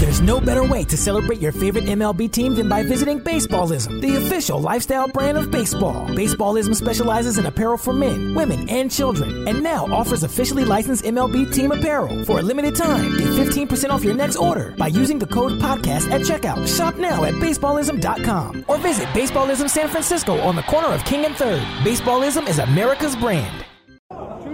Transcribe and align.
There's 0.00 0.20
no 0.20 0.40
better 0.40 0.62
way 0.62 0.84
to 0.84 0.96
celebrate 0.96 1.40
your 1.40 1.52
favorite 1.52 1.84
MLB 1.84 2.30
team 2.30 2.54
than 2.54 2.68
by 2.68 2.82
visiting 2.82 3.18
Baseballism, 3.18 4.00
the 4.00 4.16
official 4.16 4.60
lifestyle 4.60 5.08
brand 5.08 5.38
of 5.38 5.50
baseball. 5.50 6.06
Baseballism 6.08 6.74
specializes 6.74 7.38
in 7.38 7.46
apparel 7.46 7.78
for 7.78 7.92
men, 7.92 8.34
women, 8.34 8.68
and 8.68 8.90
children, 8.90 9.48
and 9.48 9.62
now 9.62 9.86
offers 9.86 10.22
officially 10.22 10.64
licensed 10.64 11.04
MLB 11.04 11.52
team 11.52 11.72
apparel. 11.72 12.24
For 12.24 12.38
a 12.40 12.42
limited 12.42 12.76
time, 12.76 13.16
get 13.16 13.28
15% 13.28 13.90
off 13.90 14.04
your 14.04 14.14
next 14.14 14.36
order 14.36 14.74
by 14.76 14.88
using 14.88 15.18
the 15.18 15.26
code 15.26 15.52
podcast 15.60 16.10
at 16.10 16.20
checkout. 16.20 16.68
Shop 16.76 16.96
now 16.96 17.24
at 17.24 17.34
baseballism.com 17.34 18.64
or 18.68 18.78
visit 18.78 19.06
Baseballism 19.08 19.68
San 19.68 19.88
Francisco 19.88 20.38
on 20.40 20.56
the 20.56 20.62
corner 20.62 20.88
of 20.88 21.04
King 21.04 21.24
and 21.24 21.34
Third. 21.34 21.62
Baseballism 21.84 22.48
is 22.48 22.58
America's 22.58 23.16
brand. 23.16 23.65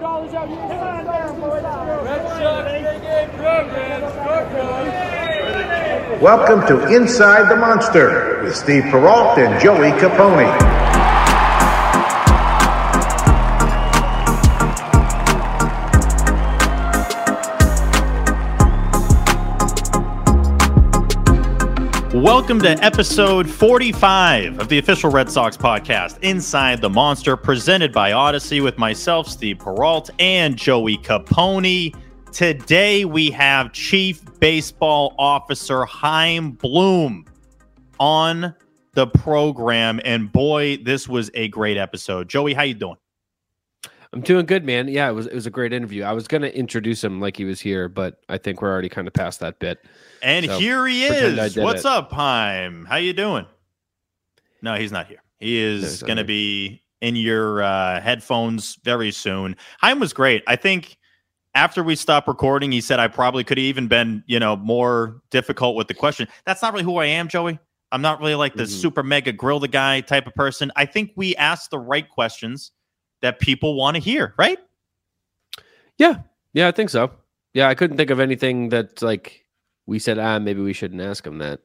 Two 0.02 0.08
dollars 0.08 0.34
out 0.34 0.48
here. 0.48 0.58
Red 2.02 2.26
Sox 2.26 2.72
big 2.72 3.28
program. 3.38 4.02
Welcome 6.20 6.66
to 6.66 6.92
Inside 6.92 7.48
the 7.48 7.54
Monster 7.54 8.42
with 8.42 8.56
Steve 8.56 8.82
Perrault 8.90 9.38
and 9.38 9.62
Joey 9.62 9.92
Capone. 10.00 11.01
Welcome 22.22 22.60
to 22.60 22.68
episode 22.84 23.50
45 23.50 24.60
of 24.60 24.68
the 24.68 24.78
official 24.78 25.10
Red 25.10 25.28
Sox 25.28 25.56
podcast, 25.56 26.20
Inside 26.22 26.80
the 26.80 26.88
Monster, 26.88 27.36
presented 27.36 27.92
by 27.92 28.12
Odyssey 28.12 28.60
with 28.60 28.78
myself, 28.78 29.26
Steve 29.26 29.58
Perrault, 29.58 30.08
and 30.20 30.56
Joey 30.56 30.98
Capone. 30.98 31.92
Today 32.30 33.04
we 33.04 33.32
have 33.32 33.72
Chief 33.72 34.22
Baseball 34.38 35.16
Officer 35.18 35.84
Chaim 35.84 36.52
Bloom 36.52 37.24
on 37.98 38.54
the 38.92 39.08
program, 39.08 40.00
and 40.04 40.30
boy, 40.30 40.76
this 40.76 41.08
was 41.08 41.28
a 41.34 41.48
great 41.48 41.76
episode. 41.76 42.28
Joey, 42.28 42.54
how 42.54 42.62
you 42.62 42.74
doing? 42.74 42.98
I'm 44.12 44.20
doing 44.20 44.46
good, 44.46 44.64
man. 44.64 44.86
Yeah, 44.86 45.08
it 45.08 45.12
was 45.12 45.26
it 45.26 45.34
was 45.34 45.46
a 45.46 45.50
great 45.50 45.72
interview. 45.72 46.04
I 46.04 46.12
was 46.12 46.28
going 46.28 46.42
to 46.42 46.56
introduce 46.56 47.02
him 47.02 47.20
like 47.20 47.36
he 47.36 47.44
was 47.44 47.60
here, 47.60 47.88
but 47.88 48.20
I 48.28 48.38
think 48.38 48.62
we're 48.62 48.70
already 48.70 48.88
kind 48.88 49.08
of 49.08 49.12
past 49.12 49.40
that 49.40 49.58
bit. 49.58 49.84
And 50.22 50.46
so 50.46 50.58
here 50.58 50.86
he 50.86 51.04
is. 51.04 51.56
What's 51.56 51.80
it. 51.80 51.86
up, 51.86 52.12
Chaim? 52.12 52.84
How 52.84 52.96
you 52.96 53.12
doing? 53.12 53.44
No, 54.62 54.74
he's 54.76 54.92
not 54.92 55.08
here. 55.08 55.22
He 55.40 55.58
is 55.58 56.02
going 56.02 56.18
to 56.18 56.24
be 56.24 56.80
in 57.00 57.16
your 57.16 57.62
uh, 57.62 58.00
headphones 58.00 58.78
very 58.84 59.10
soon. 59.10 59.56
Chaim 59.80 59.98
was 59.98 60.12
great. 60.12 60.44
I 60.46 60.54
think 60.54 60.96
after 61.54 61.82
we 61.82 61.96
stopped 61.96 62.28
recording, 62.28 62.70
he 62.70 62.80
said 62.80 63.00
I 63.00 63.08
probably 63.08 63.42
could 63.42 63.58
have 63.58 63.64
even 63.64 63.88
been, 63.88 64.22
you 64.26 64.38
know, 64.38 64.56
more 64.56 65.20
difficult 65.30 65.74
with 65.74 65.88
the 65.88 65.94
question. 65.94 66.28
That's 66.46 66.62
not 66.62 66.72
really 66.72 66.84
who 66.84 66.96
I 66.98 67.06
am, 67.06 67.26
Joey. 67.26 67.58
I'm 67.90 68.00
not 68.00 68.20
really 68.20 68.36
like 68.36 68.54
the 68.54 68.62
mm-hmm. 68.62 68.72
super 68.72 69.02
mega 69.02 69.32
grill 69.32 69.58
the 69.58 69.68
guy 69.68 70.00
type 70.00 70.26
of 70.26 70.34
person. 70.34 70.72
I 70.76 70.86
think 70.86 71.12
we 71.16 71.36
ask 71.36 71.68
the 71.68 71.78
right 71.78 72.08
questions 72.08 72.70
that 73.20 73.38
people 73.38 73.74
want 73.74 73.96
to 73.96 74.00
hear, 74.00 74.34
right? 74.38 74.58
Yeah. 75.98 76.18
Yeah, 76.54 76.68
I 76.68 76.70
think 76.70 76.88
so. 76.88 77.10
Yeah, 77.52 77.68
I 77.68 77.74
couldn't 77.74 77.96
think 77.96 78.10
of 78.10 78.20
anything 78.20 78.70
that 78.70 79.02
like 79.02 79.41
we 79.86 79.98
said, 79.98 80.18
ah, 80.18 80.38
maybe 80.38 80.60
we 80.60 80.72
shouldn't 80.72 81.00
ask 81.00 81.26
him 81.26 81.38
that. 81.38 81.60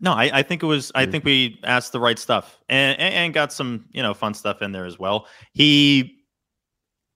No, 0.00 0.12
I, 0.12 0.30
I 0.32 0.42
think 0.42 0.62
it 0.62 0.66
was. 0.66 0.92
I 0.94 1.06
think 1.06 1.24
we 1.24 1.60
asked 1.64 1.92
the 1.92 1.98
right 1.98 2.18
stuff 2.18 2.60
and, 2.68 2.98
and, 3.00 3.14
and 3.14 3.34
got 3.34 3.52
some 3.52 3.84
you 3.90 4.02
know 4.02 4.14
fun 4.14 4.32
stuff 4.32 4.62
in 4.62 4.70
there 4.70 4.84
as 4.84 4.98
well. 4.98 5.26
He 5.52 6.18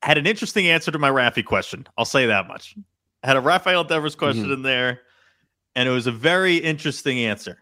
had 0.03 0.19
an 0.19 0.27
interesting 0.27 0.67
answer 0.69 0.91
to 0.91 0.99
my 0.99 1.11
Rafi 1.11 1.45
question. 1.45 1.87
I'll 1.97 2.05
say 2.05 2.27
that 2.27 2.49
much. 2.49 2.75
I 3.23 3.29
had 3.29 3.37
a 3.37 3.41
Rafael 3.41 3.85
Devers 3.85 4.17
question 4.17 4.45
mm-hmm. 4.45 4.53
in 4.55 4.63
there, 4.63 5.01
and 5.77 5.89
it 5.89 5.93
was 5.93 6.09
a 6.09 6.13
very 6.13 6.57
interesting 6.57 7.21
answer. 7.21 7.59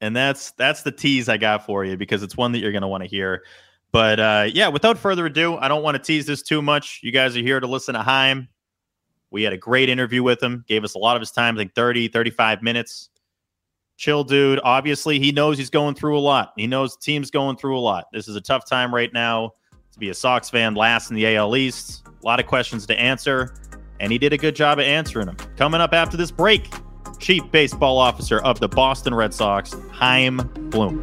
And 0.00 0.14
that's 0.14 0.50
that's 0.52 0.82
the 0.82 0.92
tease 0.92 1.28
I 1.28 1.36
got 1.36 1.64
for 1.64 1.84
you 1.84 1.96
because 1.96 2.22
it's 2.24 2.36
one 2.36 2.52
that 2.52 2.58
you're 2.58 2.72
going 2.72 2.82
to 2.82 2.88
want 2.88 3.04
to 3.04 3.08
hear. 3.08 3.44
But 3.92 4.20
uh, 4.20 4.48
yeah, 4.52 4.68
without 4.68 4.98
further 4.98 5.26
ado, 5.26 5.56
I 5.56 5.68
don't 5.68 5.82
want 5.82 5.96
to 5.96 6.02
tease 6.02 6.26
this 6.26 6.42
too 6.42 6.60
much. 6.60 7.00
You 7.02 7.12
guys 7.12 7.36
are 7.36 7.40
here 7.40 7.60
to 7.60 7.66
listen 7.66 7.94
to 7.94 8.02
Chaim. 8.02 8.48
We 9.36 9.42
had 9.42 9.52
a 9.52 9.58
great 9.58 9.90
interview 9.90 10.22
with 10.22 10.42
him, 10.42 10.64
gave 10.66 10.82
us 10.82 10.94
a 10.94 10.98
lot 10.98 11.14
of 11.14 11.20
his 11.20 11.30
time, 11.30 11.56
I 11.56 11.58
think 11.58 11.74
30, 11.74 12.08
35 12.08 12.62
minutes. 12.62 13.10
Chill 13.98 14.24
dude. 14.24 14.60
Obviously, 14.64 15.18
he 15.18 15.30
knows 15.30 15.58
he's 15.58 15.68
going 15.68 15.94
through 15.94 16.18
a 16.18 16.20
lot. 16.20 16.54
He 16.56 16.66
knows 16.66 16.96
the 16.96 17.02
team's 17.02 17.30
going 17.30 17.58
through 17.58 17.76
a 17.76 17.80
lot. 17.80 18.06
This 18.14 18.28
is 18.28 18.36
a 18.36 18.40
tough 18.40 18.66
time 18.66 18.94
right 18.94 19.12
now 19.12 19.52
to 19.92 19.98
be 19.98 20.08
a 20.08 20.14
Sox 20.14 20.48
fan 20.48 20.74
last 20.74 21.10
in 21.10 21.16
the 21.16 21.36
AL 21.36 21.54
East. 21.54 22.06
A 22.06 22.26
lot 22.26 22.40
of 22.40 22.46
questions 22.46 22.86
to 22.86 22.98
answer, 22.98 23.54
and 24.00 24.10
he 24.10 24.16
did 24.16 24.32
a 24.32 24.38
good 24.38 24.56
job 24.56 24.78
of 24.78 24.86
answering 24.86 25.26
them. 25.26 25.36
Coming 25.58 25.82
up 25.82 25.92
after 25.92 26.16
this 26.16 26.30
break, 26.30 26.72
Chief 27.18 27.42
Baseball 27.50 27.98
Officer 27.98 28.40
of 28.40 28.58
the 28.58 28.68
Boston 28.68 29.14
Red 29.14 29.34
Sox, 29.34 29.74
Chaim 29.92 30.38
Bloom. 30.70 31.02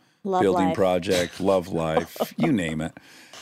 love 0.23 0.41
building 0.41 0.67
life. 0.67 0.75
project, 0.75 1.39
love 1.39 1.67
life, 1.73 2.17
you 2.37 2.51
name 2.51 2.81
it. 2.81 2.93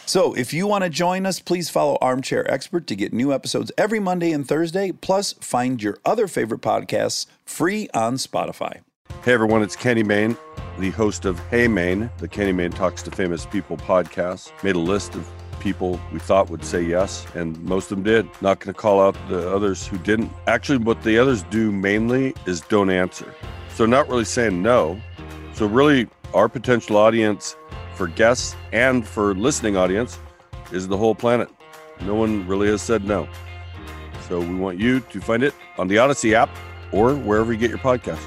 So 0.05 0.33
if 0.33 0.53
you 0.53 0.65
want 0.65 0.83
to 0.83 0.89
join 0.89 1.25
us, 1.25 1.39
please 1.39 1.69
follow 1.69 1.97
Armchair 2.01 2.49
Expert 2.51 2.87
to 2.87 2.95
get 2.95 3.13
new 3.13 3.31
episodes 3.31 3.71
every 3.77 3.99
Monday 3.99 4.31
and 4.31 4.47
Thursday. 4.47 4.91
Plus, 4.91 5.33
find 5.33 5.83
your 5.83 5.99
other 6.03 6.27
favorite 6.27 6.61
podcasts 6.61 7.27
free 7.45 7.89
on 7.93 8.15
Spotify. 8.15 8.79
Hey 9.23 9.33
everyone, 9.33 9.61
it's 9.61 9.75
Kenny 9.75 10.01
Mayne, 10.01 10.35
the 10.79 10.89
host 10.91 11.25
of 11.25 11.37
Hey 11.49 11.67
Mayne, 11.67 12.09
the 12.17 12.27
Kenny 12.27 12.53
Mayne 12.53 12.71
Talks 12.71 13.03
to 13.03 13.11
Famous 13.11 13.45
People 13.45 13.77
podcast. 13.77 14.51
Made 14.63 14.75
a 14.75 14.79
list 14.79 15.13
of 15.13 15.29
people 15.59 15.99
we 16.11 16.19
thought 16.19 16.49
would 16.49 16.63
say 16.63 16.81
yes, 16.81 17.27
and 17.35 17.61
most 17.63 17.91
of 17.91 17.97
them 17.97 18.03
did. 18.03 18.25
Not 18.41 18.59
going 18.59 18.73
to 18.73 18.79
call 18.79 19.01
out 19.01 19.15
the 19.27 19.53
others 19.53 19.85
who 19.85 19.97
didn't. 19.99 20.31
Actually, 20.47 20.77
what 20.77 21.03
the 21.03 21.19
others 21.19 21.43
do 21.43 21.71
mainly 21.71 22.33
is 22.45 22.61
don't 22.61 22.89
answer. 22.89 23.33
So, 23.75 23.85
not 23.85 24.07
really 24.09 24.25
saying 24.25 24.61
no. 24.61 24.99
So, 25.53 25.65
really, 25.65 26.07
our 26.33 26.47
potential 26.49 26.97
audience 26.97 27.55
for 27.95 28.07
guests 28.07 28.55
and 28.71 29.07
for 29.07 29.33
listening 29.35 29.75
audience 29.75 30.19
is 30.71 30.87
the 30.87 30.97
whole 30.97 31.15
planet. 31.15 31.49
No 32.01 32.15
one 32.15 32.47
really 32.47 32.67
has 32.69 32.81
said 32.81 33.03
no. 33.03 33.27
So 34.27 34.39
we 34.39 34.55
want 34.55 34.79
you 34.79 34.99
to 34.99 35.19
find 35.19 35.43
it 35.43 35.53
on 35.77 35.87
the 35.87 35.97
Odyssey 35.97 36.35
app 36.35 36.49
or 36.91 37.15
wherever 37.15 37.51
you 37.51 37.59
get 37.59 37.69
your 37.69 37.79
podcast. 37.79 38.25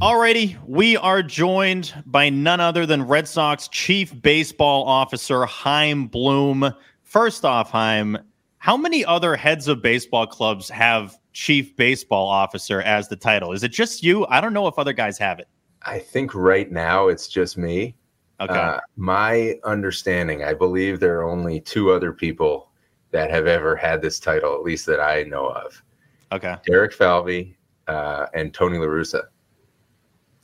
Alrighty, 0.00 0.58
we 0.66 0.96
are 0.96 1.22
joined 1.22 1.94
by 2.04 2.28
none 2.28 2.60
other 2.60 2.84
than 2.84 3.06
Red 3.06 3.28
Sox 3.28 3.68
Chief 3.68 4.20
Baseball 4.20 4.84
Officer 4.84 5.46
Chaim 5.46 6.08
Bloom. 6.08 6.74
First 7.04 7.44
off, 7.44 7.70
Chaim, 7.70 8.18
how 8.58 8.76
many 8.76 9.04
other 9.04 9.36
heads 9.36 9.68
of 9.68 9.82
baseball 9.82 10.26
clubs 10.26 10.68
have 10.68 11.16
Chief 11.34 11.76
Baseball 11.76 12.26
Officer 12.26 12.80
as 12.80 13.08
the 13.08 13.16
title? 13.16 13.52
Is 13.52 13.62
it 13.62 13.72
just 13.72 14.02
you? 14.02 14.24
I 14.28 14.40
don't 14.40 14.54
know 14.54 14.66
if 14.66 14.78
other 14.78 14.92
guys 14.92 15.18
have 15.18 15.38
it. 15.38 15.48
I 15.82 15.98
think 15.98 16.34
right 16.34 16.70
now 16.70 17.08
it's 17.08 17.28
just 17.28 17.58
me. 17.58 17.96
Okay. 18.40 18.54
Uh, 18.54 18.80
my 18.96 19.58
understanding, 19.64 20.44
I 20.44 20.54
believe 20.54 21.00
there 21.00 21.18
are 21.20 21.28
only 21.28 21.60
two 21.60 21.92
other 21.92 22.12
people 22.12 22.70
that 23.10 23.30
have 23.30 23.46
ever 23.46 23.76
had 23.76 24.00
this 24.00 24.18
title, 24.18 24.54
at 24.54 24.62
least 24.62 24.86
that 24.86 25.00
I 25.00 25.24
know 25.24 25.48
of. 25.48 25.82
Okay. 26.32 26.56
Derek 26.66 26.92
Falvey 26.92 27.56
uh, 27.86 28.26
and 28.34 28.54
Tony 28.54 28.78
La 28.78 28.86
Russa. 28.86 29.24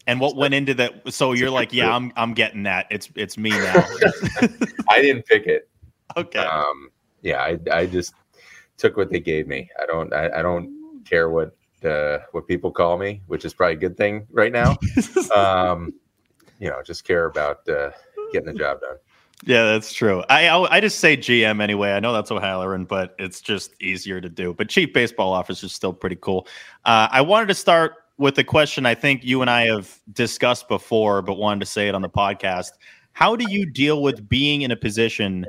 And 0.06 0.20
what 0.20 0.36
went 0.36 0.54
into 0.54 0.74
that? 0.74 1.12
So 1.12 1.32
you're 1.32 1.50
like, 1.50 1.72
yeah, 1.72 1.94
I'm 1.94 2.12
I'm 2.16 2.34
getting 2.34 2.64
that. 2.64 2.86
It's 2.90 3.10
it's 3.14 3.38
me 3.38 3.50
now. 3.50 3.74
I 4.90 5.02
didn't 5.02 5.24
pick 5.26 5.46
it. 5.46 5.68
Okay. 6.16 6.38
Um, 6.38 6.90
yeah, 7.22 7.42
I, 7.42 7.58
I 7.70 7.86
just 7.86 8.14
took 8.76 8.96
what 8.96 9.10
they 9.10 9.20
gave 9.20 9.46
me. 9.46 9.68
I 9.80 9.86
don't 9.86 10.12
I, 10.12 10.38
I 10.38 10.42
don't 10.42 10.79
care 11.10 11.28
what 11.28 11.56
uh, 11.84 12.18
what 12.32 12.46
people 12.46 12.70
call 12.70 12.96
me, 12.98 13.22
which 13.26 13.44
is 13.44 13.52
probably 13.52 13.74
a 13.74 13.78
good 13.78 13.96
thing 13.96 14.26
right 14.30 14.52
now. 14.52 14.76
um, 15.34 15.92
you 16.58 16.68
know, 16.68 16.82
just 16.82 17.04
care 17.04 17.26
about 17.26 17.68
uh, 17.68 17.90
getting 18.32 18.52
the 18.52 18.58
job 18.58 18.80
done. 18.80 18.96
Yeah, 19.44 19.64
that's 19.64 19.92
true. 19.92 20.22
I 20.28 20.48
I 20.48 20.80
just 20.80 21.00
say 21.00 21.16
GM 21.16 21.62
anyway. 21.62 21.92
I 21.92 22.00
know 22.00 22.12
that's 22.12 22.30
O'Halloran, 22.30 22.84
but 22.84 23.14
it's 23.18 23.40
just 23.40 23.72
easier 23.80 24.20
to 24.20 24.28
do. 24.28 24.52
But 24.52 24.68
chief 24.68 24.92
baseball 24.92 25.32
officer 25.32 25.66
is 25.66 25.72
still 25.72 25.94
pretty 25.94 26.16
cool. 26.16 26.46
Uh, 26.84 27.08
I 27.10 27.22
wanted 27.22 27.46
to 27.48 27.54
start 27.54 27.94
with 28.18 28.36
a 28.38 28.44
question 28.44 28.84
I 28.84 28.94
think 28.94 29.24
you 29.24 29.40
and 29.40 29.48
I 29.48 29.66
have 29.66 29.98
discussed 30.12 30.68
before, 30.68 31.22
but 31.22 31.34
wanted 31.34 31.60
to 31.60 31.66
say 31.66 31.88
it 31.88 31.94
on 31.94 32.02
the 32.02 32.10
podcast. 32.10 32.72
How 33.12 33.34
do 33.34 33.50
you 33.50 33.64
deal 33.64 34.02
with 34.02 34.28
being 34.28 34.60
in 34.60 34.70
a 34.70 34.76
position 34.76 35.46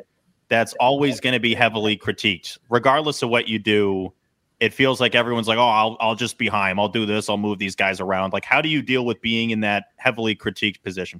that's 0.48 0.74
always 0.80 1.20
going 1.20 1.34
to 1.34 1.40
be 1.40 1.54
heavily 1.54 1.98
critiqued, 1.98 2.58
regardless 2.70 3.22
of 3.24 3.30
what 3.30 3.50
you 3.50 3.60
do? 3.60 4.14
It 4.62 4.74
feels 4.76 5.02
like 5.02 5.16
everyone's 5.16 5.48
like, 5.48 5.58
"Oh, 5.58 5.68
I'll 5.68 5.98
I'll 6.00 6.16
just 6.16 6.38
be 6.38 6.48
Chaim. 6.48 6.80
I'll 6.80 6.88
do 6.88 7.06
this. 7.06 7.30
I'll 7.30 7.38
move 7.38 7.58
these 7.58 7.76
guys 7.76 8.00
around." 8.00 8.32
Like, 8.32 8.46
how 8.46 8.62
do 8.62 8.70
you 8.70 8.84
deal 8.84 9.06
with 9.06 9.20
being 9.20 9.50
in 9.50 9.60
that 9.62 9.86
heavily 9.98 10.36
critiqued 10.36 10.84
position? 10.84 11.20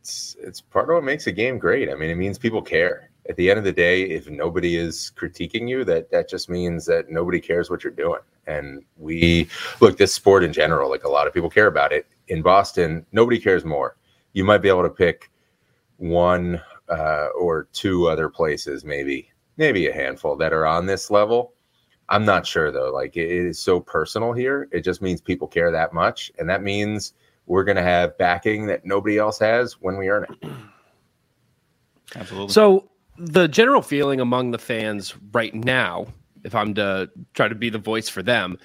It's 0.00 0.36
it's 0.40 0.60
part 0.60 0.88
of 0.88 0.94
what 0.94 1.04
makes 1.04 1.26
a 1.26 1.32
game 1.32 1.58
great. 1.58 1.90
I 1.90 1.94
mean, 1.94 2.08
it 2.08 2.14
means 2.14 2.38
people 2.38 2.62
care. 2.62 3.10
At 3.28 3.36
the 3.36 3.50
end 3.50 3.58
of 3.58 3.64
the 3.64 3.72
day, 3.72 4.02
if 4.02 4.30
nobody 4.30 4.76
is 4.76 5.12
critiquing 5.16 5.68
you, 5.68 5.84
that 5.84 6.10
that 6.12 6.28
just 6.28 6.48
means 6.48 6.86
that 6.86 7.10
nobody 7.10 7.40
cares 7.40 7.68
what 7.68 7.82
you're 7.82 7.92
doing. 7.92 8.20
And 8.46 8.84
we 8.96 9.48
look 9.80 9.98
this 9.98 10.14
sport 10.14 10.44
in 10.44 10.52
general, 10.52 10.88
like 10.88 11.04
a 11.04 11.10
lot 11.10 11.26
of 11.26 11.34
people 11.34 11.50
care 11.50 11.66
about 11.66 11.92
it. 11.92 12.06
In 12.28 12.42
Boston, 12.42 13.04
nobody 13.12 13.38
cares 13.38 13.64
more. 13.64 13.96
You 14.32 14.44
might 14.44 14.58
be 14.58 14.68
able 14.68 14.84
to 14.84 14.88
pick 14.88 15.30
one 15.96 16.62
uh, 16.88 17.28
or 17.38 17.68
two 17.72 18.08
other 18.08 18.28
places, 18.28 18.84
maybe 18.84 19.30
maybe 19.56 19.88
a 19.88 19.92
handful 19.92 20.36
that 20.36 20.52
are 20.52 20.64
on 20.64 20.86
this 20.86 21.10
level. 21.10 21.54
I'm 22.10 22.24
not 22.24 22.46
sure 22.46 22.72
though. 22.72 22.90
Like 22.90 23.16
it 23.16 23.30
is 23.30 23.58
so 23.58 23.80
personal 23.80 24.32
here. 24.32 24.68
It 24.72 24.80
just 24.82 25.00
means 25.00 25.20
people 25.20 25.46
care 25.46 25.70
that 25.70 25.92
much, 25.92 26.30
and 26.38 26.48
that 26.50 26.62
means 26.62 27.14
we're 27.46 27.64
going 27.64 27.76
to 27.76 27.82
have 27.82 28.18
backing 28.18 28.66
that 28.66 28.84
nobody 28.84 29.16
else 29.16 29.38
has 29.38 29.74
when 29.74 29.96
we 29.96 30.08
earn 30.08 30.26
it. 30.28 30.50
Absolutely. 32.16 32.52
So 32.52 32.90
the 33.16 33.48
general 33.48 33.82
feeling 33.82 34.20
among 34.20 34.50
the 34.50 34.58
fans 34.58 35.14
right 35.32 35.54
now, 35.54 36.06
if 36.44 36.54
I'm 36.54 36.74
to 36.74 37.08
try 37.34 37.48
to 37.48 37.54
be 37.54 37.70
the 37.70 37.78
voice 37.78 38.08
for 38.08 38.22
them, 38.22 38.58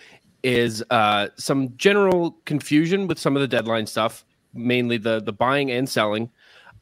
is 0.44 0.84
uh, 0.90 1.28
some 1.36 1.76
general 1.78 2.38
confusion 2.46 3.08
with 3.08 3.20
some 3.20 3.36
of 3.36 3.42
the 3.42 3.48
deadline 3.48 3.86
stuff, 3.86 4.26
mainly 4.54 4.98
the 4.98 5.22
the 5.22 5.34
buying 5.34 5.70
and 5.70 5.88
selling. 5.88 6.32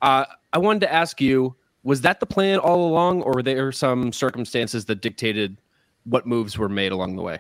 Uh, 0.02 0.26
I 0.54 0.60
wanted 0.60 0.82
to 0.82 0.94
ask 0.94 1.20
you: 1.20 1.56
Was 1.84 2.02
that 2.02 2.22
the 2.22 2.26
plan 2.26 2.60
all 2.60 2.88
along, 2.88 3.22
or 3.24 3.34
were 3.34 3.44
there 3.44 3.74
some 3.74 4.14
circumstances 4.14 4.86
that 4.86 5.02
dictated 5.02 5.58
what 6.06 6.26
moves 6.26 6.58
were 6.58 6.70
made 6.70 6.92
along 6.92 7.16
the 7.16 7.22
way? 7.22 7.40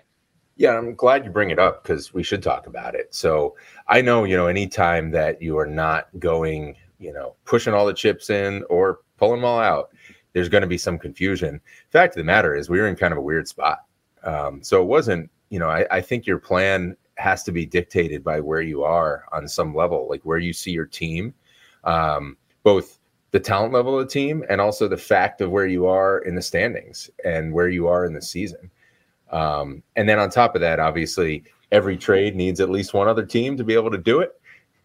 Yeah, 0.55 0.77
I'm 0.77 0.95
glad 0.95 1.25
you 1.25 1.31
bring 1.31 1.49
it 1.49 1.59
up 1.59 1.83
because 1.83 2.13
we 2.13 2.23
should 2.23 2.43
talk 2.43 2.67
about 2.67 2.93
it. 2.93 3.13
So 3.13 3.55
I 3.87 4.01
know, 4.01 4.23
you 4.23 4.37
know, 4.37 4.47
anytime 4.47 5.09
that 5.11 5.41
you 5.41 5.57
are 5.57 5.65
not 5.65 6.07
going, 6.19 6.75
you 6.99 7.11
know, 7.11 7.35
pushing 7.45 7.73
all 7.73 7.85
the 7.85 7.93
chips 7.93 8.29
in 8.29 8.63
or 8.69 8.99
pulling 9.17 9.41
them 9.41 9.45
all 9.45 9.59
out, 9.59 9.89
there's 10.33 10.49
going 10.49 10.61
to 10.61 10.67
be 10.67 10.77
some 10.77 10.99
confusion. 10.99 11.59
Fact 11.89 12.13
of 12.13 12.17
the 12.19 12.23
matter 12.23 12.55
is, 12.55 12.69
we 12.69 12.79
were 12.79 12.87
in 12.87 12.95
kind 12.95 13.11
of 13.11 13.17
a 13.17 13.21
weird 13.21 13.47
spot. 13.47 13.79
Um, 14.23 14.63
so 14.63 14.81
it 14.81 14.85
wasn't, 14.85 15.29
you 15.49 15.59
know, 15.59 15.69
I, 15.69 15.85
I 15.91 16.01
think 16.01 16.25
your 16.25 16.39
plan 16.39 16.95
has 17.17 17.43
to 17.43 17.51
be 17.51 17.65
dictated 17.65 18.23
by 18.23 18.39
where 18.39 18.61
you 18.61 18.83
are 18.83 19.25
on 19.31 19.47
some 19.47 19.75
level, 19.75 20.07
like 20.09 20.21
where 20.23 20.39
you 20.39 20.53
see 20.53 20.71
your 20.71 20.85
team, 20.85 21.33
um, 21.83 22.37
both 22.63 22.99
the 23.33 23.39
talent 23.39 23.73
level 23.73 23.99
of 23.99 24.07
the 24.07 24.13
team 24.13 24.45
and 24.47 24.61
also 24.61 24.87
the 24.87 24.95
fact 24.95 25.41
of 25.41 25.49
where 25.49 25.65
you 25.65 25.87
are 25.87 26.19
in 26.19 26.35
the 26.35 26.41
standings 26.41 27.09
and 27.25 27.51
where 27.51 27.67
you 27.67 27.87
are 27.87 28.05
in 28.05 28.13
the 28.13 28.21
season. 28.21 28.69
Um, 29.31 29.81
and 29.95 30.07
then 30.07 30.19
on 30.19 30.29
top 30.29 30.53
of 30.53 30.61
that, 30.61 30.79
obviously, 30.79 31.43
every 31.71 31.97
trade 31.97 32.35
needs 32.35 32.61
at 32.61 32.69
least 32.69 32.93
one 32.93 33.07
other 33.07 33.25
team 33.25 33.57
to 33.57 33.63
be 33.63 33.73
able 33.73 33.89
to 33.89 33.97
do 33.97 34.19
it. 34.19 34.39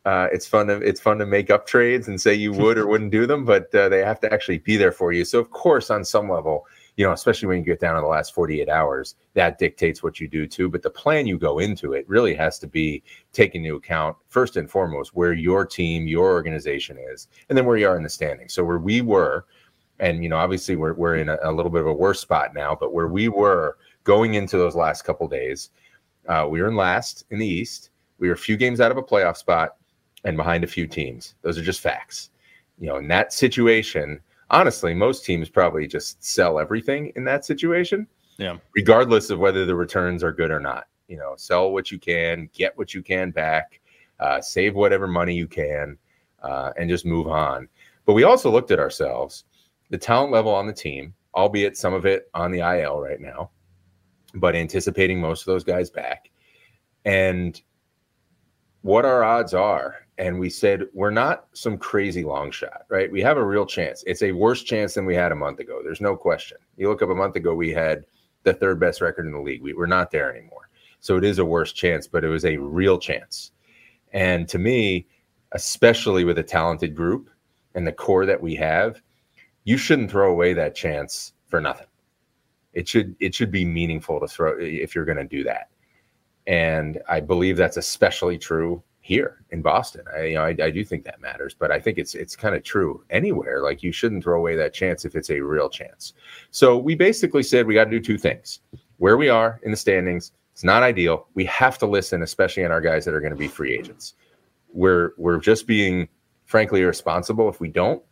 Uh, 0.07 0.29
it's 0.33 0.47
fun 0.47 0.69
to 0.69 0.77
it's 0.77 1.01
fun 1.01 1.19
to 1.19 1.27
make 1.27 1.51
up 1.51 1.67
trades 1.67 2.09
and 2.09 2.19
say 2.19 2.33
you 2.33 2.51
would 2.51 2.79
or 2.79 2.87
wouldn't 2.87 3.11
do 3.11 3.27
them, 3.27 3.45
but 3.45 3.73
uh, 3.75 3.91
they 3.91 3.99
have 3.99 4.19
to 4.21 4.33
actually 4.33 4.57
be 4.59 4.79
there 4.79 4.93
for 4.93 5.13
you. 5.13 5.27
So 5.27 5.39
of 5.39 5.51
course, 5.51 5.91
on 5.91 6.03
some 6.03 6.31
level, 6.31 6.67
you 6.99 7.05
know, 7.05 7.13
especially 7.13 7.47
when 7.47 7.59
you 7.59 7.65
get 7.65 7.79
down 7.79 7.95
to 7.95 8.01
the 8.01 8.07
last 8.09 8.35
48 8.35 8.69
hours, 8.69 9.15
that 9.35 9.57
dictates 9.57 10.03
what 10.03 10.19
you 10.19 10.27
do 10.27 10.49
too. 10.49 10.69
But 10.69 10.83
the 10.83 10.91
plan 10.91 11.29
you 11.29 11.39
go 11.39 11.61
into 11.61 11.93
it 11.93 12.05
really 12.09 12.35
has 12.35 12.59
to 12.59 12.67
be 12.67 13.05
taking 13.33 13.65
into 13.65 13.77
account 13.77 14.17
first 14.29 14.57
and 14.57 14.69
foremost 14.69 15.15
where 15.15 15.33
your 15.33 15.65
team, 15.65 16.09
your 16.09 16.33
organization 16.33 16.99
is, 16.99 17.29
and 17.49 17.57
then 17.57 17.67
where 17.67 17.77
you 17.77 17.87
are 17.87 17.97
in 17.97 18.03
the 18.03 18.09
standings. 18.09 18.53
So 18.53 18.65
where 18.65 18.79
we 18.81 19.01
were, 19.01 19.47
and 20.01 20.25
you 20.25 20.29
know, 20.29 20.37
obviously 20.37 20.75
we're 20.75 20.95
we're 20.95 21.15
in 21.15 21.29
a, 21.29 21.39
a 21.45 21.53
little 21.53 21.71
bit 21.71 21.83
of 21.83 21.87
a 21.87 21.93
worse 21.93 22.19
spot 22.19 22.53
now, 22.53 22.77
but 22.79 22.93
where 22.93 23.07
we 23.07 23.29
were 23.29 23.79
going 24.03 24.35
into 24.35 24.59
those 24.59 24.75
last 24.75 25.03
couple 25.03 25.29
days, 25.29 25.71
uh, 26.27 26.49
we 26.51 26.61
were 26.61 26.69
in 26.69 26.75
last 26.75 27.27
in 27.31 27.39
the 27.39 27.47
East. 27.47 27.91
We 28.19 28.27
were 28.27 28.35
a 28.35 28.39
few 28.39 28.57
games 28.57 28.81
out 28.81 28.91
of 28.91 28.97
a 28.97 29.03
playoff 29.05 29.37
spot 29.37 29.77
and 30.25 30.37
behind 30.37 30.65
a 30.65 30.67
few 30.67 30.89
teams. 30.89 31.37
Those 31.43 31.59
are 31.59 31.63
just 31.63 31.81
facts. 31.81 32.31
You 32.81 32.89
know, 32.89 32.97
in 32.97 33.07
that 33.07 33.33
situation, 33.33 34.21
honestly, 34.51 34.95
most 34.95 35.25
teams 35.25 35.49
probably 35.49 35.87
just 35.87 36.23
sell 36.25 36.59
everything 36.59 37.13
in 37.17 37.25
that 37.25 37.45
situation. 37.45 38.07
Yeah. 38.39 38.59
Regardless 38.75 39.31
of 39.31 39.39
whether 39.39 39.65
the 39.65 39.75
returns 39.75 40.23
are 40.23 40.33
good 40.33 40.51
or 40.51 40.61
not. 40.61 40.87
You 41.09 41.17
know, 41.17 41.35
sell 41.37 41.73
what 41.73 41.91
you 41.91 41.99
can, 41.99 42.51
get 42.53 42.77
what 42.77 42.93
you 42.95 43.03
can 43.03 43.31
back, 43.31 43.81
uh, 44.21 44.41
save 44.41 44.75
whatever 44.75 45.07
money 45.07 45.35
you 45.35 45.47
can, 45.47 45.97
uh, 46.43 46.73
and 46.77 46.89
just 46.89 47.07
move 47.07 47.27
on. 47.27 47.69
But 48.05 48.13
we 48.13 48.25
also 48.25 48.51
looked 48.51 48.71
at 48.71 48.79
ourselves, 48.79 49.45
the 49.91 49.99
talent 49.99 50.33
level 50.33 50.55
on 50.55 50.67
the 50.67 50.73
team, 50.73 51.15
albeit 51.35 51.77
some 51.77 51.95
of 51.95 52.05
it 52.05 52.31
on 52.35 52.51
the 52.51 52.61
IL 52.61 53.01
right 53.01 53.21
now, 53.21 53.51
but 54.35 54.55
anticipating 54.55 55.21
most 55.21 55.43
of 55.43 55.47
those 55.47 55.65
guys 55.65 55.91
back. 55.91 56.31
And 57.05 57.61
what 58.83 59.05
our 59.05 59.25
odds 59.25 59.55
are. 59.55 59.97
And 60.19 60.41
we 60.41 60.51
said, 60.51 60.87
we're 60.93 61.11
not 61.11 61.47
some 61.53 61.79
crazy 61.79 62.25
long 62.25 62.51
shot, 62.51 62.83
right? 62.89 63.11
We 63.11 63.23
have 63.23 63.37
a 63.37 63.47
real 63.47 63.65
chance. 63.65 64.03
It's 64.05 64.23
a 64.23 64.33
worse 64.33 64.65
chance 64.65 64.95
than 64.95 65.07
we 65.07 65.15
had 65.15 65.31
a 65.31 65.37
month 65.37 65.61
ago. 65.61 65.81
There's 65.83 66.01
no 66.01 66.17
question. 66.17 66.59
You 66.77 66.89
look 66.89 67.03
up 67.03 67.11
a 67.11 67.15
month 67.15 67.37
ago, 67.37 67.55
we 67.55 67.71
had 67.71 68.05
the 68.43 68.53
third 68.53 68.81
best 68.81 69.01
record 69.01 69.27
in 69.27 69.33
the 69.33 69.41
league. 69.41 69.63
We, 69.63 69.75
we're 69.75 69.87
not 69.87 70.11
there 70.11 70.35
anymore. 70.35 70.69
So 71.01 71.17
it 71.17 71.25
is 71.25 71.39
a 71.39 71.45
worse 71.45 71.73
chance, 71.73 72.09
but 72.09 72.25
it 72.25 72.29
was 72.29 72.45
a 72.45 72.57
real 72.57 72.99
chance. 72.99 73.53
And 74.13 74.49
to 74.49 74.59
me, 74.59 75.07
especially 75.53 76.25
with 76.25 76.39
a 76.39 76.43
talented 76.43 76.97
group 76.97 77.31
and 77.75 77.87
the 77.87 77.93
core 77.93 78.27
that 78.27 78.43
we 78.43 78.57
have, 78.57 79.01
you 79.65 79.77
shouldn't 79.77 80.11
throw 80.11 80.31
away 80.31 80.53
that 80.55 80.75
chance 80.75 81.33
for 81.47 81.61
nothing. 81.61 81.87
It 82.73 82.89
should 82.89 83.17
it 83.21 83.35
should 83.35 83.51
be 83.51 83.65
meaningful 83.65 84.21
to 84.21 84.27
throw 84.27 84.57
if 84.59 84.95
you're 84.95 85.05
going 85.05 85.19
to 85.19 85.25
do 85.25 85.45
that. 85.45 85.69
And 86.47 87.01
I 87.09 87.21
believe 87.21 87.57
that's 87.57 87.77
especially 87.77 88.39
true 88.39 88.83
here 89.09 89.43
in 89.53 89.63
Boston. 89.63 90.05
I, 90.15 90.25
you 90.25 90.35
know, 90.35 90.45
I, 90.45 90.55
I 90.63 90.71
do 90.71 90.85
think 90.85 91.03
that 91.05 91.19
matters, 91.19 91.57
but 91.59 91.73
I 91.73 91.81
think 91.81 91.97
it's 91.97 92.15
it's 92.15 92.37
kind 92.37 92.55
of 92.55 92.63
true 92.63 93.03
anywhere. 93.09 93.63
Like 93.63 93.83
you 93.83 93.91
shouldn't 93.91 94.23
throw 94.23 94.37
away 94.39 94.55
that 94.57 94.75
chance 94.75 95.07
if 95.07 95.17
it's 95.17 95.31
a 95.31 95.41
real 95.41 95.71
chance. 95.71 96.13
So 96.51 96.77
we 96.77 96.95
basically 96.95 97.43
said 97.43 97.67
we 97.67 97.73
got 97.73 97.85
to 97.85 97.91
do 97.91 98.01
two 98.01 98.19
things: 98.19 98.61
where 98.99 99.17
we 99.17 99.31
are 99.31 99.61
in 99.63 99.71
the 99.71 99.79
standings. 99.79 100.33
It's 100.53 100.63
not 100.63 100.83
ideal. 100.83 101.27
We 101.33 101.47
have 101.47 101.79
to 101.79 101.87
listen, 101.87 102.23
especially 102.23 102.67
on 102.67 102.71
our 102.71 102.83
guys 102.83 103.07
that 103.07 103.15
are 103.15 103.21
going 103.21 103.33
to 103.33 103.39
be 103.39 103.49
free 103.49 103.75
agents. 103.75 104.13
We're 104.75 105.13
we're 105.17 105.39
just 105.39 105.67
being 105.67 106.07
frankly 106.45 106.83
irresponsible 106.83 107.49
if 107.49 107.61
we 107.61 107.69
don't. 107.69 108.03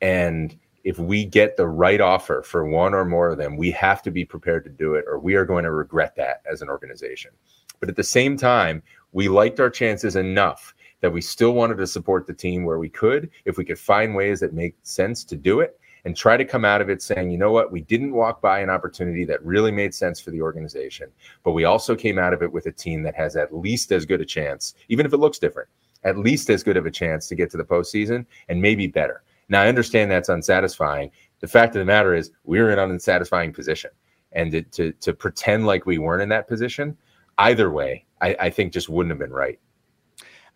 And 0.00 0.56
if 0.84 1.00
we 1.00 1.24
get 1.24 1.56
the 1.56 1.66
right 1.66 2.00
offer 2.00 2.42
for 2.42 2.64
one 2.64 2.94
or 2.94 3.04
more 3.04 3.30
of 3.30 3.38
them, 3.38 3.56
we 3.56 3.72
have 3.72 4.02
to 4.02 4.12
be 4.12 4.24
prepared 4.24 4.62
to 4.64 4.70
do 4.70 4.94
it, 4.94 5.04
or 5.08 5.18
we 5.18 5.34
are 5.34 5.44
going 5.44 5.64
to 5.64 5.72
regret 5.72 6.14
that 6.14 6.42
as 6.48 6.62
an 6.62 6.68
organization. 6.68 7.32
But 7.80 7.88
at 7.88 7.96
the 7.96 8.04
same 8.04 8.36
time, 8.36 8.82
we 9.12 9.28
liked 9.28 9.60
our 9.60 9.70
chances 9.70 10.16
enough 10.16 10.74
that 11.00 11.12
we 11.12 11.20
still 11.20 11.52
wanted 11.52 11.78
to 11.78 11.86
support 11.86 12.26
the 12.26 12.34
team 12.34 12.64
where 12.64 12.78
we 12.78 12.88
could, 12.88 13.30
if 13.44 13.56
we 13.56 13.64
could 13.64 13.78
find 13.78 14.14
ways 14.14 14.40
that 14.40 14.52
make 14.52 14.76
sense 14.82 15.24
to 15.24 15.36
do 15.36 15.60
it. 15.60 15.78
and 16.04 16.16
try 16.16 16.36
to 16.36 16.44
come 16.44 16.64
out 16.64 16.80
of 16.80 16.88
it 16.88 17.02
saying, 17.02 17.30
you 17.30 17.38
know 17.38 17.52
what, 17.52 17.72
we 17.72 17.80
didn't 17.82 18.14
walk 18.14 18.40
by 18.40 18.60
an 18.60 18.70
opportunity 18.70 19.24
that 19.26 19.44
really 19.44 19.70
made 19.70 19.94
sense 19.94 20.20
for 20.20 20.30
the 20.30 20.40
organization, 20.40 21.10
but 21.44 21.52
we 21.52 21.64
also 21.64 21.94
came 21.94 22.18
out 22.18 22.32
of 22.32 22.42
it 22.42 22.52
with 22.52 22.66
a 22.66 22.72
team 22.72 23.02
that 23.02 23.14
has 23.14 23.36
at 23.36 23.54
least 23.54 23.92
as 23.92 24.06
good 24.06 24.20
a 24.20 24.24
chance, 24.24 24.74
even 24.88 25.04
if 25.04 25.12
it 25.12 25.18
looks 25.18 25.38
different, 25.38 25.68
at 26.04 26.18
least 26.18 26.50
as 26.50 26.62
good 26.62 26.76
of 26.76 26.86
a 26.86 26.90
chance 26.90 27.28
to 27.28 27.34
get 27.34 27.50
to 27.50 27.56
the 27.56 27.64
postseason 27.64 28.24
and 28.48 28.60
maybe 28.62 28.86
better. 28.86 29.22
Now, 29.48 29.62
I 29.62 29.68
understand 29.68 30.10
that's 30.10 30.28
unsatisfying. 30.28 31.10
The 31.40 31.48
fact 31.48 31.74
of 31.74 31.80
the 31.80 31.84
matter 31.84 32.14
is, 32.14 32.30
we 32.44 32.58
are 32.58 32.70
in 32.70 32.78
an 32.78 32.90
unsatisfying 32.90 33.52
position. 33.52 33.90
And 34.32 34.50
to, 34.52 34.62
to, 34.62 34.92
to 34.92 35.12
pretend 35.14 35.66
like 35.66 35.86
we 35.86 35.98
weren't 35.98 36.22
in 36.22 36.28
that 36.28 36.48
position, 36.48 36.96
either 37.38 37.70
way, 37.70 38.04
I, 38.20 38.36
I 38.40 38.50
think 38.50 38.72
just 38.72 38.88
wouldn't 38.88 39.10
have 39.10 39.18
been 39.18 39.32
right. 39.32 39.58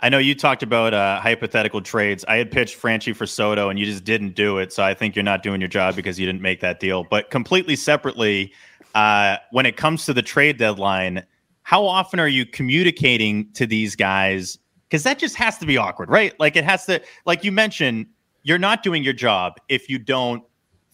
I 0.01 0.09
know 0.09 0.19
you 0.19 0.35
talked 0.35 0.65
about 0.65 0.95
uh, 0.95 1.21
hypothetical 1.21 1.81
trades. 1.81 2.25
I 2.27 2.37
had 2.37 2.51
pitched 2.51 2.81
Franchy 2.81 3.15
for 3.15 3.25
Soto, 3.25 3.69
and 3.69 3.79
you 3.79 3.87
just 3.87 4.03
didn't 4.03 4.35
do 4.35 4.59
it. 4.59 4.73
So 4.73 4.83
I 4.83 4.95
think 4.95 5.15
you're 5.15 5.23
not 5.23 5.45
doing 5.45 5.61
your 5.61 5.69
job 5.69 5.95
because 5.95 6.19
you 6.19 6.27
didn't 6.27 6.43
make 6.43 6.61
that 6.61 6.81
deal. 6.81 7.05
But 7.05 7.31
completely 7.31 7.77
separately, 7.77 8.53
uh, 8.97 9.37
when 9.53 9.65
it 9.65 9.77
comes 9.77 10.05
to 10.07 10.13
the 10.13 10.23
trade 10.23 10.59
deadline, 10.59 11.25
how 11.63 11.85
often 11.85 12.19
are 12.19 12.29
you 12.29 12.45
communicating 12.45 13.53
to 13.53 13.65
these 13.65 13.95
guys? 13.95 14.59
Because 14.89 15.05
that 15.05 15.21
just 15.21 15.37
has 15.37 15.59
to 15.59 15.67
be 15.67 15.77
awkward, 15.77 16.11
right? 16.11 16.39
Like 16.41 16.57
it 16.57 16.65
has 16.65 16.85
to, 16.87 17.01
like 17.25 17.45
you 17.45 17.53
mentioned, 17.53 18.07
you're 18.43 18.59
not 18.59 18.83
doing 18.83 19.05
your 19.05 19.13
job 19.13 19.55
if 19.69 19.89
you 19.89 20.01
don't 20.01 20.43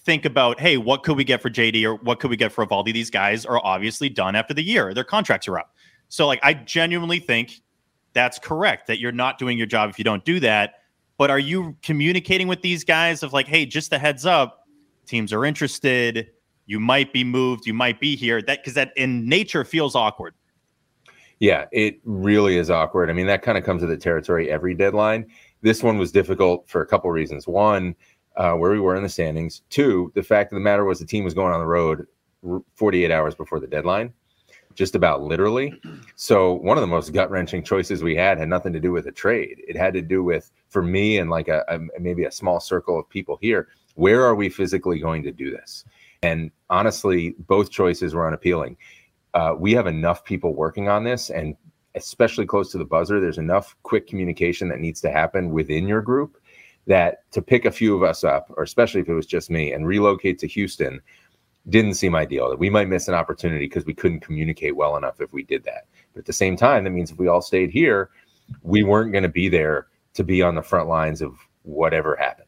think 0.00 0.26
about, 0.26 0.60
hey, 0.60 0.76
what 0.76 1.02
could 1.02 1.16
we 1.16 1.24
get 1.24 1.40
for 1.40 1.48
JD 1.50 1.82
or 1.84 1.94
what 1.96 2.20
could 2.20 2.30
we 2.30 2.36
get 2.36 2.52
for 2.52 2.66
Eovaldi? 2.66 2.92
These 2.92 3.10
guys 3.10 3.46
are 3.46 3.60
obviously 3.64 4.08
done 4.08 4.36
after 4.36 4.52
the 4.52 4.62
year; 4.62 4.92
their 4.94 5.04
contracts 5.04 5.48
are 5.48 5.58
up. 5.58 5.74
So, 6.08 6.26
like, 6.26 6.40
I 6.42 6.54
genuinely 6.54 7.18
think 7.18 7.60
that's 8.12 8.38
correct 8.38 8.86
that 8.86 8.98
you're 8.98 9.12
not 9.12 9.38
doing 9.38 9.58
your 9.58 9.66
job 9.66 9.90
if 9.90 9.98
you 9.98 10.04
don't 10.04 10.24
do 10.24 10.40
that. 10.40 10.74
But 11.18 11.30
are 11.30 11.38
you 11.38 11.76
communicating 11.82 12.48
with 12.48 12.62
these 12.62 12.84
guys 12.84 13.22
of 13.22 13.32
like, 13.32 13.46
hey, 13.46 13.66
just 13.66 13.92
a 13.92 13.98
heads 13.98 14.24
up, 14.24 14.66
teams 15.06 15.32
are 15.32 15.44
interested, 15.44 16.30
you 16.66 16.78
might 16.78 17.12
be 17.12 17.24
moved, 17.24 17.66
you 17.66 17.74
might 17.74 18.00
be 18.00 18.16
here. 18.16 18.40
That 18.40 18.60
because 18.60 18.74
that 18.74 18.92
in 18.96 19.28
nature 19.28 19.64
feels 19.64 19.94
awkward. 19.94 20.34
Yeah, 21.40 21.66
it 21.72 22.00
really 22.04 22.56
is 22.56 22.70
awkward. 22.70 23.10
I 23.10 23.12
mean, 23.12 23.26
that 23.26 23.42
kind 23.42 23.58
of 23.58 23.64
comes 23.64 23.82
to 23.82 23.86
the 23.86 23.96
territory 23.96 24.50
every 24.50 24.74
deadline. 24.74 25.26
This 25.60 25.82
one 25.82 25.98
was 25.98 26.12
difficult 26.12 26.68
for 26.68 26.82
a 26.82 26.86
couple 26.86 27.10
reasons. 27.10 27.46
One, 27.46 27.94
uh, 28.36 28.54
where 28.54 28.70
we 28.70 28.80
were 28.80 28.96
in 28.96 29.02
the 29.02 29.08
standings. 29.08 29.62
Two, 29.70 30.12
the 30.14 30.22
fact 30.22 30.52
of 30.52 30.56
the 30.56 30.60
matter 30.60 30.84
was 30.84 30.98
the 30.98 31.06
team 31.06 31.24
was 31.24 31.34
going 31.34 31.52
on 31.52 31.60
the 31.60 31.66
road 31.66 32.06
48 32.74 33.10
hours 33.10 33.34
before 33.34 33.60
the 33.60 33.66
deadline 33.66 34.12
just 34.78 34.94
about 34.94 35.22
literally. 35.22 35.74
So 36.20 36.54
one 36.54 36.76
of 36.76 36.80
the 36.80 36.88
most 36.88 37.12
gut 37.12 37.30
wrenching 37.30 37.62
choices 37.62 38.02
we 38.02 38.16
had 38.16 38.38
had 38.38 38.48
nothing 38.48 38.72
to 38.72 38.80
do 38.80 38.90
with 38.90 39.06
a 39.06 39.12
trade. 39.12 39.62
It 39.68 39.76
had 39.76 39.94
to 39.94 40.02
do 40.02 40.24
with, 40.24 40.50
for 40.68 40.82
me 40.82 41.18
and 41.18 41.30
like 41.30 41.46
a, 41.46 41.64
a, 41.68 42.00
maybe 42.00 42.24
a 42.24 42.32
small 42.32 42.58
circle 42.58 42.98
of 42.98 43.08
people 43.08 43.38
here, 43.40 43.68
where 43.94 44.24
are 44.24 44.34
we 44.34 44.48
physically 44.48 44.98
going 44.98 45.22
to 45.22 45.30
do 45.30 45.52
this? 45.52 45.84
And 46.24 46.50
honestly, 46.70 47.36
both 47.46 47.70
choices 47.70 48.14
were 48.14 48.26
unappealing. 48.26 48.76
Uh, 49.32 49.54
we 49.56 49.72
have 49.74 49.86
enough 49.86 50.24
people 50.24 50.54
working 50.54 50.88
on 50.88 51.04
this, 51.04 51.30
and 51.30 51.56
especially 51.94 52.46
close 52.46 52.72
to 52.72 52.78
the 52.78 52.84
buzzer, 52.84 53.20
there's 53.20 53.38
enough 53.38 53.76
quick 53.84 54.08
communication 54.08 54.68
that 54.70 54.80
needs 54.80 55.00
to 55.02 55.12
happen 55.12 55.50
within 55.50 55.86
your 55.86 56.02
group 56.02 56.36
that 56.88 57.30
to 57.30 57.40
pick 57.40 57.64
a 57.64 57.70
few 57.70 57.94
of 57.94 58.02
us 58.02 58.24
up, 58.24 58.52
or 58.56 58.64
especially 58.64 59.02
if 59.02 59.08
it 59.08 59.14
was 59.14 59.26
just 59.26 59.50
me, 59.50 59.72
and 59.72 59.86
relocate 59.86 60.40
to 60.40 60.48
Houston 60.48 61.00
didn't 61.68 61.94
seem 61.94 62.14
ideal. 62.14 62.48
That 62.50 62.58
we 62.58 62.70
might 62.70 62.88
miss 62.88 63.08
an 63.08 63.14
opportunity 63.14 63.66
because 63.66 63.84
we 63.84 63.94
couldn't 63.94 64.20
communicate 64.20 64.76
well 64.76 64.96
enough 64.96 65.20
if 65.20 65.32
we 65.32 65.42
did 65.42 65.64
that. 65.64 65.86
But 66.12 66.20
at 66.20 66.26
the 66.26 66.32
same 66.32 66.56
time, 66.56 66.84
that 66.84 66.90
means 66.90 67.10
if 67.10 67.18
we 67.18 67.28
all 67.28 67.42
stayed 67.42 67.70
here, 67.70 68.10
we 68.62 68.82
weren't 68.82 69.12
going 69.12 69.22
to 69.22 69.28
be 69.28 69.48
there 69.48 69.86
to 70.14 70.24
be 70.24 70.42
on 70.42 70.54
the 70.54 70.62
front 70.62 70.88
lines 70.88 71.20
of 71.20 71.36
whatever 71.62 72.16
happened. 72.16 72.46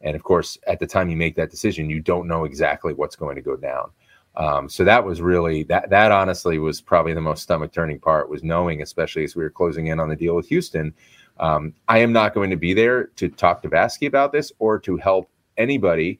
And 0.00 0.16
of 0.16 0.22
course, 0.22 0.58
at 0.66 0.80
the 0.80 0.86
time 0.86 1.08
you 1.08 1.16
make 1.16 1.36
that 1.36 1.50
decision, 1.50 1.90
you 1.90 2.00
don't 2.00 2.28
know 2.28 2.44
exactly 2.44 2.92
what's 2.92 3.16
going 3.16 3.36
to 3.36 3.42
go 3.42 3.56
down. 3.56 3.90
Um, 4.34 4.68
so 4.68 4.84
that 4.84 5.04
was 5.04 5.20
really 5.20 5.62
that. 5.64 5.90
That 5.90 6.10
honestly 6.10 6.58
was 6.58 6.80
probably 6.80 7.12
the 7.12 7.20
most 7.20 7.42
stomach 7.42 7.72
turning 7.72 7.98
part 7.98 8.30
was 8.30 8.42
knowing, 8.42 8.80
especially 8.80 9.24
as 9.24 9.36
we 9.36 9.42
were 9.42 9.50
closing 9.50 9.88
in 9.88 10.00
on 10.00 10.08
the 10.08 10.16
deal 10.16 10.34
with 10.34 10.48
Houston. 10.48 10.94
Um, 11.38 11.74
I 11.88 11.98
am 11.98 12.12
not 12.12 12.34
going 12.34 12.50
to 12.50 12.56
be 12.56 12.72
there 12.72 13.06
to 13.16 13.28
talk 13.28 13.62
to 13.62 13.68
Baskey 13.68 14.06
about 14.06 14.32
this 14.32 14.50
or 14.58 14.78
to 14.80 14.96
help 14.96 15.30
anybody 15.58 16.18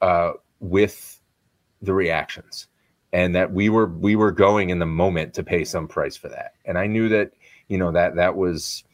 uh, 0.00 0.32
with 0.60 1.13
the 1.82 1.94
reactions 1.94 2.68
and 3.14 3.36
that 3.36 3.52
we 3.52 3.68
were 3.68 3.86
we 3.86 4.16
were 4.16 4.32
going 4.32 4.70
in 4.70 4.80
the 4.80 4.86
moment 4.86 5.32
to 5.34 5.44
pay 5.44 5.64
some 5.64 5.86
price 5.86 6.16
for 6.16 6.28
that. 6.28 6.54
And 6.66 6.76
i 6.76 6.86
knew 6.86 7.08
that 7.08 7.30
you 7.68 7.78
know 7.78 7.92
that 7.92 8.16
that 8.16 8.36
was 8.36 8.84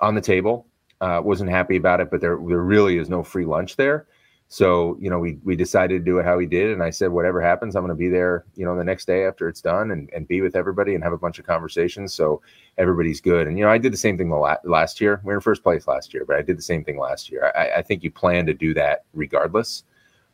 on 0.00 0.14
the 0.14 0.20
table. 0.20 0.66
Uh, 1.00 1.20
wasn't 1.24 1.48
happy 1.48 1.76
about 1.76 2.00
it 2.00 2.10
but 2.10 2.20
there 2.20 2.38
there 2.48 2.62
really 2.62 2.98
is 2.98 3.08
no 3.08 3.22
free 3.22 3.46
lunch 3.46 3.76
there. 3.76 4.06
So 4.48 4.98
you 5.00 5.08
know 5.08 5.20
we 5.20 5.38
we 5.44 5.54
decided 5.54 5.98
to 6.00 6.04
do 6.04 6.18
it 6.18 6.24
how 6.24 6.36
we 6.36 6.46
did. 6.46 6.72
And 6.72 6.82
i 6.82 6.90
said 6.90 7.12
whatever 7.12 7.40
happens 7.40 7.76
i'm 7.76 7.84
going 7.84 7.96
to 7.96 7.98
be 7.98 8.08
there 8.08 8.44
you 8.56 8.64
know 8.64 8.76
the 8.76 8.82
next 8.82 9.06
day 9.06 9.24
after 9.24 9.48
it's 9.48 9.60
done 9.60 9.92
and, 9.92 10.10
and 10.12 10.26
be 10.26 10.40
with 10.40 10.56
everybody 10.56 10.96
and 10.96 11.04
have 11.04 11.12
a 11.12 11.18
bunch 11.18 11.38
of 11.38 11.46
conversations 11.46 12.12
so 12.12 12.42
everybody's 12.78 13.20
good. 13.20 13.46
And 13.46 13.56
you 13.56 13.64
know 13.64 13.70
i 13.70 13.78
did 13.78 13.92
the 13.92 13.98
same 13.98 14.18
thing 14.18 14.30
la- 14.30 14.56
last 14.64 15.00
year. 15.00 15.20
We 15.22 15.28
were 15.28 15.34
in 15.34 15.40
first 15.40 15.62
place 15.62 15.86
last 15.86 16.12
year 16.12 16.24
but 16.26 16.34
i 16.36 16.42
did 16.42 16.58
the 16.58 16.62
same 16.62 16.82
thing 16.82 16.98
last 16.98 17.30
year. 17.30 17.52
I, 17.54 17.78
I 17.78 17.82
think 17.82 18.02
you 18.02 18.10
plan 18.10 18.44
to 18.46 18.54
do 18.54 18.74
that 18.74 19.04
regardless 19.14 19.84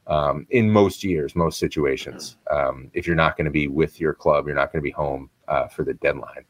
um, 0.07 0.47
in 0.51 0.71
most 0.71 1.03
years, 1.03 1.35
most 1.35 1.59
situations. 1.59 2.37
Um, 2.51 2.91
if 2.93 3.07
you're 3.07 3.17
not 3.17 3.37
going 3.37 3.47
to 3.47 3.51
be 3.51 3.69
with 3.69 4.01
your 4.01 4.15
club, 4.15 4.47
you're 4.47 4.57
not 4.57 4.73
going 4.73 4.81
to 4.81 4.87
be 4.87 4.91
home 4.91 5.31
uh, 5.49 5.69
for 5.69 5.85
the 5.85 5.95
deadline. 5.95 6.45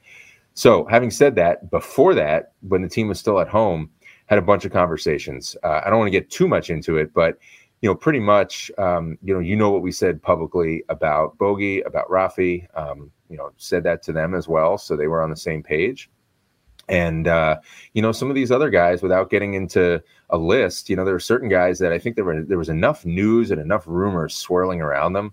So, 0.54 0.84
having 0.86 1.10
said 1.10 1.34
that, 1.36 1.70
before 1.70 2.14
that, 2.14 2.52
when 2.68 2.82
the 2.82 2.88
team 2.88 3.08
was 3.08 3.18
still 3.18 3.40
at 3.40 3.48
home, 3.48 3.90
had 4.26 4.38
a 4.38 4.42
bunch 4.42 4.64
of 4.64 4.72
conversations. 4.72 5.56
Uh, 5.62 5.80
I 5.84 5.90
don't 5.90 5.98
want 5.98 6.06
to 6.06 6.18
get 6.18 6.30
too 6.30 6.48
much 6.48 6.70
into 6.70 6.96
it, 6.96 7.12
but 7.12 7.38
you 7.82 7.90
know, 7.90 7.94
pretty 7.94 8.20
much, 8.20 8.70
um, 8.78 9.18
you 9.22 9.34
know, 9.34 9.40
you 9.40 9.56
know 9.56 9.70
what 9.70 9.82
we 9.82 9.92
said 9.92 10.22
publicly 10.22 10.82
about 10.88 11.36
Bogey, 11.36 11.82
about 11.82 12.08
Rafi. 12.08 12.66
Um, 12.74 13.10
you 13.28 13.36
know, 13.36 13.50
said 13.56 13.82
that 13.82 14.02
to 14.04 14.12
them 14.12 14.34
as 14.34 14.48
well, 14.48 14.78
so 14.78 14.96
they 14.96 15.08
were 15.08 15.22
on 15.22 15.28
the 15.30 15.36
same 15.36 15.62
page. 15.62 16.08
And 16.88 17.28
uh, 17.28 17.58
you 17.92 18.02
know, 18.02 18.12
some 18.12 18.28
of 18.28 18.34
these 18.34 18.50
other 18.50 18.70
guys, 18.70 19.02
without 19.02 19.30
getting 19.30 19.54
into 19.54 20.02
a 20.30 20.38
list, 20.38 20.90
you 20.90 20.96
know, 20.96 21.04
there 21.04 21.14
were 21.14 21.20
certain 21.20 21.48
guys 21.48 21.78
that 21.78 21.92
I 21.92 21.98
think 21.98 22.16
there 22.16 22.24
were 22.24 22.42
there 22.42 22.58
was 22.58 22.68
enough 22.68 23.04
news 23.04 23.50
and 23.50 23.60
enough 23.60 23.84
rumors 23.86 24.34
swirling 24.34 24.80
around 24.80 25.12
them 25.14 25.32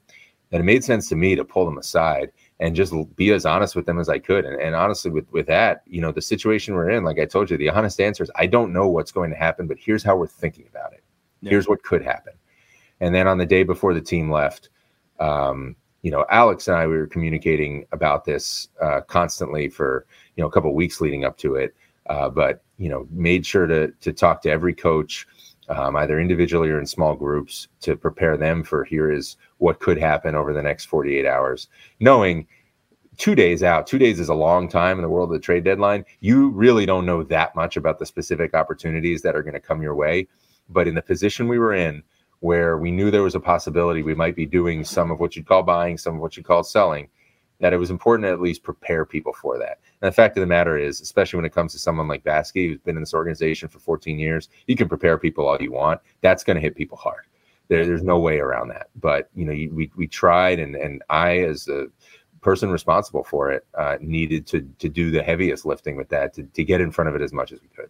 that 0.52 0.60
it 0.60 0.66
made 0.66 0.84
sense 0.84 1.08
to 1.10 1.16
me 1.16 1.36
to 1.36 1.46
pull 1.46 1.66
them 1.66 1.78
aside 1.78 2.32
and 2.60 2.76
just 2.76 2.94
be 3.16 3.32
as 3.32 3.46
honest 3.46 3.76
with 3.76 3.86
them 3.86 4.00
as 4.00 4.10
I 4.10 4.20
could. 4.20 4.46
And, 4.46 4.62
and 4.62 4.76
honestly, 4.76 5.10
with 5.10 5.30
with 5.32 5.48
that, 5.48 5.84
you 5.88 6.02
know, 6.02 6.12
the 6.12 6.22
situation 6.22 6.76
we're 6.76 6.90
in, 6.90 7.04
like 7.04 7.20
I 7.20 7.26
told 7.26 7.50
you, 7.50 7.58
the 7.58 7.70
honest 7.70 8.00
answer 8.00 8.24
is 8.24 8.32
I 8.36 8.46
don't 8.46 8.74
know 8.74 8.88
what's 8.88 9.12
going 9.12 9.32
to 9.32 9.38
happen, 9.38 9.68
but 9.68 9.78
here's 9.80 10.04
how 10.04 10.16
we're 10.16 10.28
thinking 10.28 10.68
about 10.70 10.94
it. 10.94 11.04
Yeah. 11.42 11.52
Here's 11.52 11.68
what 11.68 11.84
could 11.84 12.04
happen. 12.04 12.34
And 13.00 13.16
then 13.16 13.28
on 13.28 13.40
the 13.40 13.46
day 13.46 13.64
before 13.64 13.94
the 13.94 14.02
team 14.02 14.30
left, 14.30 14.70
um, 15.20 15.76
you 16.04 16.12
know, 16.12 16.26
Alex 16.30 16.68
and 16.68 16.78
I 16.78 16.88
we 16.88 16.98
were 16.98 17.08
communicating 17.08 17.86
about 17.92 18.26
this 18.26 18.68
uh, 18.82 19.02
constantly 19.02 19.70
for 19.70 20.06
you 20.36 20.44
know 20.44 20.48
a 20.48 20.52
couple 20.52 20.74
weeks 20.74 21.02
leading 21.02 21.26
up 21.26 21.38
to 21.38 21.56
it. 21.56 21.76
Uh, 22.08 22.30
but 22.30 22.64
you 22.78 22.90
know, 22.90 23.08
made 23.12 23.46
sure 23.46 23.68
to 23.68 23.92
to 24.02 24.12
talk 24.12 24.42
to 24.42 24.50
every 24.50 24.74
coach, 24.74 25.28
um, 25.70 25.96
either 25.96 26.20
individually 26.20 26.70
or 26.70 26.80
in 26.80 26.86
small 26.86 27.16
groups, 27.16 27.68
to 27.82 27.96
prepare 27.96 28.38
them 28.38 28.64
for 28.64 28.84
here 28.84 29.12
is 29.12 29.38
what 29.58 29.80
could 29.80 29.98
happen 29.98 30.36
over 30.36 30.54
the 30.54 30.64
next 30.64 30.86
48 30.86 31.26
hours, 31.26 31.68
knowing 32.00 32.48
two 33.18 33.36
days 33.36 33.62
out. 33.62 33.86
Two 33.86 34.00
days 34.00 34.20
is 34.20 34.30
a 34.30 34.34
long 34.34 34.68
time 34.68 34.98
in 34.98 35.04
the 35.04 35.10
world 35.10 35.30
of 35.30 35.34
the 35.34 35.40
trade 35.40 35.64
deadline. 35.64 36.04
You 36.22 36.50
really 36.50 36.86
don't 36.86 37.06
know 37.06 37.24
that 37.24 37.56
much 37.56 37.78
about 37.78 38.00
the 38.00 38.06
specific 38.06 38.54
opportunities 38.54 39.22
that 39.22 39.36
are 39.36 39.44
going 39.44 39.54
to 39.54 39.60
come 39.60 39.82
your 39.82 39.96
way. 39.96 40.28
But 40.70 40.88
in 40.88 40.96
the 40.96 41.02
position 41.02 41.48
we 41.48 41.60
were 41.60 41.74
in, 41.74 42.02
where 42.40 42.78
we 42.78 42.90
knew 42.90 43.12
there 43.12 43.22
was 43.22 43.36
a 43.36 43.40
possibility 43.40 44.02
we 44.02 44.16
might 44.16 44.36
be 44.36 44.48
doing 44.48 44.84
some 44.84 45.12
of 45.12 45.20
what 45.20 45.36
you'd 45.36 45.46
call 45.46 45.62
buying, 45.62 45.98
some 45.98 46.16
of 46.16 46.22
what 46.22 46.36
you 46.36 46.44
call 46.44 46.64
selling, 46.64 47.08
that 47.62 47.74
it 47.74 47.78
was 47.78 47.92
important 47.92 48.26
to 48.26 48.32
at 48.32 48.42
least 48.42 48.64
prepare 48.64 49.06
people 49.06 49.34
for 49.34 49.58
that. 49.60 49.80
And 50.02 50.08
the 50.08 50.12
fact 50.12 50.36
of 50.36 50.42
the 50.42 50.48
matter 50.48 50.78
is, 50.78 51.00
especially 51.00 51.38
when 51.38 51.46
it 51.46 51.54
comes 51.54 51.72
to 51.72 51.80
someone 51.80 52.08
like 52.08 52.24
Baskey, 52.24 52.68
who's 52.68 52.80
been 52.80 52.98
in 52.98 53.04
this 53.04 53.14
organization 53.14 53.70
for 53.70 53.80
14 53.80 54.20
years, 54.20 54.50
you 54.66 54.76
can 54.76 54.90
prepare 54.90 55.18
people 55.18 55.48
all 55.48 55.62
you 55.62 55.72
want. 55.72 56.02
That's 56.22 56.44
going 56.44 56.56
to 56.56 56.62
hit 56.62 56.76
people 56.76 56.98
hard. 56.98 57.26
There, 57.68 57.86
there's 57.86 58.04
no 58.04 58.20
way 58.20 58.40
around 58.40 58.70
that. 58.70 58.88
But 59.00 59.30
you 59.36 59.46
know, 59.46 59.54
you, 59.54 59.74
we 59.74 59.92
we 59.96 60.08
tried, 60.08 60.60
and 60.60 60.76
and 60.76 61.02
I, 61.10 61.38
as 61.40 61.70
a 61.70 61.86
person 62.42 62.70
responsible 62.70 63.24
for 63.24 63.52
it, 63.52 63.66
uh, 63.76 63.98
needed 64.02 64.46
to 64.48 64.68
to 64.80 64.90
do 64.90 65.12
the 65.12 65.24
heaviest 65.24 65.66
lifting 65.66 65.96
with 65.96 66.10
that 66.10 66.34
to 66.34 66.44
to 66.44 66.64
get 66.66 66.82
in 66.82 66.92
front 66.92 67.10
of 67.10 67.16
it 67.16 67.22
as 67.22 67.32
much 67.32 67.54
as 67.54 67.62
we 67.62 67.70
could. 67.70 67.90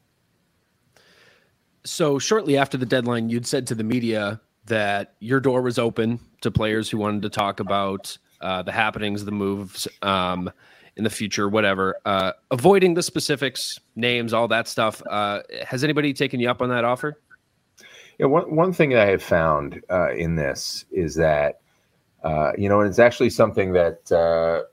So 1.84 2.20
shortly 2.20 2.58
after 2.58 2.78
the 2.78 2.86
deadline, 2.86 3.30
you'd 3.30 3.48
said 3.48 3.66
to 3.68 3.76
the 3.76 3.84
media 3.84 4.40
that 4.66 5.16
your 5.20 5.40
door 5.40 5.64
was 5.64 5.80
open 5.80 6.20
to 6.42 6.52
players 6.52 6.90
who 6.90 7.00
wanted 7.00 7.24
to 7.24 7.30
talk 7.30 7.60
about 7.60 8.20
uh, 8.42 8.62
the 8.62 8.72
happenings, 8.72 9.26
the 9.26 9.32
moves 9.32 9.88
um, 10.02 10.52
in 10.96 11.04
the 11.04 11.10
future, 11.10 11.50
whatever. 11.50 11.98
Uh, 12.06 12.32
avoiding 12.52 12.94
the 12.94 13.04
specifics, 13.04 13.80
names, 13.96 14.34
all 14.34 14.48
that 14.48 14.68
stuff. 14.68 15.02
Uh, 15.10 15.42
has 15.66 15.84
anybody 15.84 16.14
taken 16.14 16.40
you 16.40 16.50
up 16.50 16.62
on 16.62 16.70
that 16.70 16.84
offer? 16.84 17.20
Yeah, 18.18 18.28
one 18.28 18.56
one 18.56 18.74
thing 18.74 18.90
that 18.92 19.08
I 19.08 19.10
have 19.12 19.24
found 19.24 19.82
uh, 19.90 20.12
in 20.14 20.36
this 20.36 20.86
is 20.92 21.16
that 21.16 21.62
uh, 22.24 22.52
you 22.58 22.70
know, 22.70 22.82
and 22.82 22.90
it's 22.90 23.00
actually 23.00 23.32
something 23.32 23.74
that 23.74 24.12
uh, 24.12 24.64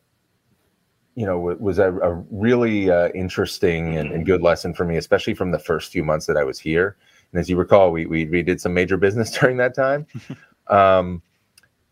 you 1.15 1.25
know 1.25 1.39
was 1.39 1.79
a, 1.79 1.93
a 1.93 2.15
really 2.31 2.89
interesting 3.15 3.97
and, 3.97 4.13
and 4.13 4.27
good 4.27 4.43
lesson 4.43 4.75
for 4.75 4.85
me, 4.85 4.97
especially 4.97 5.35
from 5.35 5.51
the 5.51 5.59
first 5.59 5.93
few 5.93 6.05
months 6.05 6.27
that 6.27 6.37
I 6.37 6.45
was 6.45 6.59
here 6.59 6.97
and 7.33 7.41
as 7.41 7.49
you 7.49 7.57
recall, 7.57 7.91
we 7.91 8.07
we, 8.07 8.25
we 8.27 8.43
did 8.43 8.61
some 8.61 8.75
major 8.75 8.97
business 8.97 9.31
during 9.39 9.57
that 9.59 9.75
time. 9.75 10.07
um, 10.69 11.23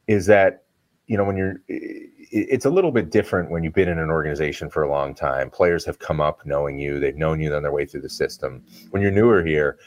is 0.06 0.26
that 0.26 0.64
you 1.06 1.16
know 1.16 1.24
when 1.24 1.36
you're 1.36 1.60
it's 1.68 2.64
a 2.64 2.70
little 2.70 2.90
bit 2.90 3.10
different 3.10 3.50
when 3.50 3.62
you've 3.62 3.72
been 3.72 3.88
in 3.88 3.98
an 3.98 4.10
organization 4.10 4.68
for 4.68 4.82
a 4.82 4.90
long 4.90 5.14
time. 5.14 5.50
Players 5.50 5.84
have 5.84 5.98
come 5.98 6.20
up 6.20 6.44
knowing 6.44 6.78
you, 6.78 6.98
they've 6.98 7.16
known 7.16 7.40
you 7.40 7.54
on 7.54 7.62
their 7.62 7.72
way 7.72 7.86
through 7.86 8.00
the 8.00 8.08
system. 8.08 8.64
When 8.90 9.00
you're 9.00 9.12
newer 9.12 9.44
here, 9.44 9.78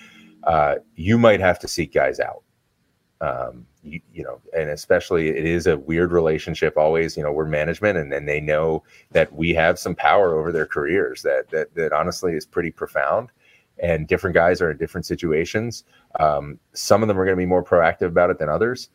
uh, 0.46 0.76
you 0.96 1.18
might 1.18 1.42
have 1.42 1.60
to 1.60 1.68
seek 1.68 1.94
guys 1.94 2.20
out. 2.20 2.44
Um, 3.22 3.66
you, 3.84 4.00
you, 4.14 4.24
know, 4.24 4.40
and 4.58 4.70
especially 4.70 5.30
it 5.30 5.46
is 5.46 5.68
a 5.68 5.78
weird 5.78 6.14
relationship 6.14 6.78
always, 6.78 7.18
you 7.18 7.24
know, 7.24 7.34
we're 7.34 7.46
management 7.46 7.98
and 7.98 8.12
then 8.12 8.26
they 8.26 8.40
know 8.40 8.84
that 9.12 9.34
we 9.34 9.54
have 9.54 9.78
some 9.78 9.96
power 9.96 10.40
over 10.40 10.54
their 10.54 10.66
careers 10.66 11.22
that, 11.24 11.50
that, 11.50 11.76
that 11.76 11.92
honestly 11.92 12.34
is 12.34 12.46
pretty 12.46 12.72
profound 12.72 13.30
and 13.80 14.08
different 14.08 14.34
guys 14.34 14.62
are 14.62 14.72
in 14.72 14.78
different 14.78 15.06
situations. 15.06 15.84
Um, 16.20 16.60
some 16.74 17.02
of 17.02 17.08
them 17.08 17.20
are 17.20 17.26
going 17.26 17.36
to 17.36 17.42
be 17.42 17.46
more 17.46 17.64
proactive 17.64 18.08
about 18.08 18.30
it 18.30 18.40
than 18.40 18.50
others. 18.50 18.90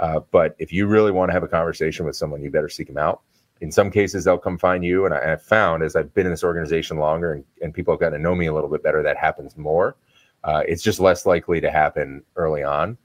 Uh, 0.00 0.20
but 0.30 0.56
if 0.58 0.72
you 0.72 0.86
really 0.86 1.12
want 1.12 1.28
to 1.28 1.34
have 1.34 1.42
a 1.42 1.48
conversation 1.48 2.06
with 2.06 2.16
someone, 2.16 2.42
you 2.42 2.50
better 2.50 2.70
seek 2.70 2.88
them 2.88 2.96
out. 2.96 3.20
In 3.60 3.70
some 3.70 3.90
cases, 3.90 4.24
they'll 4.24 4.38
come 4.38 4.56
find 4.56 4.82
you. 4.82 5.04
And 5.04 5.14
I, 5.14 5.28
have 5.28 5.42
found 5.42 5.82
as 5.82 5.94
I've 5.94 6.12
been 6.14 6.24
in 6.24 6.32
this 6.32 6.42
organization 6.42 6.96
longer 6.96 7.34
and, 7.34 7.44
and, 7.60 7.74
people 7.74 7.92
have 7.92 8.00
gotten 8.00 8.18
to 8.18 8.22
know 8.22 8.34
me 8.34 8.46
a 8.46 8.54
little 8.54 8.70
bit 8.70 8.82
better, 8.82 9.02
that 9.02 9.18
happens 9.18 9.58
more. 9.58 9.96
Uh, 10.42 10.62
it's 10.66 10.82
just 10.82 11.00
less 11.00 11.26
likely 11.26 11.60
to 11.60 11.70
happen 11.70 12.22
early 12.36 12.62
on. 12.62 12.96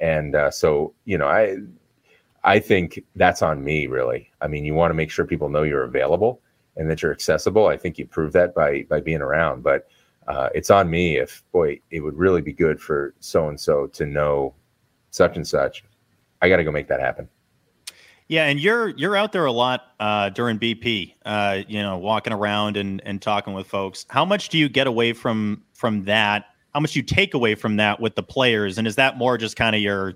And 0.00 0.34
uh, 0.34 0.50
so, 0.50 0.92
you 1.04 1.16
know, 1.16 1.28
I 1.28 1.58
I 2.42 2.58
think 2.58 3.04
that's 3.14 3.40
on 3.40 3.62
me, 3.62 3.86
really. 3.86 4.28
I 4.40 4.48
mean, 4.48 4.64
you 4.64 4.74
want 4.74 4.90
to 4.90 4.94
make 4.94 5.12
sure 5.12 5.24
people 5.24 5.48
know 5.48 5.62
you're 5.62 5.84
available 5.84 6.40
and 6.76 6.90
that 6.90 7.02
you're 7.02 7.12
accessible. 7.12 7.68
I 7.68 7.76
think 7.76 7.98
you 7.98 8.06
prove 8.06 8.32
that 8.32 8.52
by 8.52 8.82
by 8.90 9.00
being 9.00 9.22
around. 9.22 9.62
But 9.62 9.86
uh, 10.26 10.48
it's 10.52 10.70
on 10.70 10.90
me 10.90 11.18
if, 11.18 11.44
boy, 11.52 11.78
it 11.92 12.00
would 12.00 12.16
really 12.16 12.42
be 12.42 12.52
good 12.52 12.80
for 12.80 13.14
so 13.20 13.48
and 13.48 13.60
so 13.60 13.86
to 13.88 14.06
know 14.06 14.52
such 15.12 15.36
and 15.36 15.46
such 15.46 15.84
I 16.42 16.48
got 16.48 16.56
to 16.56 16.64
go 16.64 16.72
make 16.72 16.88
that 16.88 17.00
happen. 17.00 17.28
Yeah, 18.28 18.46
and 18.46 18.58
you're 18.58 18.88
you're 18.90 19.16
out 19.16 19.32
there 19.32 19.46
a 19.46 19.52
lot 19.52 19.82
uh, 20.00 20.30
during 20.30 20.58
BP. 20.58 21.14
Uh, 21.24 21.62
you 21.68 21.80
know, 21.82 21.98
walking 21.98 22.32
around 22.32 22.76
and 22.76 23.00
and 23.04 23.20
talking 23.20 23.54
with 23.54 23.66
folks. 23.66 24.06
How 24.08 24.24
much 24.24 24.48
do 24.48 24.58
you 24.58 24.68
get 24.68 24.86
away 24.86 25.12
from 25.12 25.62
from 25.74 26.04
that? 26.04 26.46
How 26.74 26.80
much 26.80 26.92
do 26.92 26.98
you 26.98 27.04
take 27.04 27.34
away 27.34 27.54
from 27.54 27.76
that 27.76 28.00
with 28.00 28.14
the 28.14 28.22
players? 28.22 28.78
And 28.78 28.86
is 28.86 28.96
that 28.96 29.18
more 29.18 29.38
just 29.38 29.56
kind 29.56 29.76
of 29.76 29.82
your 29.82 30.14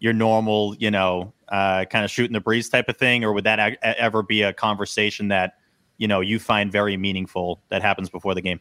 your 0.00 0.12
normal, 0.12 0.76
you 0.78 0.90
know, 0.90 1.32
uh, 1.48 1.84
kind 1.84 2.04
of 2.04 2.10
shooting 2.10 2.32
the 2.32 2.40
breeze 2.40 2.68
type 2.68 2.88
of 2.88 2.96
thing, 2.96 3.24
or 3.24 3.32
would 3.32 3.44
that 3.44 3.58
a- 3.58 4.00
ever 4.00 4.22
be 4.22 4.42
a 4.42 4.52
conversation 4.52 5.28
that 5.28 5.54
you 5.98 6.08
know 6.08 6.20
you 6.20 6.38
find 6.38 6.72
very 6.72 6.96
meaningful 6.96 7.60
that 7.68 7.82
happens 7.82 8.08
before 8.08 8.34
the 8.34 8.42
game? 8.42 8.60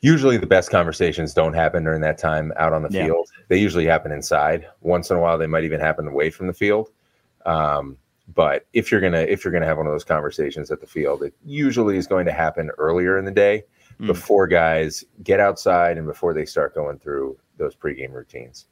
Usually 0.00 0.36
the 0.36 0.46
best 0.46 0.70
conversations 0.70 1.34
don't 1.34 1.54
happen 1.54 1.84
during 1.84 2.00
that 2.00 2.18
time 2.18 2.52
out 2.56 2.72
on 2.72 2.82
the 2.82 2.90
yeah. 2.90 3.04
field. 3.04 3.28
They 3.48 3.58
usually 3.58 3.86
happen 3.86 4.12
inside. 4.12 4.66
Once 4.80 5.10
in 5.10 5.16
a 5.16 5.20
while, 5.20 5.38
they 5.38 5.46
might 5.46 5.64
even 5.64 5.80
happen 5.80 6.06
away 6.06 6.30
from 6.30 6.46
the 6.46 6.54
field. 6.54 6.90
Um, 7.46 7.96
but 8.34 8.66
if 8.72 8.90
you're 8.90 9.00
gonna 9.00 9.22
if 9.22 9.44
you're 9.44 9.52
gonna 9.52 9.66
have 9.66 9.76
one 9.76 9.86
of 9.86 9.92
those 9.92 10.04
conversations 10.04 10.70
at 10.70 10.80
the 10.80 10.86
field, 10.86 11.22
it 11.22 11.34
usually 11.44 11.96
is 11.96 12.06
going 12.06 12.26
to 12.26 12.32
happen 12.32 12.70
earlier 12.78 13.18
in 13.18 13.24
the 13.24 13.30
day 13.30 13.64
mm. 14.00 14.06
before 14.06 14.46
guys 14.46 15.04
get 15.22 15.40
outside 15.40 15.98
and 15.98 16.06
before 16.06 16.32
they 16.32 16.44
start 16.44 16.74
going 16.74 16.98
through 16.98 17.36
those 17.56 17.74
pregame 17.74 18.12
routines. 18.12 18.66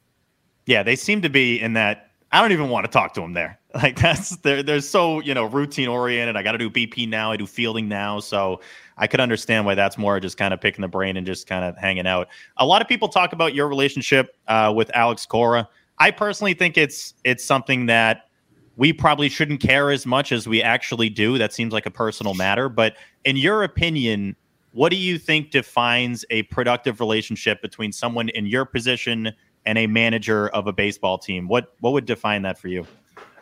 Yeah, 0.65 0.83
they 0.83 0.95
seem 0.95 1.21
to 1.21 1.29
be 1.29 1.59
in 1.59 1.73
that. 1.73 2.08
I 2.31 2.41
don't 2.41 2.51
even 2.51 2.69
want 2.69 2.85
to 2.85 2.91
talk 2.91 3.13
to 3.15 3.21
them 3.21 3.33
there. 3.33 3.57
Like 3.75 3.99
that's 3.99 4.35
they're 4.37 4.63
they're 4.63 4.81
so 4.81 5.19
you 5.19 5.35
know 5.35 5.45
routine 5.45 5.89
oriented. 5.89 6.35
I 6.35 6.41
got 6.41 6.53
to 6.53 6.57
do 6.57 6.71
BP 6.71 7.07
now. 7.07 7.31
I 7.31 7.37
do 7.37 7.45
fielding 7.45 7.87
now. 7.87 8.19
So 8.19 8.61
I 8.97 9.05
could 9.05 9.19
understand 9.19 9.67
why 9.67 9.75
that's 9.75 9.95
more 9.95 10.19
just 10.19 10.39
kind 10.39 10.55
of 10.55 10.59
picking 10.59 10.81
the 10.81 10.87
brain 10.87 11.17
and 11.17 11.25
just 11.25 11.45
kind 11.45 11.63
of 11.63 11.77
hanging 11.77 12.07
out. 12.07 12.29
A 12.57 12.65
lot 12.65 12.81
of 12.81 12.87
people 12.87 13.09
talk 13.09 13.31
about 13.31 13.53
your 13.53 13.67
relationship 13.67 14.35
uh, 14.47 14.73
with 14.75 14.89
Alex 14.95 15.27
Cora. 15.27 15.69
I 15.99 16.09
personally 16.09 16.55
think 16.55 16.79
it's 16.79 17.13
it's 17.23 17.45
something 17.45 17.85
that 17.85 18.29
we 18.75 18.91
probably 18.91 19.29
shouldn't 19.29 19.61
care 19.61 19.91
as 19.91 20.07
much 20.07 20.31
as 20.31 20.47
we 20.47 20.63
actually 20.63 21.09
do. 21.09 21.37
That 21.37 21.53
seems 21.53 21.71
like 21.71 21.85
a 21.85 21.91
personal 21.91 22.33
matter. 22.33 22.69
But 22.69 22.95
in 23.23 23.37
your 23.37 23.61
opinion, 23.61 24.35
what 24.71 24.89
do 24.89 24.95
you 24.95 25.19
think 25.19 25.51
defines 25.51 26.25
a 26.29 26.43
productive 26.43 26.99
relationship 26.99 27.61
between 27.61 27.91
someone 27.91 28.29
in 28.29 28.45
your 28.45 28.65
position 28.65 29.33
and 29.65 29.77
a 29.77 29.87
manager 29.87 30.49
of 30.49 30.67
a 30.67 30.73
baseball 30.73 31.17
team? 31.17 31.47
What 31.47 31.73
what 31.79 31.93
would 31.93 32.05
define 32.05 32.41
that 32.43 32.57
for 32.57 32.67
you? 32.67 32.85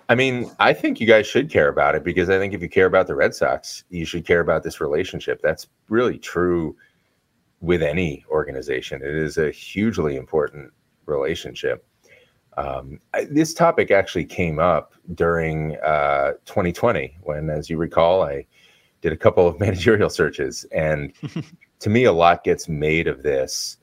I 0.10 0.16
mean, 0.16 0.50
I 0.60 0.74
think 0.74 1.02
you 1.02 1.08
guys 1.08 1.28
should 1.28 1.50
care 1.50 1.68
about 1.68 1.96
it 1.96 2.04
because 2.04 2.30
I 2.30 2.38
think 2.38 2.54
if 2.54 2.62
you 2.62 2.70
care 2.70 2.86
about 2.86 3.08
the 3.08 3.16
Red 3.16 3.36
Sox, 3.36 3.84
you 3.90 4.06
should 4.06 4.26
care 4.26 4.40
about 4.40 4.64
this 4.64 4.80
relationship. 4.80 5.42
That's 5.42 5.68
really 5.90 6.18
true 6.18 6.76
with 7.60 7.82
any 7.82 8.24
organization. 8.30 9.02
It 9.02 9.16
is 9.16 9.38
a 9.38 9.52
hugely 9.52 10.16
important 10.16 10.72
relationship. 11.06 11.86
Um, 12.56 13.00
I, 13.14 13.26
this 13.26 13.54
topic 13.54 13.92
actually 13.92 14.26
came 14.26 14.60
up 14.60 14.94
during 15.14 15.78
uh, 15.78 16.34
2020 16.46 17.18
when, 17.22 17.50
as 17.50 17.70
you 17.70 17.78
recall, 17.78 18.24
I 18.24 18.46
did 19.02 19.12
a 19.12 19.18
couple 19.18 19.48
of 19.48 19.60
managerial 19.60 20.10
searches. 20.10 20.66
And 20.72 21.14
to 21.80 21.90
me, 21.90 22.06
a 22.06 22.14
lot 22.14 22.44
gets 22.44 22.68
made 22.68 23.08
of 23.08 23.24
this. 23.24 23.78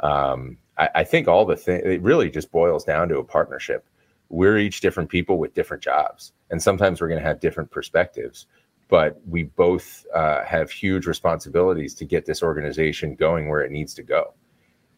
Um, 0.00 0.58
I, 0.80 0.88
I, 0.96 1.04
think 1.04 1.28
all 1.28 1.44
the 1.44 1.56
thing, 1.56 1.80
it 1.84 2.02
really 2.02 2.30
just 2.30 2.50
boils 2.50 2.84
down 2.84 3.08
to 3.10 3.18
a 3.18 3.24
partnership. 3.24 3.86
We're 4.28 4.58
each 4.58 4.80
different 4.80 5.08
people 5.08 5.38
with 5.38 5.54
different 5.54 5.82
jobs 5.82 6.32
and 6.50 6.60
sometimes 6.60 7.00
we're 7.00 7.08
going 7.08 7.20
to 7.20 7.26
have 7.26 7.40
different 7.40 7.70
perspectives 7.70 8.46
but 8.88 9.20
we 9.28 9.44
both 9.44 10.04
uh, 10.12 10.44
have 10.44 10.68
huge 10.68 11.06
responsibilities 11.06 11.94
to 11.94 12.04
get 12.04 12.26
this 12.26 12.42
organization 12.42 13.14
going 13.14 13.48
where 13.48 13.60
it 13.60 13.70
needs 13.70 13.94
to 13.94 14.02
go. 14.02 14.34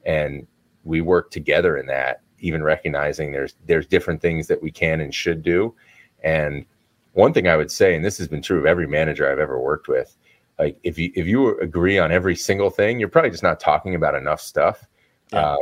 And 0.07 0.47
we 0.83 1.03
work 1.03 1.31
together 1.31 1.77
in 1.77 1.85
that 1.87 2.23
even 2.39 2.63
recognizing 2.63 3.33
there's 3.33 3.55
there's 3.67 3.87
different 3.87 4.23
things 4.23 4.47
that 4.49 4.63
we 4.63 4.71
can 4.71 5.03
and 5.03 5.15
should 5.15 5.43
do. 5.43 5.75
And 6.25 6.65
one 7.13 7.33
thing 7.33 7.47
i 7.47 7.57
would 7.57 7.71
say 7.71 7.95
and 7.95 8.05
this 8.05 8.19
has 8.19 8.29
been 8.29 8.43
true 8.43 8.59
of 8.59 8.67
every 8.67 8.87
manager 8.87 9.31
i've 9.31 9.39
ever 9.39 9.61
worked 9.61 9.89
with 9.89 10.17
like 10.59 10.79
if 10.83 10.99
you 10.99 11.11
if 11.15 11.27
you 11.27 11.59
agree 11.61 11.99
on 11.99 12.13
every 12.13 12.37
single 12.37 12.71
thing 12.71 12.99
you're 12.99 13.09
probably 13.09 13.31
just 13.31 13.43
not 13.43 13.61
talking 13.61 13.95
about 13.95 14.15
enough 14.15 14.41
stuff 14.41 14.87
yeah. 15.33 15.53
um, 15.53 15.59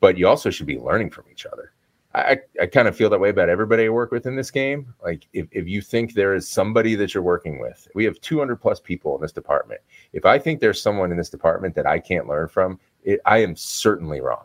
but 0.00 0.18
you 0.18 0.28
also 0.28 0.50
should 0.50 0.66
be 0.66 0.78
learning 0.78 1.10
from 1.10 1.24
each 1.30 1.46
other 1.46 1.74
I, 2.14 2.38
I 2.60 2.66
kind 2.66 2.86
of 2.86 2.96
feel 2.96 3.10
that 3.10 3.18
way 3.18 3.30
about 3.30 3.48
everybody 3.48 3.86
I 3.86 3.88
work 3.88 4.12
with 4.12 4.26
in 4.26 4.36
this 4.36 4.50
game. 4.50 4.94
Like 5.02 5.26
if, 5.32 5.48
if 5.50 5.66
you 5.66 5.80
think 5.80 6.14
there 6.14 6.34
is 6.34 6.48
somebody 6.48 6.94
that 6.94 7.12
you're 7.12 7.24
working 7.24 7.58
with, 7.58 7.88
we 7.94 8.04
have 8.04 8.20
200 8.20 8.56
plus 8.56 8.78
people 8.78 9.16
in 9.16 9.22
this 9.22 9.32
department. 9.32 9.80
If 10.12 10.24
I 10.24 10.38
think 10.38 10.60
there's 10.60 10.80
someone 10.80 11.10
in 11.10 11.16
this 11.16 11.28
department 11.28 11.74
that 11.74 11.86
I 11.86 11.98
can't 11.98 12.28
learn 12.28 12.46
from, 12.46 12.78
it, 13.02 13.20
I 13.26 13.38
am 13.38 13.56
certainly 13.56 14.20
wrong. 14.20 14.44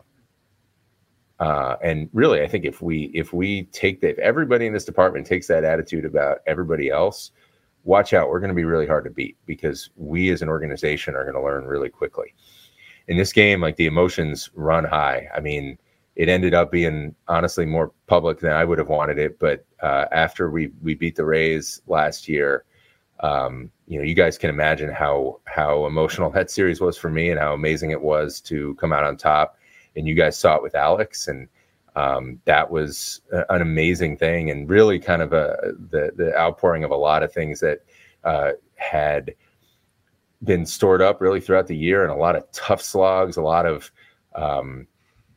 Uh, 1.38 1.76
and 1.82 2.10
really, 2.12 2.42
I 2.42 2.48
think 2.48 2.64
if 2.64 2.82
we 2.82 3.04
if 3.14 3.32
we 3.32 3.62
take 3.66 4.00
that, 4.02 4.10
if 4.10 4.18
everybody 4.18 4.66
in 4.66 4.74
this 4.74 4.84
department 4.84 5.26
takes 5.26 5.46
that 5.46 5.64
attitude 5.64 6.04
about 6.04 6.38
everybody 6.46 6.90
else, 6.90 7.30
watch 7.84 8.12
out. 8.12 8.28
We're 8.28 8.40
going 8.40 8.50
to 8.50 8.54
be 8.54 8.64
really 8.64 8.86
hard 8.86 9.04
to 9.04 9.10
beat 9.10 9.38
because 9.46 9.88
we 9.96 10.28
as 10.30 10.42
an 10.42 10.50
organization 10.50 11.14
are 11.14 11.22
going 11.22 11.36
to 11.36 11.42
learn 11.42 11.64
really 11.64 11.88
quickly. 11.88 12.34
In 13.10 13.18
this 13.18 13.32
game, 13.32 13.60
like 13.60 13.76
the 13.76 13.86
emotions 13.86 14.50
run 14.54 14.84
high. 14.84 15.28
I 15.34 15.40
mean 15.40 15.78
it 16.16 16.28
ended 16.28 16.52
up 16.52 16.70
being 16.70 17.14
honestly 17.28 17.64
more 17.64 17.92
public 18.06 18.40
than 18.40 18.52
I 18.52 18.62
would 18.62 18.76
have 18.78 18.88
wanted 18.88 19.18
it. 19.18 19.38
But 19.38 19.64
uh, 19.80 20.04
after 20.12 20.50
we 20.50 20.70
we 20.82 20.94
beat 20.94 21.16
the 21.16 21.24
Rays 21.24 21.80
last 21.86 22.28
year, 22.28 22.64
um, 23.20 23.70
you 23.86 23.98
know, 23.98 24.04
you 24.04 24.14
guys 24.14 24.36
can 24.36 24.50
imagine 24.50 24.90
how 24.90 25.40
how 25.44 25.86
emotional 25.86 26.30
that 26.34 26.50
series 26.50 26.78
was 26.78 26.98
for 26.98 27.08
me 27.08 27.30
and 27.30 27.40
how 27.40 27.54
amazing 27.54 27.90
it 27.90 28.02
was 28.02 28.40
to 28.42 28.74
come 28.74 28.92
out 28.92 29.04
on 29.04 29.16
top. 29.16 29.56
And 29.96 30.06
you 30.06 30.14
guys 30.14 30.36
saw 30.36 30.56
it 30.56 30.62
with 30.62 30.74
Alex, 30.74 31.26
and 31.28 31.48
um, 31.96 32.38
that 32.44 32.70
was 32.70 33.22
an 33.30 33.62
amazing 33.62 34.18
thing, 34.18 34.50
and 34.50 34.68
really 34.68 34.98
kind 34.98 35.22
of 35.22 35.32
a 35.32 35.56
the 35.90 36.12
the 36.16 36.36
outpouring 36.38 36.84
of 36.84 36.90
a 36.90 36.96
lot 36.96 37.22
of 37.22 37.32
things 37.32 37.60
that 37.60 37.80
uh, 38.24 38.52
had 38.76 39.34
been 40.44 40.64
stored 40.64 41.02
up 41.02 41.20
really 41.20 41.40
throughout 41.40 41.66
the 41.66 41.76
year, 41.76 42.02
and 42.02 42.12
a 42.12 42.16
lot 42.16 42.36
of 42.36 42.50
tough 42.52 42.82
slogs, 42.82 43.36
a 43.36 43.42
lot 43.42 43.66
of 43.66 43.90
um, 44.34 44.86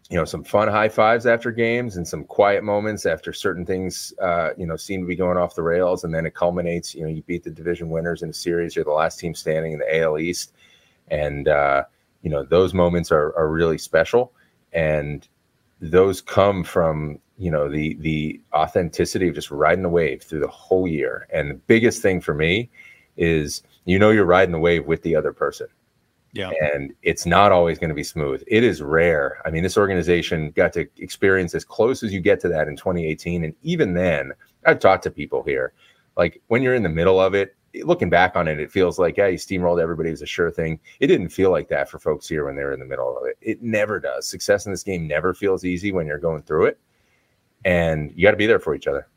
you 0.09 0.17
know 0.17 0.25
some 0.25 0.43
fun 0.43 0.67
high 0.67 0.89
fives 0.89 1.25
after 1.25 1.51
games 1.51 1.97
and 1.97 2.07
some 2.07 2.23
quiet 2.25 2.63
moments 2.63 3.05
after 3.05 3.33
certain 3.33 3.65
things 3.65 4.13
uh, 4.21 4.49
you 4.57 4.65
know 4.65 4.75
seem 4.75 5.01
to 5.01 5.07
be 5.07 5.15
going 5.15 5.37
off 5.37 5.55
the 5.55 5.63
rails. 5.63 6.03
And 6.03 6.13
then 6.13 6.25
it 6.25 6.35
culminates 6.35 6.93
you 6.93 7.01
know 7.01 7.09
you 7.09 7.23
beat 7.23 7.43
the 7.43 7.49
division 7.49 7.89
winners 7.89 8.21
in 8.21 8.29
a 8.29 8.33
series. 8.33 8.75
You're 8.75 8.85
the 8.85 8.91
last 8.91 9.19
team 9.19 9.33
standing 9.33 9.73
in 9.73 9.79
the 9.79 10.01
AL 10.01 10.19
East. 10.19 10.53
And 11.09 11.47
uh, 11.47 11.83
you 12.21 12.29
know 12.29 12.43
those 12.43 12.73
moments 12.73 13.11
are, 13.11 13.35
are 13.37 13.49
really 13.49 13.77
special. 13.77 14.33
And 14.71 15.27
those 15.79 16.21
come 16.21 16.63
from 16.63 17.19
you 17.37 17.51
know 17.51 17.69
the 17.69 17.95
the 17.95 18.39
authenticity 18.53 19.27
of 19.27 19.35
just 19.35 19.51
riding 19.51 19.83
the 19.83 19.89
wave 19.89 20.21
through 20.21 20.39
the 20.39 20.47
whole 20.47 20.87
year. 20.87 21.27
And 21.33 21.49
the 21.49 21.55
biggest 21.55 22.01
thing 22.01 22.21
for 22.21 22.33
me 22.33 22.69
is 23.17 23.63
you 23.85 23.99
know 23.99 24.09
you're 24.09 24.25
riding 24.25 24.51
the 24.51 24.59
wave 24.59 24.85
with 24.85 25.01
the 25.03 25.15
other 25.15 25.33
person 25.33 25.67
yeah. 26.33 26.51
And 26.73 26.93
it's 27.03 27.27
not 27.27 27.51
always 27.51 27.77
going 27.77 27.89
to 27.89 27.95
be 27.95 28.03
smooth. 28.03 28.43
It 28.47 28.63
is 28.63 28.81
rare. 28.81 29.39
I 29.45 29.51
mean, 29.51 29.61
this 29.61 29.77
organization 29.77 30.49
got 30.51 30.73
to 30.73 30.87
experience 30.97 31.53
as 31.53 31.63
close 31.63 32.01
as 32.01 32.11
you 32.11 32.19
get 32.19 32.39
to 32.41 32.49
that 32.49 32.67
in 32.67 32.75
2018. 32.75 33.43
And 33.43 33.53
even 33.61 33.93
then, 33.93 34.31
I've 34.65 34.79
talked 34.79 35.03
to 35.03 35.11
people 35.11 35.43
here. 35.43 35.73
Like 36.17 36.41
when 36.47 36.63
you're 36.63 36.73
in 36.73 36.81
the 36.81 36.89
middle 36.89 37.21
of 37.21 37.35
it, 37.35 37.55
looking 37.83 38.09
back 38.09 38.35
on 38.35 38.47
it, 38.47 38.59
it 38.59 38.71
feels 38.71 38.97
like 38.97 39.17
yeah, 39.17 39.29
he 39.29 39.35
steamrolled 39.35 39.81
everybody. 39.81 40.09
It 40.09 40.13
was 40.13 40.21
a 40.23 40.27
sure 40.27 40.49
thing. 40.49 40.79
It 40.99 41.07
didn't 41.07 41.29
feel 41.29 41.51
like 41.51 41.69
that 41.69 41.87
for 41.87 41.99
folks 41.99 42.27
here 42.27 42.45
when 42.45 42.55
they 42.55 42.63
were 42.63 42.73
in 42.73 42.79
the 42.79 42.85
middle 42.85 43.15
of 43.15 43.25
it. 43.27 43.37
It 43.41 43.61
never 43.61 43.99
does. 43.99 44.25
Success 44.25 44.65
in 44.65 44.71
this 44.71 44.83
game 44.83 45.07
never 45.07 45.35
feels 45.35 45.63
easy 45.63 45.91
when 45.91 46.07
you're 46.07 46.17
going 46.17 46.43
through 46.43 46.65
it, 46.65 46.79
and 47.63 48.11
you 48.15 48.23
got 48.23 48.31
to 48.31 48.37
be 48.37 48.45
there 48.47 48.59
for 48.59 48.75
each 48.75 48.87
other. 48.87 49.07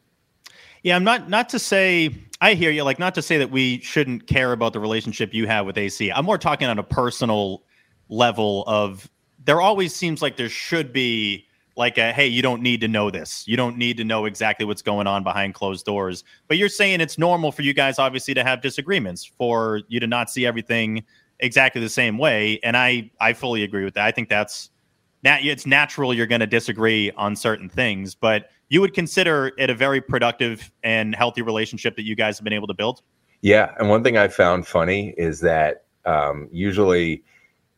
Yeah, 0.83 0.96
I'm 0.96 1.05
not 1.05 1.29
not 1.29 1.48
to 1.50 1.59
say 1.59 2.14
I 2.40 2.55
hear 2.55 2.70
you. 2.70 2.83
Like 2.83 2.99
not 2.99 3.14
to 3.14 3.22
say 3.22 3.38
that 3.38 3.51
we 3.51 3.81
shouldn't 3.81 4.27
care 4.27 4.53
about 4.53 4.72
the 4.72 4.81
relationship 4.81 5.33
you 5.33 5.46
have 5.46 5.66
with 5.66 5.79
AC. 5.79 6.11
I'm 6.12 6.25
more 6.25 6.38
talking 6.38 6.68
on 6.68 6.79
a 6.79 6.83
personal 6.83 7.62
level 8.09 8.64
of 8.66 9.11
there 9.44 9.61
always 9.61 9.94
seems 9.94 10.22
like 10.22 10.37
there 10.37 10.49
should 10.49 10.92
be 10.92 11.46
like 11.77 11.99
a 11.99 12.12
hey 12.12 12.27
you 12.27 12.40
don't 12.40 12.62
need 12.62 12.81
to 12.81 12.88
know 12.88 13.11
this 13.11 13.46
you 13.46 13.57
don't 13.57 13.77
need 13.77 13.96
to 13.96 14.05
know 14.05 14.25
exactly 14.25 14.64
what's 14.64 14.83
going 14.83 15.07
on 15.07 15.22
behind 15.22 15.55
closed 15.55 15.85
doors 15.85 16.25
but 16.49 16.57
you're 16.57 16.68
saying 16.68 17.01
it's 17.01 17.18
normal 17.18 17.53
for 17.53 17.62
you 17.62 17.75
guys 17.75 17.99
obviously 17.99 18.33
to 18.33 18.42
have 18.42 18.62
disagreements 18.62 19.25
for 19.25 19.83
you 19.88 20.01
to 20.01 20.07
not 20.07 20.31
see 20.31 20.46
everything 20.46 21.05
exactly 21.40 21.81
the 21.81 21.88
same 21.88 22.16
way 22.16 22.59
and 22.62 22.77
i 22.77 23.11
i 23.20 23.33
fully 23.33 23.62
agree 23.62 23.85
with 23.85 23.94
that 23.94 24.07
i 24.07 24.11
think 24.11 24.29
that's 24.29 24.70
nat- 25.26 25.44
it's 25.44 25.66
natural 25.66 26.14
you're 26.14 26.26
going 26.26 26.40
to 26.40 26.46
disagree 26.46 27.10
on 27.12 27.34
certain 27.36 27.68
things 27.68 28.14
but 28.14 28.50
you 28.68 28.80
would 28.80 28.94
consider 28.94 29.52
it 29.58 29.70
a 29.70 29.74
very 29.74 30.00
productive 30.00 30.70
and 30.82 31.14
healthy 31.14 31.42
relationship 31.42 31.96
that 31.96 32.04
you 32.04 32.14
guys 32.14 32.38
have 32.38 32.44
been 32.44 32.52
able 32.52 32.66
to 32.66 32.74
build 32.74 33.02
yeah 33.42 33.74
and 33.78 33.88
one 33.88 34.02
thing 34.02 34.16
i 34.16 34.28
found 34.28 34.66
funny 34.66 35.14
is 35.18 35.40
that 35.40 35.84
um, 36.04 36.48
usually 36.52 37.24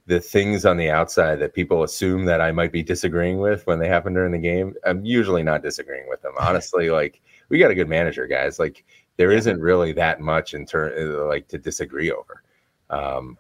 the 0.09 0.21
things 0.21 0.65
on 0.65 0.79
the 0.79 0.91
outside 0.91 1.37
that 1.37 1.53
people 1.53 1.83
assume 1.83 2.25
that 2.25 2.41
I 2.41 2.51
might 2.51 2.73
be 2.73 2.83
disagreeing 2.83 3.39
with 3.39 3.67
when 3.67 3.79
they 3.79 3.89
happen 3.89 4.15
during 4.15 4.33
the 4.33 4.39
game, 4.39 4.75
I'm 4.87 5.05
usually 5.05 5.43
not 5.43 5.63
disagreeing 5.63 6.09
with 6.09 6.23
them. 6.23 6.33
Honestly, 6.41 6.91
like 7.01 7.21
we 7.51 7.59
got 7.59 7.71
a 7.71 7.75
good 7.75 7.91
manager, 7.91 8.27
guys. 8.27 8.59
Like 8.59 8.85
there 9.19 9.31
yeah. 9.33 9.53
not 9.53 9.61
really 9.61 9.93
that 9.93 10.21
much 10.21 10.55
in 10.55 10.65
turn 10.65 11.29
like 11.29 11.47
to 11.49 11.59
disagree 11.59 12.11
over. 12.11 12.43
Um, 12.89 13.37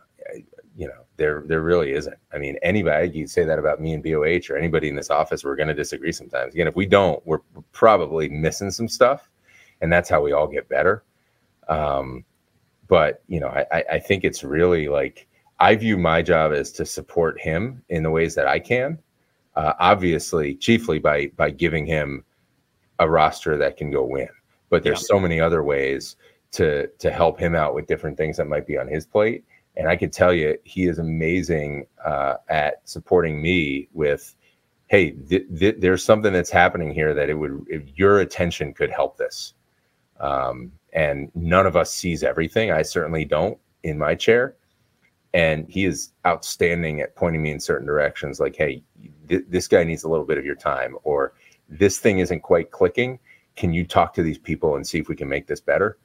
you 0.79 0.87
know, 0.87 1.05
there 1.17 1.43
there 1.47 1.61
really 1.61 1.93
isn't. 1.93 2.17
I 2.33 2.39
mean, 2.39 2.57
anybody 2.63 3.11
you'd 3.11 3.31
say 3.31 3.43
that 3.43 3.59
about 3.59 3.81
me 3.81 3.95
and 3.95 4.03
BOH 4.03 4.49
or 4.49 4.57
anybody 4.57 4.89
in 4.89 4.95
this 4.95 5.11
office, 5.11 5.43
we're 5.43 5.57
going 5.57 5.67
to 5.67 5.75
disagree 5.75 6.13
sometimes. 6.13 6.55
Again, 6.55 6.69
if 6.69 6.77
we 6.77 6.87
don't, 6.87 7.21
we're 7.27 7.41
probably 7.73 8.29
missing 8.29 8.71
some 8.71 8.87
stuff, 8.87 9.29
and 9.81 9.93
that's 9.93 10.09
how 10.09 10.23
we 10.23 10.31
all 10.31 10.47
get 10.47 10.69
better. 10.69 11.03
Um, 11.69 12.25
but 12.87 13.25
you 13.27 13.41
know, 13.41 13.49
I, 13.49 13.85
I 13.91 13.99
think 13.99 14.23
it's 14.23 14.45
really 14.45 14.89
like 14.89 15.27
I 15.59 15.75
view 15.75 15.97
my 15.97 16.23
job 16.23 16.53
as 16.53 16.71
to 16.75 16.87
support 16.87 17.41
him 17.41 17.83
in 17.89 18.05
the 18.05 18.11
ways 18.11 18.37
that 18.37 18.47
I 18.47 18.61
can. 18.61 19.01
Uh, 19.57 19.73
obviously, 19.81 20.55
chiefly 20.55 21.01
by 21.01 21.27
by 21.37 21.51
giving 21.51 21.87
him 21.87 22.25
a 23.01 23.11
roster 23.11 23.57
that 23.57 23.77
can 23.77 23.91
go 23.91 24.05
win. 24.05 24.29
But 24.71 24.85
there's 24.85 25.01
yeah. 25.01 25.17
so 25.17 25.19
many 25.19 25.41
other 25.41 25.65
ways 25.65 26.15
to 26.53 26.87
to 26.87 27.11
help 27.11 27.37
him 27.37 27.57
out 27.57 27.75
with 27.75 27.89
different 27.89 28.17
things 28.17 28.37
that 28.37 28.47
might 28.47 28.65
be 28.65 28.79
on 28.79 28.87
his 28.87 29.07
plate. 29.07 29.45
And 29.79 29.89
I 29.89 29.97
can 29.97 30.11
tell 30.11 30.35
you, 30.35 30.59
he 30.65 30.87
is 30.87 30.99
amazing 30.99 31.87
uh, 32.05 32.35
at 32.49 32.87
supporting 32.87 33.41
me 33.41 33.89
with, 33.95 34.37
"Hey, 34.89 35.13
th- 35.13 35.47
th- 35.59 35.77
there's 35.79 36.05
something 36.05 36.33
that's 36.33 36.51
happening 36.51 36.93
here 36.93 37.15
that 37.15 37.31
it 37.31 37.35
would, 37.35 37.91
your 37.97 38.21
attention 38.21 38.75
could 38.75 38.91
help 38.91 39.17
this." 39.17 39.55
Um, 40.21 40.73
and 40.93 41.31
none 41.35 41.67
of 41.67 41.77
us 41.77 41.93
sees 41.93 42.23
everything. 42.23 42.73
I 42.73 42.83
certainly 42.83 43.25
don't 43.25 43.59
in 43.85 43.99
my 43.99 44.15
chair 44.15 44.57
and 45.35 45.69
he 45.69 45.85
is 45.85 46.13
outstanding 46.27 47.01
at 47.01 47.15
pointing 47.15 47.43
me 47.43 47.51
in 47.51 47.61
certain 47.61 47.87
directions 47.87 48.41
like 48.41 48.57
hey 48.57 48.83
th- 49.29 49.45
this 49.49 49.69
guy 49.69 49.85
needs 49.85 50.05
a 50.05 50.09
little 50.09 50.25
bit 50.25 50.39
of 50.39 50.45
your 50.45 50.55
time 50.55 50.97
or 51.05 51.35
this 51.69 51.99
thing 51.99 52.19
isn't 52.19 52.41
quite 52.41 52.71
clicking 52.71 53.19
can 53.57 53.73
you 53.73 53.85
talk 53.85 54.15
to 54.15 54.23
these 54.23 54.39
people 54.39 54.77
and 54.77 54.87
see 54.87 54.99
if 54.99 55.09
we 55.09 55.17
can 55.17 55.29
make 55.29 55.47
this 55.47 55.61
better 55.61 55.99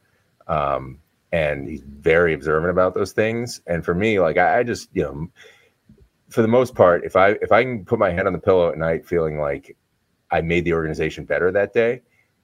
um, 0.47 0.99
and 1.33 1.67
he's 1.67 1.81
very 1.81 2.33
observant 2.33 2.71
about 2.71 2.93
those 2.93 3.11
things 3.11 3.61
and 3.67 3.83
for 3.83 3.93
me 3.93 4.19
like 4.19 4.37
I, 4.37 4.59
I 4.59 4.63
just 4.63 4.87
you 4.93 5.03
know 5.03 5.27
for 6.29 6.41
the 6.41 6.47
most 6.47 6.75
part 6.75 7.03
if 7.03 7.17
i 7.17 7.31
if 7.41 7.51
i 7.51 7.63
can 7.63 7.83
put 7.83 7.99
my 7.99 8.11
head 8.11 8.25
on 8.25 8.31
the 8.31 8.39
pillow 8.39 8.69
at 8.69 8.77
night 8.77 9.05
feeling 9.05 9.37
like 9.37 9.75
i 10.31 10.39
made 10.39 10.63
the 10.63 10.73
organization 10.73 11.25
better 11.25 11.51
that 11.51 11.73
day 11.73 12.01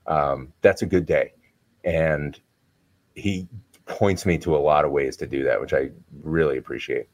um, 0.07 0.51
that's 0.61 0.81
a 0.81 0.85
good 0.85 1.05
day 1.05 1.33
and 1.83 2.39
he 3.15 3.47
points 3.89 4.25
me 4.25 4.37
to 4.37 4.55
a 4.55 4.59
lot 4.59 4.85
of 4.85 4.91
ways 4.91 5.17
to 5.17 5.27
do 5.27 5.43
that, 5.43 5.59
which 5.59 5.73
I 5.73 5.89
really 6.21 6.57
appreciate. 6.57 7.07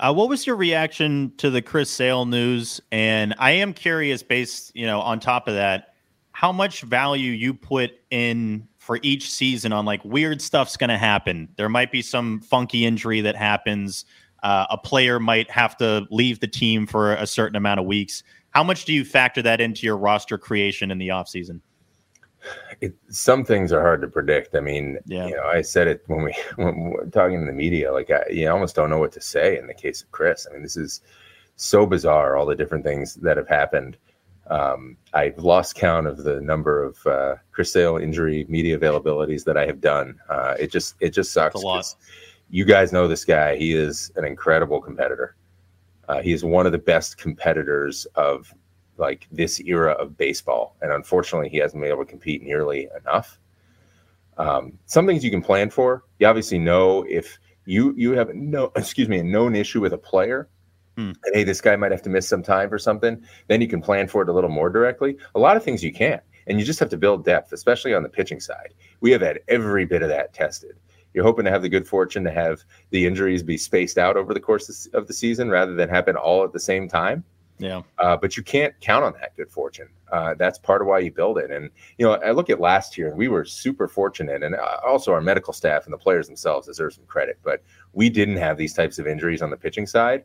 Uh, 0.00 0.12
what 0.12 0.28
was 0.28 0.46
your 0.46 0.56
reaction 0.56 1.32
to 1.36 1.50
the 1.50 1.62
Chris 1.62 1.90
Sale 1.90 2.24
news? 2.24 2.80
And 2.90 3.34
I 3.38 3.52
am 3.52 3.74
curious, 3.74 4.22
based 4.22 4.74
you 4.74 4.86
know 4.86 5.00
on 5.00 5.20
top 5.20 5.48
of 5.48 5.54
that, 5.54 5.94
how 6.32 6.50
much 6.50 6.82
value 6.82 7.30
you 7.30 7.52
put 7.52 7.92
in 8.10 8.68
for 8.82 8.98
each 9.02 9.30
season 9.30 9.72
on 9.72 9.84
like 9.84 10.04
weird 10.04 10.42
stuff's 10.42 10.76
going 10.76 10.90
to 10.90 10.98
happen. 10.98 11.48
There 11.56 11.68
might 11.68 11.92
be 11.92 12.02
some 12.02 12.40
funky 12.40 12.84
injury 12.84 13.20
that 13.20 13.36
happens. 13.36 14.04
Uh, 14.42 14.66
a 14.70 14.76
player 14.76 15.20
might 15.20 15.48
have 15.50 15.76
to 15.76 16.04
leave 16.10 16.40
the 16.40 16.48
team 16.48 16.88
for 16.88 17.14
a 17.14 17.26
certain 17.26 17.54
amount 17.54 17.78
of 17.78 17.86
weeks. 17.86 18.24
How 18.50 18.64
much 18.64 18.84
do 18.84 18.92
you 18.92 19.04
factor 19.04 19.40
that 19.42 19.60
into 19.60 19.86
your 19.86 19.96
roster 19.96 20.36
creation 20.36 20.90
in 20.90 20.98
the 20.98 21.08
offseason? 21.08 21.60
it, 22.80 22.94
some 23.08 23.44
things 23.44 23.72
are 23.72 23.80
hard 23.80 24.02
to 24.02 24.08
predict. 24.08 24.56
I 24.56 24.60
mean, 24.60 24.98
yeah. 25.06 25.28
you 25.28 25.36
know, 25.36 25.44
I 25.44 25.62
said 25.62 25.86
it 25.86 26.02
when 26.08 26.24
we 26.24 26.34
when 26.56 26.90
we 26.90 27.10
talking 27.10 27.40
to 27.40 27.46
the 27.46 27.52
media, 27.52 27.92
like 27.92 28.10
I, 28.10 28.24
you 28.30 28.50
almost 28.50 28.74
don't 28.74 28.90
know 28.90 28.98
what 28.98 29.12
to 29.12 29.20
say 29.20 29.58
in 29.58 29.68
the 29.68 29.74
case 29.74 30.02
of 30.02 30.10
Chris. 30.10 30.46
I 30.48 30.52
mean, 30.52 30.62
this 30.62 30.76
is 30.76 31.02
so 31.54 31.86
bizarre. 31.86 32.36
All 32.36 32.46
the 32.46 32.56
different 32.56 32.84
things 32.84 33.14
that 33.14 33.36
have 33.36 33.48
happened. 33.48 33.96
Um, 34.48 34.96
I've 35.14 35.38
lost 35.38 35.76
count 35.76 36.06
of 36.06 36.24
the 36.24 36.40
number 36.40 36.82
of 36.82 37.06
uh, 37.06 37.36
Chris 37.52 37.72
Sale 37.72 37.98
injury 37.98 38.44
media 38.48 38.78
availabilities 38.78 39.44
that 39.44 39.56
I 39.56 39.66
have 39.66 39.80
done. 39.80 40.18
Uh, 40.28 40.54
it 40.58 40.70
just 40.70 40.96
it 41.00 41.10
just 41.10 41.32
sucks. 41.32 41.54
a 41.54 41.58
lot. 41.58 41.94
You 42.50 42.64
guys 42.64 42.92
know 42.92 43.08
this 43.08 43.24
guy. 43.24 43.56
He 43.56 43.74
is 43.74 44.12
an 44.16 44.24
incredible 44.24 44.80
competitor. 44.80 45.36
Uh, 46.08 46.20
he 46.20 46.32
is 46.32 46.44
one 46.44 46.66
of 46.66 46.72
the 46.72 46.78
best 46.78 47.16
competitors 47.16 48.06
of 48.16 48.52
like 48.98 49.26
this 49.32 49.60
era 49.60 49.92
of 49.92 50.16
baseball. 50.16 50.76
And 50.82 50.92
unfortunately, 50.92 51.48
he 51.48 51.58
hasn't 51.58 51.80
been 51.80 51.90
able 51.90 52.04
to 52.04 52.10
compete 52.10 52.42
nearly 52.42 52.88
enough. 53.00 53.38
Um, 54.38 54.78
some 54.86 55.06
things 55.06 55.24
you 55.24 55.30
can 55.30 55.42
plan 55.42 55.70
for. 55.70 56.04
You 56.18 56.26
obviously 56.26 56.58
know 56.58 57.04
if 57.08 57.38
you 57.64 57.94
you 57.96 58.12
have 58.12 58.34
no 58.34 58.72
excuse 58.76 59.08
me 59.08 59.18
a 59.18 59.24
known 59.24 59.54
issue 59.54 59.80
with 59.80 59.92
a 59.92 59.98
player, 59.98 60.48
hmm. 60.96 61.12
and 61.24 61.34
hey, 61.34 61.44
this 61.44 61.60
guy 61.60 61.76
might 61.76 61.92
have 61.92 62.02
to 62.02 62.10
miss 62.10 62.28
some 62.28 62.42
time 62.42 62.68
for 62.68 62.78
something. 62.78 63.22
Then 63.48 63.60
you 63.60 63.68
can 63.68 63.80
plan 63.80 64.08
for 64.08 64.22
it 64.22 64.28
a 64.28 64.32
little 64.32 64.50
more 64.50 64.70
directly. 64.70 65.16
A 65.34 65.38
lot 65.38 65.56
of 65.56 65.62
things 65.62 65.82
you 65.82 65.92
can't, 65.92 66.22
and 66.46 66.58
you 66.58 66.64
just 66.64 66.80
have 66.80 66.90
to 66.90 66.96
build 66.96 67.24
depth, 67.24 67.52
especially 67.52 67.94
on 67.94 68.02
the 68.02 68.08
pitching 68.08 68.40
side. 68.40 68.74
We 69.00 69.10
have 69.12 69.20
had 69.20 69.40
every 69.48 69.84
bit 69.84 70.02
of 70.02 70.08
that 70.08 70.32
tested. 70.32 70.76
You're 71.14 71.24
hoping 71.24 71.44
to 71.44 71.50
have 71.50 71.62
the 71.62 71.68
good 71.68 71.86
fortune 71.86 72.24
to 72.24 72.30
have 72.30 72.62
the 72.90 73.06
injuries 73.06 73.42
be 73.42 73.58
spaced 73.58 73.98
out 73.98 74.16
over 74.16 74.32
the 74.32 74.40
course 74.40 74.88
of 74.94 75.06
the 75.06 75.12
season 75.12 75.50
rather 75.50 75.74
than 75.74 75.88
happen 75.88 76.16
all 76.16 76.42
at 76.44 76.52
the 76.52 76.60
same 76.60 76.88
time. 76.88 77.24
Yeah. 77.58 77.82
Uh, 77.98 78.16
but 78.16 78.36
you 78.36 78.42
can't 78.42 78.74
count 78.80 79.04
on 79.04 79.12
that 79.20 79.36
good 79.36 79.50
fortune. 79.50 79.88
Uh, 80.10 80.34
that's 80.34 80.58
part 80.58 80.80
of 80.80 80.88
why 80.88 80.98
you 80.98 81.12
build 81.12 81.38
it. 81.38 81.50
And, 81.50 81.70
you 81.96 82.04
know, 82.04 82.14
I 82.14 82.32
look 82.32 82.50
at 82.50 82.60
last 82.60 82.98
year 82.98 83.08
and 83.08 83.16
we 83.16 83.28
were 83.28 83.44
super 83.44 83.86
fortunate. 83.88 84.42
And 84.42 84.54
uh, 84.54 84.78
also 84.84 85.12
our 85.12 85.20
medical 85.20 85.52
staff 85.52 85.84
and 85.84 85.92
the 85.92 85.98
players 85.98 86.26
themselves 86.26 86.66
deserve 86.66 86.94
some 86.94 87.04
credit. 87.06 87.38
But 87.44 87.62
we 87.92 88.10
didn't 88.10 88.38
have 88.38 88.56
these 88.56 88.74
types 88.74 88.98
of 88.98 89.06
injuries 89.06 89.42
on 89.42 89.50
the 89.50 89.56
pitching 89.56 89.86
side. 89.86 90.24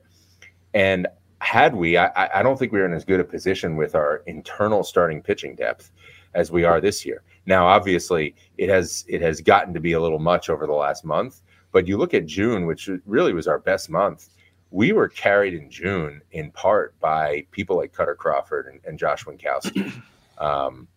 And 0.78 1.08
had 1.40 1.76
we, 1.76 1.98
I, 1.98 2.40
I 2.40 2.44
don't 2.44 2.58
think 2.58 2.72
we 2.72 2.80
were 2.80 2.86
in 2.86 2.94
as 2.94 3.06
good 3.06 3.20
a 3.20 3.24
position 3.24 3.76
with 3.76 3.96
our 3.96 4.24
internal 4.28 4.84
starting 4.84 5.22
pitching 5.22 5.56
depth 5.56 5.92
as 6.34 6.52
we 6.52 6.64
are 6.64 6.80
this 6.80 7.06
year. 7.06 7.24
Now, 7.46 7.66
obviously, 7.66 8.36
it 8.58 8.70
has 8.70 9.06
it 9.08 9.22
has 9.22 9.42
gotten 9.42 9.74
to 9.74 9.80
be 9.80 9.94
a 9.94 10.00
little 10.00 10.20
much 10.20 10.50
over 10.50 10.68
the 10.68 10.74
last 10.74 11.06
month. 11.06 11.42
But 11.72 11.88
you 11.88 11.98
look 11.98 12.14
at 12.14 12.26
June, 12.26 12.66
which 12.66 12.90
really 13.06 13.34
was 13.34 13.48
our 13.48 13.60
best 13.60 13.90
month 13.90 14.30
we 14.72 14.92
were 14.92 15.08
carried 15.08 15.54
in 15.54 15.70
June 15.70 16.22
in 16.32 16.52
part 16.52 17.00
by 17.00 17.46
people 17.52 17.78
like 17.78 17.94
Kutter 17.94 18.18
Crawford 18.18 18.68
and, 18.68 18.80
and 18.86 19.00
Josh 19.00 19.24
Winckowski 19.26 19.92
um, 20.38 20.88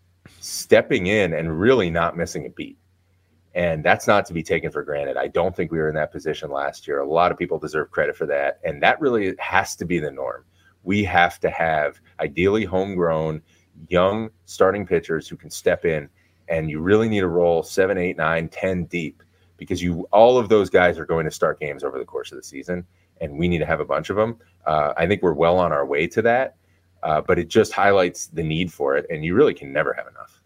stepping 0.40 1.06
in 1.06 1.34
and 1.34 1.60
really 1.60 1.90
not 1.90 2.16
missing 2.16 2.46
a 2.46 2.50
beat. 2.50 2.76
And 3.54 3.82
that's 3.84 4.06
not 4.06 4.26
to 4.26 4.32
be 4.32 4.42
taken 4.42 4.70
for 4.70 4.82
granted. 4.84 5.16
I 5.16 5.26
don't 5.26 5.54
think 5.54 5.72
we 5.72 5.78
were 5.78 5.88
in 5.88 5.94
that 5.96 6.12
position 6.12 6.50
last 6.50 6.86
year. 6.86 7.00
A 7.00 7.08
lot 7.08 7.32
of 7.32 7.38
people 7.38 7.58
deserve 7.58 7.90
credit 7.90 8.16
for 8.16 8.26
that. 8.26 8.60
And 8.64 8.82
that 8.82 9.00
really 9.00 9.34
has 9.38 9.74
to 9.76 9.84
be 9.84 9.98
the 9.98 10.10
norm. 10.10 10.44
We 10.84 11.02
have 11.04 11.40
to 11.40 11.50
have 11.50 12.00
ideally 12.20 12.64
homegrown, 12.64 13.42
young 13.88 14.30
starting 14.44 14.86
pitchers 14.86 15.26
who 15.28 15.36
can 15.36 15.50
step 15.50 15.84
in. 15.84 16.08
And 16.48 16.70
you 16.70 16.80
really 16.80 17.08
need 17.08 17.20
to 17.20 17.28
roll 17.28 17.62
seven, 17.62 17.98
eight, 17.98 18.16
nine, 18.16 18.48
ten 18.48 18.84
deep 18.84 19.22
because 19.56 19.82
you 19.82 20.08
all 20.10 20.38
of 20.38 20.48
those 20.48 20.70
guys 20.70 20.98
are 20.98 21.04
going 21.04 21.24
to 21.24 21.30
start 21.30 21.60
games 21.60 21.84
over 21.84 21.98
the 21.98 22.04
course 22.04 22.32
of 22.32 22.36
the 22.36 22.42
season 22.42 22.86
and 23.20 23.38
we 23.38 23.48
need 23.48 23.58
to 23.58 23.66
have 23.66 23.80
a 23.80 23.84
bunch 23.84 24.10
of 24.10 24.16
them. 24.16 24.38
Uh, 24.66 24.92
I 24.96 25.06
think 25.06 25.22
we're 25.22 25.32
well 25.32 25.58
on 25.58 25.72
our 25.72 25.86
way 25.86 26.06
to 26.08 26.22
that, 26.22 26.56
uh, 27.02 27.20
but 27.20 27.38
it 27.38 27.48
just 27.48 27.72
highlights 27.72 28.26
the 28.28 28.42
need 28.42 28.72
for 28.72 28.96
it, 28.96 29.06
and 29.10 29.24
you 29.24 29.34
really 29.34 29.54
can 29.54 29.72
never 29.72 29.92
have 29.92 30.06
enough. 30.08 30.39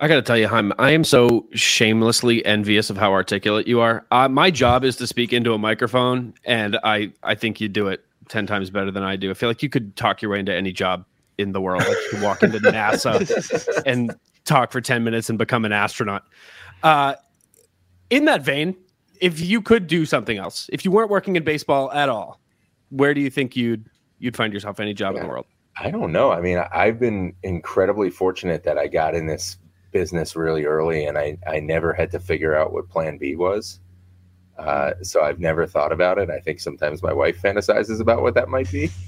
I 0.00 0.08
got 0.08 0.14
to 0.14 0.22
tell 0.22 0.38
you, 0.38 0.48
Chaim, 0.48 0.72
I 0.78 0.92
am 0.92 1.04
so 1.04 1.46
shamelessly 1.52 2.42
envious 2.46 2.88
of 2.88 2.96
how 2.96 3.12
articulate 3.12 3.66
you 3.66 3.80
are. 3.80 4.06
Uh, 4.10 4.30
my 4.30 4.50
job 4.50 4.82
is 4.82 4.96
to 4.96 5.06
speak 5.06 5.30
into 5.30 5.52
a 5.52 5.58
microphone, 5.58 6.32
and 6.46 6.78
I, 6.82 7.12
I 7.22 7.34
think 7.34 7.60
you 7.60 7.68
do 7.68 7.88
it 7.88 8.02
10 8.28 8.46
times 8.46 8.70
better 8.70 8.90
than 8.90 9.02
I 9.02 9.16
do. 9.16 9.30
I 9.30 9.34
feel 9.34 9.50
like 9.50 9.62
you 9.62 9.68
could 9.68 9.94
talk 9.96 10.22
your 10.22 10.30
way 10.30 10.38
into 10.38 10.54
any 10.54 10.72
job 10.72 11.04
in 11.36 11.52
the 11.52 11.60
world. 11.60 11.82
Like 11.82 11.98
you 11.98 12.08
could 12.12 12.22
walk 12.22 12.42
into 12.42 12.58
NASA 12.60 13.82
and 13.86 14.14
talk 14.46 14.72
for 14.72 14.80
10 14.80 15.04
minutes 15.04 15.28
and 15.28 15.38
become 15.38 15.66
an 15.66 15.72
astronaut. 15.72 16.24
Uh, 16.82 17.16
In 18.08 18.24
that 18.24 18.40
vein, 18.40 18.76
if 19.20 19.38
you 19.38 19.60
could 19.60 19.86
do 19.86 20.06
something 20.06 20.38
else, 20.38 20.70
if 20.72 20.82
you 20.82 20.90
weren't 20.90 21.10
working 21.10 21.36
in 21.36 21.44
baseball 21.44 21.92
at 21.92 22.08
all, 22.08 22.40
where 22.88 23.12
do 23.12 23.20
you 23.20 23.28
think 23.28 23.54
you'd 23.54 23.84
you'd 24.18 24.36
find 24.36 24.52
yourself 24.54 24.80
any 24.80 24.94
job 24.94 25.14
yeah. 25.14 25.20
in 25.20 25.26
the 25.26 25.30
world? 25.30 25.46
I 25.78 25.90
don't 25.90 26.10
know. 26.10 26.32
I 26.32 26.40
mean, 26.40 26.58
I've 26.72 26.98
been 26.98 27.34
incredibly 27.42 28.10
fortunate 28.10 28.64
that 28.64 28.78
I 28.78 28.86
got 28.86 29.14
in 29.14 29.26
this 29.26 29.56
business 29.90 30.36
really 30.36 30.64
early 30.64 31.06
and 31.06 31.18
I, 31.18 31.38
I 31.46 31.60
never 31.60 31.92
had 31.92 32.10
to 32.12 32.20
figure 32.20 32.54
out 32.56 32.72
what 32.72 32.88
plan 32.88 33.18
B 33.18 33.36
was. 33.36 33.80
Uh, 34.58 34.92
so 35.02 35.22
I've 35.22 35.40
never 35.40 35.66
thought 35.66 35.92
about 35.92 36.18
it. 36.18 36.28
I 36.28 36.38
think 36.38 36.60
sometimes 36.60 37.02
my 37.02 37.12
wife 37.12 37.40
fantasizes 37.40 38.00
about 38.00 38.22
what 38.22 38.34
that 38.34 38.48
might 38.48 38.70
be. 38.70 38.90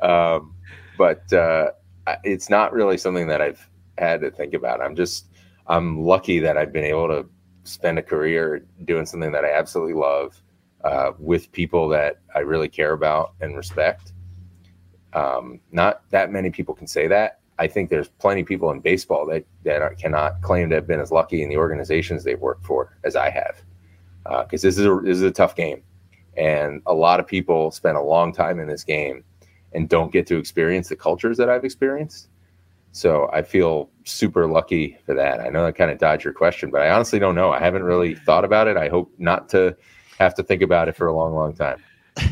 Um, 0.00 0.54
but 0.96 1.32
uh, 1.32 1.72
it's 2.22 2.48
not 2.48 2.72
really 2.72 2.96
something 2.96 3.26
that 3.26 3.42
I've 3.42 3.68
had 3.98 4.20
to 4.20 4.30
think 4.30 4.54
about. 4.54 4.80
I'm 4.80 4.94
just, 4.94 5.26
I'm 5.66 6.04
lucky 6.04 6.38
that 6.38 6.56
I've 6.56 6.72
been 6.72 6.84
able 6.84 7.08
to 7.08 7.28
spend 7.64 7.98
a 7.98 8.02
career 8.02 8.64
doing 8.84 9.06
something 9.06 9.32
that 9.32 9.44
I 9.44 9.52
absolutely 9.52 9.94
love 9.94 10.40
uh, 10.84 11.12
with 11.18 11.50
people 11.52 11.88
that 11.88 12.20
I 12.34 12.40
really 12.40 12.68
care 12.68 12.92
about 12.92 13.34
and 13.40 13.56
respect. 13.56 14.12
Um, 15.12 15.60
not 15.72 16.02
that 16.10 16.30
many 16.30 16.50
people 16.50 16.74
can 16.74 16.86
say 16.86 17.08
that. 17.08 17.37
I 17.58 17.66
think 17.66 17.90
there's 17.90 18.08
plenty 18.08 18.42
of 18.42 18.46
people 18.46 18.70
in 18.70 18.80
baseball 18.80 19.26
that 19.26 19.44
that 19.64 19.82
are, 19.82 19.94
cannot 19.94 20.40
claim 20.42 20.68
to 20.70 20.76
have 20.76 20.86
been 20.86 21.00
as 21.00 21.10
lucky 21.10 21.42
in 21.42 21.48
the 21.48 21.56
organizations 21.56 22.24
they've 22.24 22.40
worked 22.40 22.64
for 22.64 22.96
as 23.04 23.16
I 23.16 23.30
have, 23.30 23.62
because 24.44 24.64
uh, 24.64 24.68
this 24.68 24.78
is 24.78 24.86
a 24.86 25.00
this 25.02 25.16
is 25.16 25.22
a 25.22 25.30
tough 25.30 25.56
game, 25.56 25.82
and 26.36 26.82
a 26.86 26.94
lot 26.94 27.20
of 27.20 27.26
people 27.26 27.70
spend 27.70 27.96
a 27.96 28.02
long 28.02 28.32
time 28.32 28.60
in 28.60 28.68
this 28.68 28.84
game 28.84 29.24
and 29.72 29.88
don't 29.88 30.12
get 30.12 30.26
to 30.28 30.38
experience 30.38 30.88
the 30.88 30.96
cultures 30.96 31.36
that 31.36 31.50
I've 31.50 31.64
experienced. 31.64 32.28
So 32.92 33.28
I 33.32 33.42
feel 33.42 33.90
super 34.04 34.46
lucky 34.46 34.96
for 35.04 35.14
that. 35.14 35.40
I 35.40 35.48
know 35.50 35.66
I 35.66 35.72
kind 35.72 35.90
of 35.90 35.98
dodged 35.98 36.24
your 36.24 36.32
question, 36.32 36.70
but 36.70 36.80
I 36.80 36.90
honestly 36.90 37.18
don't 37.18 37.34
know. 37.34 37.52
I 37.52 37.58
haven't 37.58 37.84
really 37.84 38.14
thought 38.14 38.44
about 38.44 38.66
it. 38.66 38.76
I 38.78 38.88
hope 38.88 39.12
not 39.18 39.48
to 39.50 39.76
have 40.18 40.34
to 40.36 40.42
think 40.42 40.62
about 40.62 40.88
it 40.88 40.96
for 40.96 41.06
a 41.06 41.14
long, 41.14 41.34
long 41.34 41.54
time. 41.54 41.82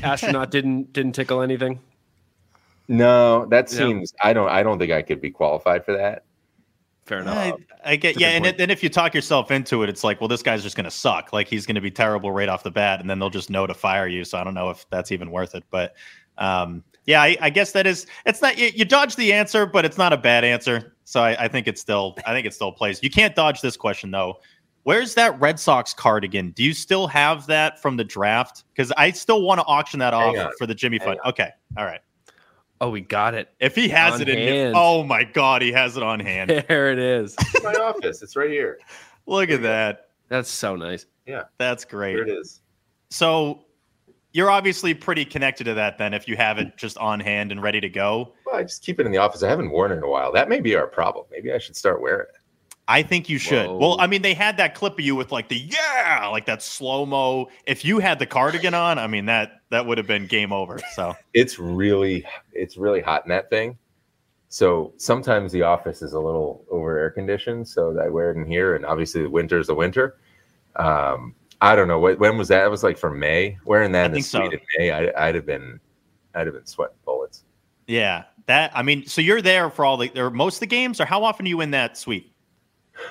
Astronaut 0.02 0.50
didn't 0.50 0.92
didn't 0.92 1.12
tickle 1.12 1.42
anything. 1.42 1.80
No, 2.88 3.46
that 3.46 3.68
seems. 3.68 4.12
I 4.22 4.32
don't. 4.32 4.48
I 4.48 4.62
don't 4.62 4.78
think 4.78 4.92
I 4.92 5.02
could 5.02 5.20
be 5.20 5.30
qualified 5.30 5.84
for 5.84 5.92
that. 5.96 6.24
Fair 7.06 7.20
enough. 7.20 7.36
I, 7.36 7.92
I 7.92 7.96
get. 7.96 8.18
yeah, 8.18 8.30
and 8.30 8.44
then 8.44 8.68
if 8.68 8.82
you 8.82 8.88
talk 8.88 9.14
yourself 9.14 9.52
into 9.52 9.84
it, 9.84 9.88
it's 9.88 10.02
like, 10.02 10.20
well, 10.20 10.26
this 10.26 10.42
guy's 10.42 10.62
just 10.62 10.76
going 10.76 10.84
to 10.84 10.90
suck. 10.90 11.32
Like 11.32 11.46
he's 11.46 11.64
going 11.64 11.76
to 11.76 11.80
be 11.80 11.90
terrible 11.90 12.32
right 12.32 12.48
off 12.48 12.64
the 12.64 12.70
bat, 12.70 13.00
and 13.00 13.08
then 13.08 13.20
they'll 13.20 13.30
just 13.30 13.48
know 13.48 13.66
to 13.66 13.74
fire 13.74 14.08
you. 14.08 14.24
So 14.24 14.38
I 14.38 14.44
don't 14.44 14.54
know 14.54 14.70
if 14.70 14.88
that's 14.90 15.12
even 15.12 15.30
worth 15.30 15.54
it. 15.54 15.62
But 15.70 15.94
um, 16.36 16.82
yeah, 17.06 17.22
I, 17.22 17.36
I, 17.40 17.50
guess 17.50 17.70
that 17.72 17.86
is. 17.86 18.06
It's 18.26 18.42
not. 18.42 18.58
You, 18.58 18.70
you, 18.74 18.84
dodge 18.84 19.14
the 19.14 19.32
answer, 19.32 19.66
but 19.66 19.84
it's 19.84 19.98
not 19.98 20.12
a 20.12 20.16
bad 20.16 20.42
answer. 20.42 20.96
So 21.04 21.22
I, 21.22 21.44
I 21.44 21.48
think 21.48 21.68
it's 21.68 21.80
still. 21.80 22.16
I 22.26 22.32
think 22.32 22.44
it 22.44 22.54
still 22.54 22.72
plays. 22.72 23.00
You 23.02 23.10
can't 23.10 23.36
dodge 23.36 23.60
this 23.60 23.76
question 23.76 24.10
though. 24.10 24.40
Where's 24.82 25.14
that 25.14 25.38
Red 25.40 25.58
Sox 25.60 25.94
cardigan? 25.94 26.50
Do 26.50 26.64
you 26.64 26.72
still 26.72 27.06
have 27.06 27.46
that 27.46 27.80
from 27.80 27.96
the 27.96 28.04
draft? 28.04 28.64
Because 28.72 28.92
I 28.96 29.10
still 29.10 29.42
want 29.42 29.60
to 29.60 29.66
auction 29.66 30.00
that 30.00 30.14
off 30.14 30.36
for 30.58 30.66
the 30.66 30.74
Jimmy 30.74 30.98
Fund. 30.98 31.18
Okay, 31.24 31.50
all 31.76 31.84
right. 31.84 32.00
Oh, 32.80 32.90
we 32.90 33.00
got 33.00 33.34
it. 33.34 33.48
If 33.58 33.74
he 33.74 33.88
has 33.88 34.14
on 34.14 34.22
it 34.22 34.28
in 34.28 34.38
hand. 34.38 34.74
oh 34.76 35.02
my 35.02 35.24
god, 35.24 35.62
he 35.62 35.72
has 35.72 35.96
it 35.96 36.02
on 36.02 36.20
hand. 36.30 36.50
There 36.68 36.92
it 36.92 36.98
is. 36.98 37.34
It's 37.38 37.62
my 37.64 37.74
office. 37.74 38.22
It's 38.22 38.36
right 38.36 38.50
here. 38.50 38.78
Look 39.26 39.50
at 39.50 39.62
that. 39.62 40.10
That's 40.28 40.50
so 40.50 40.76
nice. 40.76 41.06
Yeah. 41.26 41.44
That's 41.58 41.84
great. 41.84 42.14
There 42.14 42.22
it 42.22 42.30
is. 42.30 42.60
So 43.10 43.64
you're 44.32 44.50
obviously 44.50 44.92
pretty 44.92 45.24
connected 45.24 45.64
to 45.64 45.74
that 45.74 45.96
then 45.98 46.12
if 46.12 46.28
you 46.28 46.36
have 46.36 46.58
it 46.58 46.76
just 46.76 46.98
on 46.98 47.20
hand 47.20 47.50
and 47.52 47.62
ready 47.62 47.80
to 47.80 47.88
go. 47.88 48.34
Well, 48.44 48.56
I 48.56 48.62
just 48.64 48.82
keep 48.82 49.00
it 49.00 49.06
in 49.06 49.12
the 49.12 49.18
office. 49.18 49.42
I 49.42 49.48
haven't 49.48 49.70
worn 49.70 49.92
it 49.92 49.96
in 49.96 50.02
a 50.02 50.08
while. 50.08 50.30
That 50.32 50.48
may 50.48 50.60
be 50.60 50.76
our 50.76 50.86
problem. 50.86 51.24
Maybe 51.30 51.52
I 51.52 51.58
should 51.58 51.76
start 51.76 52.02
wearing 52.02 52.26
it. 52.28 52.40
I 52.88 53.02
think 53.02 53.28
you 53.28 53.38
should. 53.38 53.66
Whoa. 53.66 53.78
Well, 53.78 54.00
I 54.00 54.06
mean, 54.06 54.22
they 54.22 54.34
had 54.34 54.56
that 54.58 54.74
clip 54.74 54.94
of 54.94 55.00
you 55.00 55.16
with 55.16 55.32
like 55.32 55.48
the 55.48 55.56
yeah, 55.56 56.28
like 56.30 56.46
that 56.46 56.62
slow 56.62 57.04
mo. 57.04 57.48
If 57.66 57.84
you 57.84 57.98
had 57.98 58.18
the 58.18 58.26
cardigan 58.26 58.74
on, 58.74 58.98
I 58.98 59.06
mean 59.08 59.26
that 59.26 59.62
that 59.70 59.84
would 59.84 59.98
have 59.98 60.06
been 60.06 60.26
game 60.26 60.52
over. 60.52 60.78
So 60.94 61.14
it's 61.34 61.58
really 61.58 62.24
it's 62.52 62.76
really 62.76 63.00
hot 63.00 63.24
in 63.24 63.30
that 63.30 63.50
thing. 63.50 63.76
So 64.48 64.92
sometimes 64.96 65.50
the 65.50 65.62
office 65.62 66.00
is 66.00 66.12
a 66.12 66.20
little 66.20 66.64
over 66.70 66.96
air 66.96 67.10
conditioned, 67.10 67.66
so 67.66 67.98
I 67.98 68.08
wear 68.08 68.30
it 68.30 68.36
in 68.36 68.46
here. 68.46 68.76
And 68.76 68.86
obviously, 68.86 69.22
the 69.22 69.30
winter 69.30 69.58
is 69.58 69.66
the 69.66 69.74
winter. 69.74 70.18
Um, 70.76 71.34
I 71.60 71.74
don't 71.74 71.88
know 71.88 71.98
when 71.98 72.38
was 72.38 72.48
that? 72.48 72.64
It 72.64 72.70
was 72.70 72.84
like 72.84 72.98
from 72.98 73.18
May. 73.18 73.58
Wearing 73.64 73.90
that 73.92 74.02
I 74.02 74.06
in 74.06 74.12
the 74.12 74.22
suite 74.22 74.52
so. 74.52 74.52
in 74.52 74.60
May, 74.78 74.90
I, 74.92 75.28
I'd 75.28 75.34
have 75.34 75.46
been, 75.46 75.80
I'd 76.34 76.46
have 76.46 76.54
been 76.54 76.66
sweating 76.66 76.96
bullets. 77.04 77.42
Yeah, 77.88 78.24
that. 78.46 78.70
I 78.74 78.82
mean, 78.82 79.06
so 79.06 79.20
you're 79.20 79.42
there 79.42 79.70
for 79.70 79.84
all 79.84 79.96
the, 79.96 80.16
or 80.20 80.30
most 80.30 80.56
of 80.56 80.60
the 80.60 80.66
games, 80.66 81.00
or 81.00 81.06
how 81.06 81.24
often 81.24 81.46
are 81.46 81.48
you 81.48 81.60
in 81.60 81.72
that 81.72 81.96
suite? 81.96 82.32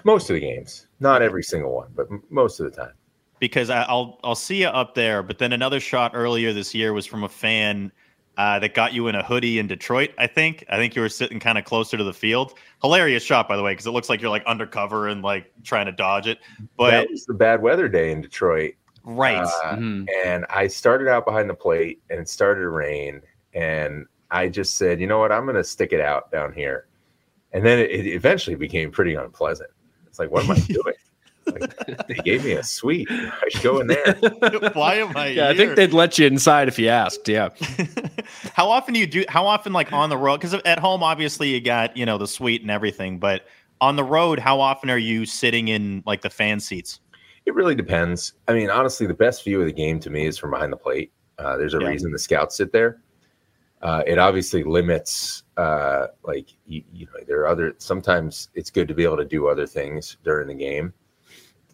Most 0.03 0.29
of 0.29 0.35
the 0.35 0.39
games, 0.39 0.87
not 0.99 1.21
every 1.21 1.43
single 1.43 1.73
one, 1.73 1.89
but 1.95 2.07
most 2.29 2.59
of 2.59 2.69
the 2.69 2.75
time. 2.75 2.93
Because 3.39 3.69
I, 3.69 3.91
will 3.91 4.19
I'll 4.23 4.35
see 4.35 4.61
you 4.61 4.67
up 4.67 4.95
there. 4.95 5.21
But 5.21 5.37
then 5.37 5.53
another 5.53 5.79
shot 5.79 6.11
earlier 6.13 6.53
this 6.53 6.73
year 6.73 6.93
was 6.93 7.05
from 7.05 7.23
a 7.23 7.29
fan 7.29 7.91
uh, 8.37 8.59
that 8.59 8.73
got 8.73 8.93
you 8.93 9.07
in 9.07 9.15
a 9.15 9.23
hoodie 9.23 9.59
in 9.59 9.67
Detroit. 9.67 10.11
I 10.17 10.27
think. 10.27 10.65
I 10.69 10.77
think 10.77 10.95
you 10.95 11.01
were 11.01 11.09
sitting 11.09 11.39
kind 11.39 11.57
of 11.57 11.65
closer 11.65 11.97
to 11.97 12.03
the 12.03 12.13
field. 12.13 12.53
Hilarious 12.81 13.23
shot, 13.23 13.47
by 13.47 13.57
the 13.57 13.63
way, 13.63 13.73
because 13.73 13.85
it 13.85 13.91
looks 13.91 14.09
like 14.09 14.21
you're 14.21 14.29
like 14.29 14.45
undercover 14.45 15.07
and 15.07 15.21
like 15.21 15.51
trying 15.63 15.85
to 15.85 15.91
dodge 15.91 16.27
it. 16.27 16.39
But 16.77 16.91
that 16.91 17.09
was 17.09 17.25
the 17.25 17.33
bad 17.33 17.61
weather 17.61 17.87
day 17.87 18.11
in 18.11 18.21
Detroit, 18.21 18.75
right? 19.03 19.37
Uh, 19.37 19.75
mm-hmm. 19.75 20.05
And 20.25 20.45
I 20.49 20.67
started 20.67 21.07
out 21.07 21.25
behind 21.25 21.49
the 21.49 21.55
plate, 21.55 22.01
and 22.09 22.19
it 22.19 22.29
started 22.29 22.61
to 22.61 22.69
rain, 22.69 23.21
and 23.53 24.05
I 24.31 24.49
just 24.49 24.77
said, 24.77 24.99
you 24.99 25.07
know 25.07 25.19
what, 25.19 25.31
I'm 25.31 25.43
going 25.43 25.55
to 25.55 25.63
stick 25.63 25.93
it 25.93 26.01
out 26.01 26.31
down 26.31 26.51
here. 26.53 26.87
And 27.53 27.65
then 27.65 27.79
it, 27.79 27.89
it 27.91 28.07
eventually 28.07 28.55
became 28.55 28.91
pretty 28.91 29.15
unpleasant. 29.15 29.69
It's 30.15 30.19
like, 30.19 30.31
what 30.31 30.45
am 30.45 30.51
I 30.51 30.59
doing? 30.67 30.95
Like, 31.45 32.07
they 32.07 32.13
gave 32.23 32.45
me 32.45 32.53
a 32.53 32.63
suite. 32.63 33.07
I 33.11 33.49
should 33.49 33.61
go 33.61 33.79
in 33.81 33.87
there. 33.87 34.13
Why 34.73 34.95
am 34.95 35.15
I? 35.15 35.27
Yeah, 35.27 35.33
here? 35.33 35.45
I 35.51 35.55
think 35.57 35.75
they'd 35.75 35.93
let 35.93 36.17
you 36.17 36.25
inside 36.25 36.69
if 36.69 36.79
you 36.79 36.87
asked. 36.87 37.27
Yeah. 37.27 37.49
how 38.53 38.69
often 38.69 38.93
do 38.93 38.99
you 39.01 39.07
do? 39.07 39.25
How 39.27 39.45
often, 39.45 39.73
like 39.73 39.91
on 39.91 40.09
the 40.09 40.17
road? 40.17 40.39
Because 40.39 40.53
at 40.53 40.79
home, 40.79 41.03
obviously, 41.03 41.49
you 41.49 41.59
got 41.59 41.95
you 41.97 42.05
know 42.05 42.17
the 42.17 42.27
suite 42.27 42.61
and 42.61 42.71
everything. 42.71 43.19
But 43.19 43.45
on 43.81 43.97
the 43.97 44.05
road, 44.05 44.39
how 44.39 44.61
often 44.61 44.89
are 44.89 44.97
you 44.97 45.25
sitting 45.25 45.67
in 45.67 46.01
like 46.05 46.21
the 46.21 46.29
fan 46.29 46.61
seats? 46.61 47.01
It 47.45 47.53
really 47.53 47.75
depends. 47.75 48.33
I 48.47 48.53
mean, 48.53 48.69
honestly, 48.69 49.05
the 49.05 49.13
best 49.13 49.43
view 49.43 49.59
of 49.59 49.67
the 49.67 49.73
game 49.73 49.99
to 49.99 50.09
me 50.09 50.25
is 50.25 50.37
from 50.37 50.51
behind 50.51 50.71
the 50.71 50.77
plate. 50.77 51.11
Uh, 51.37 51.57
there's 51.57 51.73
a 51.73 51.79
yeah. 51.79 51.89
reason 51.89 52.11
the 52.11 52.17
scouts 52.17 52.55
sit 52.55 52.71
there. 52.71 53.01
Uh, 53.85 54.01
it 54.07 54.17
obviously 54.17 54.63
limits 54.63 55.43
uh, 55.57 56.07
like 56.23 56.49
you, 56.65 56.83
you, 56.91 57.05
know 57.05 57.11
there 57.27 57.41
are 57.41 57.47
other 57.47 57.75
sometimes 57.77 58.49
it's 58.55 58.71
good 58.71 58.87
to 58.87 58.95
be 58.95 59.03
able 59.03 59.15
to 59.15 59.23
do 59.23 59.47
other 59.47 59.67
things 59.67 60.17
during 60.23 60.47
the 60.47 60.55
game 60.55 60.91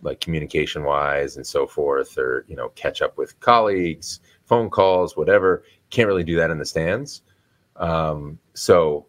like 0.01 0.19
communication 0.19 0.83
wise 0.83 1.37
and 1.37 1.47
so 1.47 1.65
forth 1.65 2.17
or 2.17 2.43
you 2.49 2.55
know 2.57 2.67
catch 2.75 3.01
up 3.01 3.17
with 3.17 3.39
colleagues 3.39 4.19
phone 4.43 4.69
calls 4.69 5.15
whatever. 5.15 5.63
Can't 5.89 6.07
really 6.09 6.25
do 6.25 6.35
that 6.35 6.51
in 6.51 6.57
the 6.57 6.65
stands. 6.65 7.21
Um, 7.77 8.37
so 8.55 9.05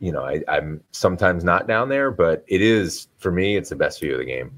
you 0.00 0.10
know 0.10 0.24
I, 0.24 0.42
i'm 0.48 0.82
sometimes 0.92 1.44
not 1.44 1.68
down 1.68 1.90
there 1.90 2.10
but 2.10 2.42
it 2.48 2.62
is 2.62 3.08
for 3.18 3.30
me 3.30 3.56
it's 3.56 3.68
the 3.68 3.76
best 3.76 4.00
view 4.00 4.12
of 4.12 4.18
the 4.18 4.24
game 4.24 4.50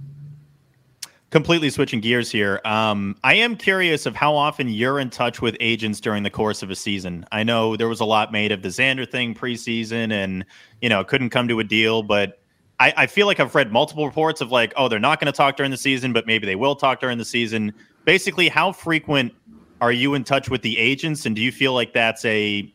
completely 1.31 1.71
switching 1.71 2.01
gears 2.01 2.31
here. 2.31 2.61
Um, 2.65 3.17
I 3.25 3.35
am 3.35 3.57
curious 3.57 4.07
of 4.07 4.15
how 4.15 4.35
often 4.35 4.69
you're 4.69 5.01
in 5.01 5.11
touch 5.11 5.43
with 5.43 5.57
agents 5.61 6.01
during 6.01 6.23
the 6.23 6.31
course 6.31 6.63
of 6.63 6.71
a 6.71 6.77
season. 6.77 7.25
I 7.33 7.43
know 7.43 7.77
there 7.77 7.89
was 7.89 8.01
a 8.01 8.05
lot 8.05 8.33
made 8.33 8.53
of 8.53 8.63
the 8.63 8.69
Xander 8.69 9.11
thing 9.11 9.35
preseason, 9.35 10.13
and 10.13 10.45
you 10.81 10.89
know 10.89 11.05
couldn't 11.05 11.31
come 11.31 11.49
to 11.49 11.59
a 11.61 11.65
deal. 11.65 12.03
But 12.03 12.41
I, 12.79 12.93
I 12.97 13.07
feel 13.07 13.27
like 13.27 13.41
I've 13.41 13.55
read 13.55 13.73
multiple 13.73 14.07
reports 14.07 14.41
of 14.41 14.53
like, 14.53 14.73
oh, 14.77 14.89
they're 14.89 14.99
not 14.99 15.21
going 15.21 15.33
to 15.33 15.37
talk 15.37 15.57
during 15.57 15.71
the 15.71 15.77
season, 15.77 16.13
but 16.13 16.27
maybe 16.27 16.47
they 16.47 16.57
will 16.57 16.77
talk 16.77 17.01
during 17.01 17.19
the 17.19 17.25
season. 17.25 17.73
Basically, 18.05 18.49
how 18.49 18.73
frequent 18.73 19.33
are 19.81 19.93
you 19.93 20.15
in 20.15 20.25
touch 20.25 20.49
with 20.49 20.63
the 20.63 20.79
agents, 20.79 21.27
and 21.27 21.35
do 21.35 21.43
you 21.43 21.53
feel 21.53 21.73
like 21.73 21.93
that's 21.93 22.25
a 22.25 22.73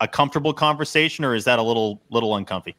a 0.00 0.06
comfortable 0.06 0.52
conversation, 0.52 1.24
or 1.24 1.34
is 1.34 1.44
that 1.44 1.58
a 1.58 1.62
little 1.62 2.02
little 2.10 2.36
uncomfy? 2.36 2.76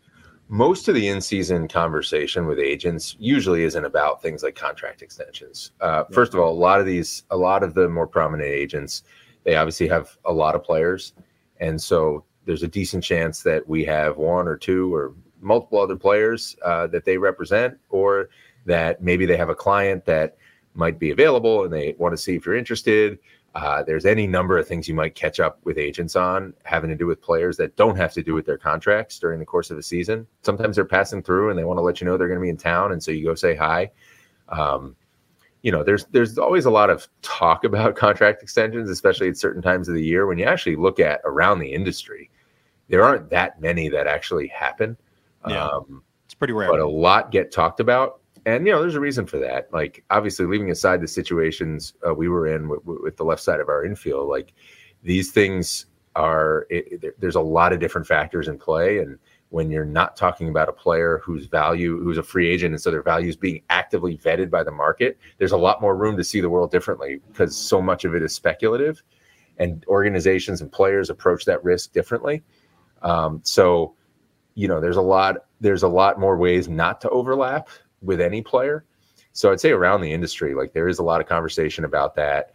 Most 0.50 0.88
of 0.88 0.96
the 0.96 1.08
in-season 1.08 1.68
conversation 1.68 2.48
with 2.48 2.60
agents 2.60 3.16
usually 3.20 3.64
isn't 3.64 3.86
about 3.86 4.22
things 4.22 4.42
like 4.42 4.56
contract 4.56 5.04
extensions. 5.04 5.72
Uh, 5.80 6.04
yeah. 6.10 6.16
First 6.16 6.34
of 6.34 6.40
all, 6.40 6.52
a 6.52 6.58
lot 6.60 6.80
of 6.80 6.88
these, 6.88 7.24
a 7.30 7.38
lot 7.38 7.62
of 7.64 7.76
the 7.76 7.88
more 7.88 8.08
prominent 8.08 8.50
agents, 8.50 9.04
they 9.44 9.56
obviously 9.56 9.88
have 9.88 10.18
a 10.26 10.34
lot 10.34 10.56
of 10.56 10.64
players, 10.64 11.14
and 11.60 11.80
so 11.80 12.26
there's 12.46 12.64
a 12.64 12.68
decent 12.68 13.04
chance 13.04 13.44
that 13.44 13.68
we 13.68 13.86
have 13.86 14.18
one 14.18 14.48
or 14.48 14.58
two 14.58 14.94
or 14.94 15.14
multiple 15.40 15.80
other 15.80 15.96
players 15.96 16.56
uh, 16.66 16.88
that 16.88 17.06
they 17.06 17.18
represent, 17.18 17.78
or 17.90 18.30
that 18.66 19.04
maybe 19.04 19.26
they 19.26 19.38
have 19.38 19.50
a 19.50 19.56
client 19.56 20.04
that 20.06 20.36
might 20.74 20.98
be 21.00 21.12
available 21.12 21.64
and 21.64 21.74
they 21.74 21.96
want 21.98 22.14
to 22.14 22.18
see 22.18 22.36
if 22.36 22.46
you're 22.46 22.56
interested. 22.56 23.20
Uh, 23.56 23.82
there's 23.82 24.06
any 24.06 24.28
number 24.28 24.58
of 24.58 24.68
things 24.68 24.88
you 24.88 24.94
might 24.94 25.16
catch 25.16 25.40
up 25.40 25.60
with 25.64 25.78
agents 25.78 26.16
on 26.16 26.54
having 26.64 26.90
to 26.90 26.96
do 26.96 27.08
with 27.08 27.22
players 27.22 27.58
that 27.58 27.76
don't 27.76 27.96
have 27.96 28.14
to 28.14 28.22
do 28.22 28.34
with 28.34 28.46
their 28.46 28.58
contracts 28.58 29.18
during 29.18 29.40
the 29.40 29.46
course 29.46 29.72
of 29.72 29.78
a 29.78 29.84
season. 29.84 30.28
Sometimes 30.44 30.76
they're 30.76 30.86
passing 30.86 31.24
through 31.24 31.50
and 31.50 31.58
they 31.58 31.64
want 31.64 31.78
to 31.78 31.82
let 31.82 32.00
you 32.00 32.06
know 32.06 32.16
they're 32.16 32.28
going 32.28 32.40
to 32.40 32.44
be 32.44 32.50
in 32.50 32.58
town, 32.58 32.92
and 32.92 33.02
so 33.02 33.12
you 33.12 33.26
go 33.26 33.36
say 33.36 33.56
hi. 33.56 33.90
Um, 34.50 34.96
you 35.62 35.72
know, 35.72 35.84
there's 35.84 36.06
there's 36.06 36.38
always 36.38 36.66
a 36.66 36.72
lot 36.72 36.90
of 36.90 37.08
talk 37.22 37.64
about 37.64 37.96
contract 37.96 38.44
extensions, 38.44 38.90
especially 38.90 39.30
at 39.30 39.38
certain 39.38 39.62
times 39.62 39.88
of 39.90 39.96
the 39.96 40.04
year. 40.04 40.28
When 40.28 40.38
you 40.38 40.46
actually 40.46 40.76
look 40.76 41.00
at 41.00 41.22
around 41.26 41.60
the 41.60 41.74
industry, 41.74 42.30
there 42.88 43.04
aren't 43.04 43.30
that 43.32 43.60
many 43.60 43.90
that 43.90 44.08
actually 44.08 44.48
happen. 44.48 44.96
Yeah, 45.48 45.66
um, 45.66 46.04
it's 46.26 46.36
pretty 46.36 46.54
rare, 46.54 46.70
but 46.70 46.80
a 46.80 46.88
lot 46.88 47.32
get 47.32 47.52
talked 47.52 47.80
about 47.80 48.19
and 48.50 48.66
you 48.66 48.74
know, 48.74 48.82
there's 48.82 48.96
a 48.96 49.00
reason 49.00 49.26
for 49.26 49.40
that. 49.40 49.72
Like 49.72 50.04
obviously, 50.10 50.46
leaving 50.46 50.72
aside 50.72 51.02
the 51.02 51.08
situations 51.08 51.94
uh, 52.08 52.14
we 52.14 52.28
were 52.28 52.48
in 52.48 52.70
with, 52.70 53.18
the 53.18 53.24
left 53.24 53.42
side 53.42 53.60
of 53.60 53.70
our 53.70 53.86
infield, 53.86 54.28
like 54.30 54.54
these 55.04 55.32
things 55.32 55.86
are. 56.16 56.66
It, 56.70 57.04
it, 57.04 57.20
there's 57.20 57.36
a 57.36 57.42
lot 57.42 57.74
of 57.74 57.80
different 57.80 58.08
factors 58.08 58.48
in 58.48 58.58
play, 58.58 59.00
and 59.00 59.18
when 59.50 59.72
you're 59.72 59.86
not 59.86 60.16
talking 60.16 60.50
about 60.50 60.70
a 60.70 60.74
player 60.74 61.22
whose 61.24 61.48
value, 61.48 62.02
who's 62.04 62.18
a 62.18 62.24
free 62.24 62.48
agent, 62.50 62.74
and 62.74 62.82
so 62.82 62.92
their 62.92 63.02
value 63.02 63.30
is 63.30 63.36
being 63.36 63.62
actively 63.70 64.18
vetted 64.18 64.50
by 64.50 64.64
the 64.64 64.72
market, 64.72 65.18
there's 65.38 65.52
a 65.52 65.58
lot 65.58 65.82
more 65.82 65.96
room 65.96 66.16
to 66.18 66.24
see 66.24 66.40
the 66.40 66.50
world 66.50 66.72
differently 66.72 67.20
because 67.30 67.56
so 67.58 67.82
much 67.82 68.06
of 68.06 68.14
it 68.16 68.22
is 68.24 68.34
speculative, 68.34 69.02
and 69.58 69.86
organizations 69.88 70.62
and 70.62 70.72
players 70.72 71.10
approach 71.10 71.46
that 71.46 71.64
risk 71.64 71.94
differently. 71.94 72.44
Um, 73.02 73.42
so, 73.44 73.96
you 74.56 74.68
know, 74.68 74.80
there's 74.80 74.98
a 74.98 75.02
lot. 75.02 75.38
There's 75.62 75.84
a 75.84 75.88
lot 75.88 76.20
more 76.20 76.38
ways 76.38 76.70
not 76.70 77.02
to 77.02 77.10
overlap 77.10 77.70
with 78.02 78.22
any 78.22 78.42
player. 78.42 78.86
So 79.32 79.52
I'd 79.52 79.60
say 79.60 79.72
around 79.72 80.02
the 80.02 80.12
industry, 80.12 80.54
like 80.56 80.74
there 80.74 80.88
is 80.88 81.00
a 81.00 81.04
lot 81.04 81.22
of 81.22 81.28
conversation 81.28 81.86
about 81.86 82.16
that. 82.16 82.54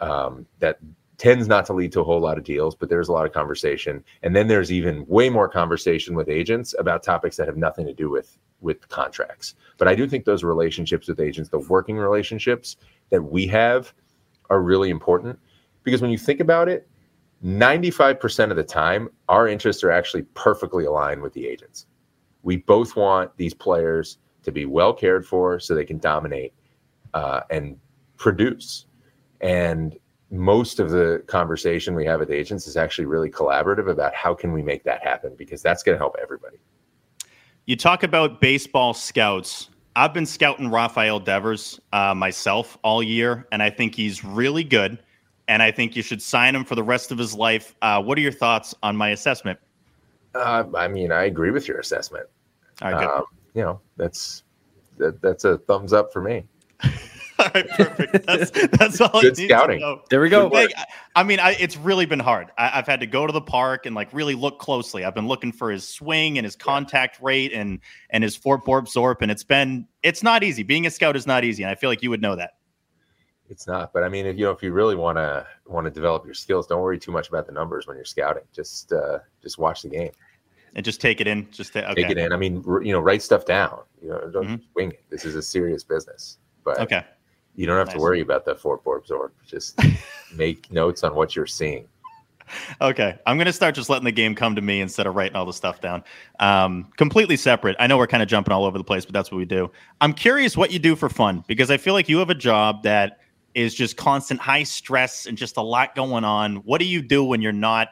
Um, 0.00 0.46
that 0.60 0.78
tends 1.16 1.48
not 1.48 1.66
to 1.66 1.72
lead 1.72 1.90
to 1.92 2.00
a 2.00 2.04
whole 2.04 2.20
lot 2.20 2.38
of 2.38 2.44
deals, 2.44 2.76
but 2.76 2.88
there's 2.88 3.08
a 3.08 3.12
lot 3.12 3.26
of 3.26 3.32
conversation. 3.32 4.04
And 4.22 4.34
then 4.34 4.46
there's 4.46 4.70
even 4.70 5.04
way 5.06 5.28
more 5.28 5.48
conversation 5.48 6.14
with 6.14 6.28
agents 6.28 6.74
about 6.78 7.02
topics 7.02 7.36
that 7.36 7.48
have 7.48 7.56
nothing 7.56 7.86
to 7.86 7.92
do 7.92 8.08
with 8.08 8.38
with 8.60 8.88
contracts. 8.88 9.54
But 9.76 9.86
I 9.86 9.94
do 9.94 10.08
think 10.08 10.24
those 10.24 10.42
relationships 10.42 11.06
with 11.06 11.20
agents, 11.20 11.50
the 11.50 11.60
working 11.60 11.96
relationships 11.96 12.76
that 13.10 13.22
we 13.22 13.46
have, 13.48 13.92
are 14.50 14.62
really 14.62 14.90
important 14.90 15.38
because 15.84 16.02
when 16.02 16.10
you 16.10 16.18
think 16.18 16.40
about 16.40 16.68
it, 16.68 16.88
95% 17.44 18.50
of 18.50 18.56
the 18.56 18.64
time, 18.64 19.08
our 19.28 19.46
interests 19.46 19.84
are 19.84 19.90
actually 19.90 20.22
perfectly 20.34 20.84
aligned 20.84 21.22
with 21.22 21.32
the 21.34 21.46
agents. 21.46 21.86
We 22.42 22.56
both 22.56 22.96
want 22.96 23.36
these 23.36 23.54
players 23.54 24.18
to 24.48 24.52
be 24.52 24.66
well 24.66 24.92
cared 24.92 25.26
for 25.26 25.60
so 25.60 25.74
they 25.74 25.84
can 25.84 25.98
dominate 25.98 26.52
uh, 27.14 27.40
and 27.50 27.78
produce. 28.16 28.86
And 29.40 29.96
most 30.30 30.80
of 30.80 30.90
the 30.90 31.22
conversation 31.26 31.94
we 31.94 32.04
have 32.04 32.20
with 32.20 32.30
agents 32.30 32.66
is 32.66 32.76
actually 32.76 33.06
really 33.06 33.30
collaborative 33.30 33.88
about 33.90 34.14
how 34.14 34.34
can 34.34 34.52
we 34.52 34.62
make 34.62 34.84
that 34.84 35.02
happen 35.02 35.34
because 35.36 35.62
that's 35.62 35.82
going 35.82 35.94
to 35.94 35.98
help 35.98 36.16
everybody. 36.20 36.58
You 37.66 37.76
talk 37.76 38.02
about 38.02 38.40
baseball 38.40 38.94
scouts. 38.94 39.70
I've 39.96 40.14
been 40.14 40.26
scouting 40.26 40.70
Rafael 40.70 41.20
Devers 41.20 41.80
uh, 41.92 42.14
myself 42.14 42.78
all 42.82 43.02
year, 43.02 43.46
and 43.52 43.62
I 43.62 43.70
think 43.70 43.94
he's 43.94 44.24
really 44.24 44.64
good. 44.64 44.98
And 45.48 45.62
I 45.62 45.70
think 45.70 45.96
you 45.96 46.02
should 46.02 46.20
sign 46.20 46.54
him 46.54 46.64
for 46.64 46.74
the 46.74 46.82
rest 46.82 47.10
of 47.10 47.18
his 47.18 47.34
life. 47.34 47.74
Uh, 47.80 48.02
what 48.02 48.18
are 48.18 48.20
your 48.20 48.32
thoughts 48.32 48.74
on 48.82 48.96
my 48.96 49.10
assessment? 49.10 49.58
Uh, 50.34 50.64
I 50.76 50.88
mean, 50.88 51.10
I 51.10 51.24
agree 51.24 51.50
with 51.50 51.66
your 51.66 51.78
assessment. 51.78 52.26
All 52.82 52.92
right, 52.92 53.06
um, 53.06 53.24
you 53.58 53.64
know, 53.64 53.80
that's 53.96 54.44
that, 54.98 55.20
that's 55.20 55.44
a 55.44 55.58
thumbs 55.58 55.92
up 55.92 56.12
for 56.12 56.22
me. 56.22 56.44
all 56.84 57.50
right, 57.52 57.68
perfect. 57.70 58.24
That's 58.24 58.50
that's 58.52 59.00
all. 59.00 59.20
Good 59.20 59.36
I 59.36 59.40
need 59.40 59.48
scouting. 59.48 59.80
To 59.80 59.84
know. 59.84 60.02
There 60.10 60.20
we 60.20 60.28
go. 60.28 60.46
Like, 60.46 60.72
I 61.16 61.24
mean, 61.24 61.40
I, 61.40 61.56
it's 61.58 61.76
really 61.76 62.06
been 62.06 62.20
hard. 62.20 62.52
I, 62.56 62.78
I've 62.78 62.86
had 62.86 63.00
to 63.00 63.06
go 63.06 63.26
to 63.26 63.32
the 63.32 63.40
park 63.40 63.84
and 63.84 63.96
like 63.96 64.12
really 64.12 64.36
look 64.36 64.60
closely. 64.60 65.04
I've 65.04 65.14
been 65.16 65.26
looking 65.26 65.50
for 65.50 65.72
his 65.72 65.88
swing 65.88 66.38
and 66.38 66.44
his 66.44 66.54
contact 66.54 67.20
rate 67.20 67.52
and 67.52 67.80
and 68.10 68.22
his 68.22 68.36
Fort 68.36 68.64
Zorp, 68.64 69.22
and 69.22 69.30
it's 69.30 69.42
been 69.42 69.88
it's 70.04 70.22
not 70.22 70.44
easy. 70.44 70.62
Being 70.62 70.86
a 70.86 70.90
scout 70.90 71.16
is 71.16 71.26
not 71.26 71.42
easy, 71.42 71.64
and 71.64 71.70
I 71.72 71.74
feel 71.74 71.90
like 71.90 72.00
you 72.00 72.10
would 72.10 72.22
know 72.22 72.36
that. 72.36 72.52
It's 73.50 73.66
not, 73.66 73.92
but 73.92 74.04
I 74.04 74.08
mean, 74.08 74.24
if 74.24 74.38
you 74.38 74.44
know, 74.44 74.52
if 74.52 74.62
you 74.62 74.72
really 74.72 74.94
want 74.94 75.18
to 75.18 75.44
want 75.66 75.86
to 75.86 75.90
develop 75.90 76.24
your 76.24 76.34
skills, 76.34 76.68
don't 76.68 76.80
worry 76.80 77.00
too 77.00 77.10
much 77.10 77.28
about 77.28 77.46
the 77.46 77.52
numbers 77.52 77.88
when 77.88 77.96
you're 77.96 78.04
scouting. 78.04 78.44
Just 78.54 78.92
uh, 78.92 79.18
just 79.42 79.58
watch 79.58 79.82
the 79.82 79.88
game 79.88 80.12
and 80.78 80.84
just 80.84 81.00
take 81.00 81.20
it 81.20 81.26
in. 81.26 81.50
Just 81.50 81.72
ta- 81.72 81.80
okay. 81.80 82.02
take 82.02 82.10
it 82.12 82.18
in. 82.18 82.32
I 82.32 82.36
mean, 82.36 82.62
you 82.84 82.92
know, 82.92 83.00
write 83.00 83.20
stuff 83.20 83.44
down. 83.44 83.80
You 84.00 84.10
know, 84.10 84.30
don't 84.32 84.46
Mhm. 84.46 84.60
wing 84.76 84.90
it. 84.92 85.02
This 85.10 85.24
is 85.24 85.34
a 85.34 85.42
serious 85.42 85.82
business. 85.82 86.38
But 86.62 86.78
Okay. 86.78 87.02
you 87.56 87.66
don't 87.66 87.76
have 87.76 87.92
to 87.94 87.98
worry 87.98 88.20
about 88.20 88.44
the 88.44 88.54
four 88.54 88.78
Fort 88.78 89.04
Zorp. 89.08 89.30
Just 89.44 89.76
make 90.36 90.70
notes 90.70 91.02
on 91.02 91.16
what 91.16 91.34
you're 91.34 91.46
seeing. 91.46 91.88
Okay, 92.80 93.18
I'm 93.26 93.36
gonna 93.38 93.52
start 93.52 93.74
just 93.74 93.90
letting 93.90 94.04
the 94.04 94.12
game 94.12 94.36
come 94.36 94.54
to 94.54 94.62
me 94.62 94.80
instead 94.80 95.06
of 95.08 95.16
writing 95.16 95.36
all 95.36 95.44
the 95.46 95.52
stuff 95.52 95.80
down. 95.80 96.04
Um, 96.38 96.90
completely 96.96 97.36
separate. 97.36 97.74
I 97.80 97.88
know 97.88 97.98
we're 97.98 98.06
kind 98.06 98.22
of 98.22 98.28
jumping 98.28 98.52
all 98.52 98.64
over 98.64 98.78
the 98.78 98.84
place, 98.84 99.04
but 99.04 99.12
that's 99.12 99.32
what 99.32 99.36
we 99.38 99.44
do. 99.46 99.70
I'm 100.00 100.12
curious 100.12 100.56
what 100.56 100.70
you 100.70 100.78
do 100.78 100.94
for 100.94 101.08
fun 101.08 101.42
because 101.48 101.72
I 101.72 101.76
feel 101.76 101.92
like 101.92 102.08
you 102.08 102.18
have 102.18 102.30
a 102.30 102.34
job 102.36 102.84
that 102.84 103.18
is 103.54 103.74
just 103.74 103.96
constant 103.96 104.40
high 104.40 104.62
stress 104.62 105.26
and 105.26 105.36
just 105.36 105.56
a 105.56 105.60
lot 105.60 105.96
going 105.96 106.22
on. 106.22 106.56
What 106.58 106.78
do 106.78 106.84
you 106.86 107.02
do 107.02 107.24
when 107.24 107.42
you're 107.42 107.52
not, 107.52 107.88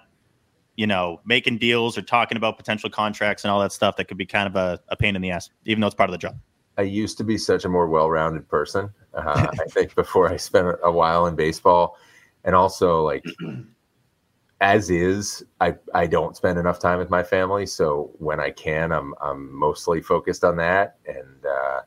you 0.76 0.86
know, 0.86 1.20
making 1.24 1.58
deals 1.58 1.96
or 1.96 2.02
talking 2.02 2.36
about 2.36 2.56
potential 2.56 2.90
contracts 2.90 3.44
and 3.44 3.50
all 3.50 3.60
that 3.60 3.72
stuff 3.72 3.96
that 3.96 4.06
could 4.06 4.18
be 4.18 4.26
kind 4.26 4.46
of 4.46 4.56
a, 4.56 4.80
a 4.88 4.96
pain 4.96 5.16
in 5.16 5.22
the 5.22 5.30
ass, 5.30 5.50
even 5.64 5.80
though 5.80 5.86
it's 5.86 5.96
part 5.96 6.10
of 6.10 6.12
the 6.12 6.18
job? 6.18 6.36
I 6.78 6.82
used 6.82 7.16
to 7.18 7.24
be 7.24 7.38
such 7.38 7.64
a 7.64 7.68
more 7.68 7.88
well-rounded 7.88 8.48
person. 8.48 8.90
Uh, 9.14 9.46
I 9.50 9.64
think 9.70 9.94
before 9.94 10.30
I 10.30 10.36
spent 10.36 10.76
a 10.82 10.92
while 10.92 11.26
in 11.26 11.34
baseball, 11.34 11.96
and 12.44 12.54
also 12.54 13.02
like 13.02 13.24
as 14.60 14.90
is, 14.90 15.44
I 15.60 15.74
I 15.94 16.06
don't 16.06 16.36
spend 16.36 16.58
enough 16.58 16.78
time 16.78 16.98
with 16.98 17.10
my 17.10 17.22
family. 17.22 17.66
So 17.66 18.10
when 18.18 18.40
I 18.40 18.50
can, 18.50 18.92
I'm 18.92 19.14
I'm 19.20 19.54
mostly 19.54 20.00
focused 20.00 20.44
on 20.44 20.56
that. 20.56 20.96
And 21.06 21.44
uh, 21.44 21.80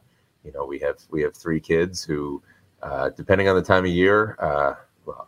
you 0.43 0.51
know, 0.51 0.65
we 0.65 0.79
have 0.79 0.97
we 1.09 1.21
have 1.21 1.35
three 1.35 1.59
kids 1.59 2.03
who, 2.03 2.41
uh, 2.81 3.09
depending 3.09 3.47
on 3.47 3.55
the 3.55 3.61
time 3.61 3.85
of 3.85 3.91
year, 3.91 4.37
uh, 4.39 4.73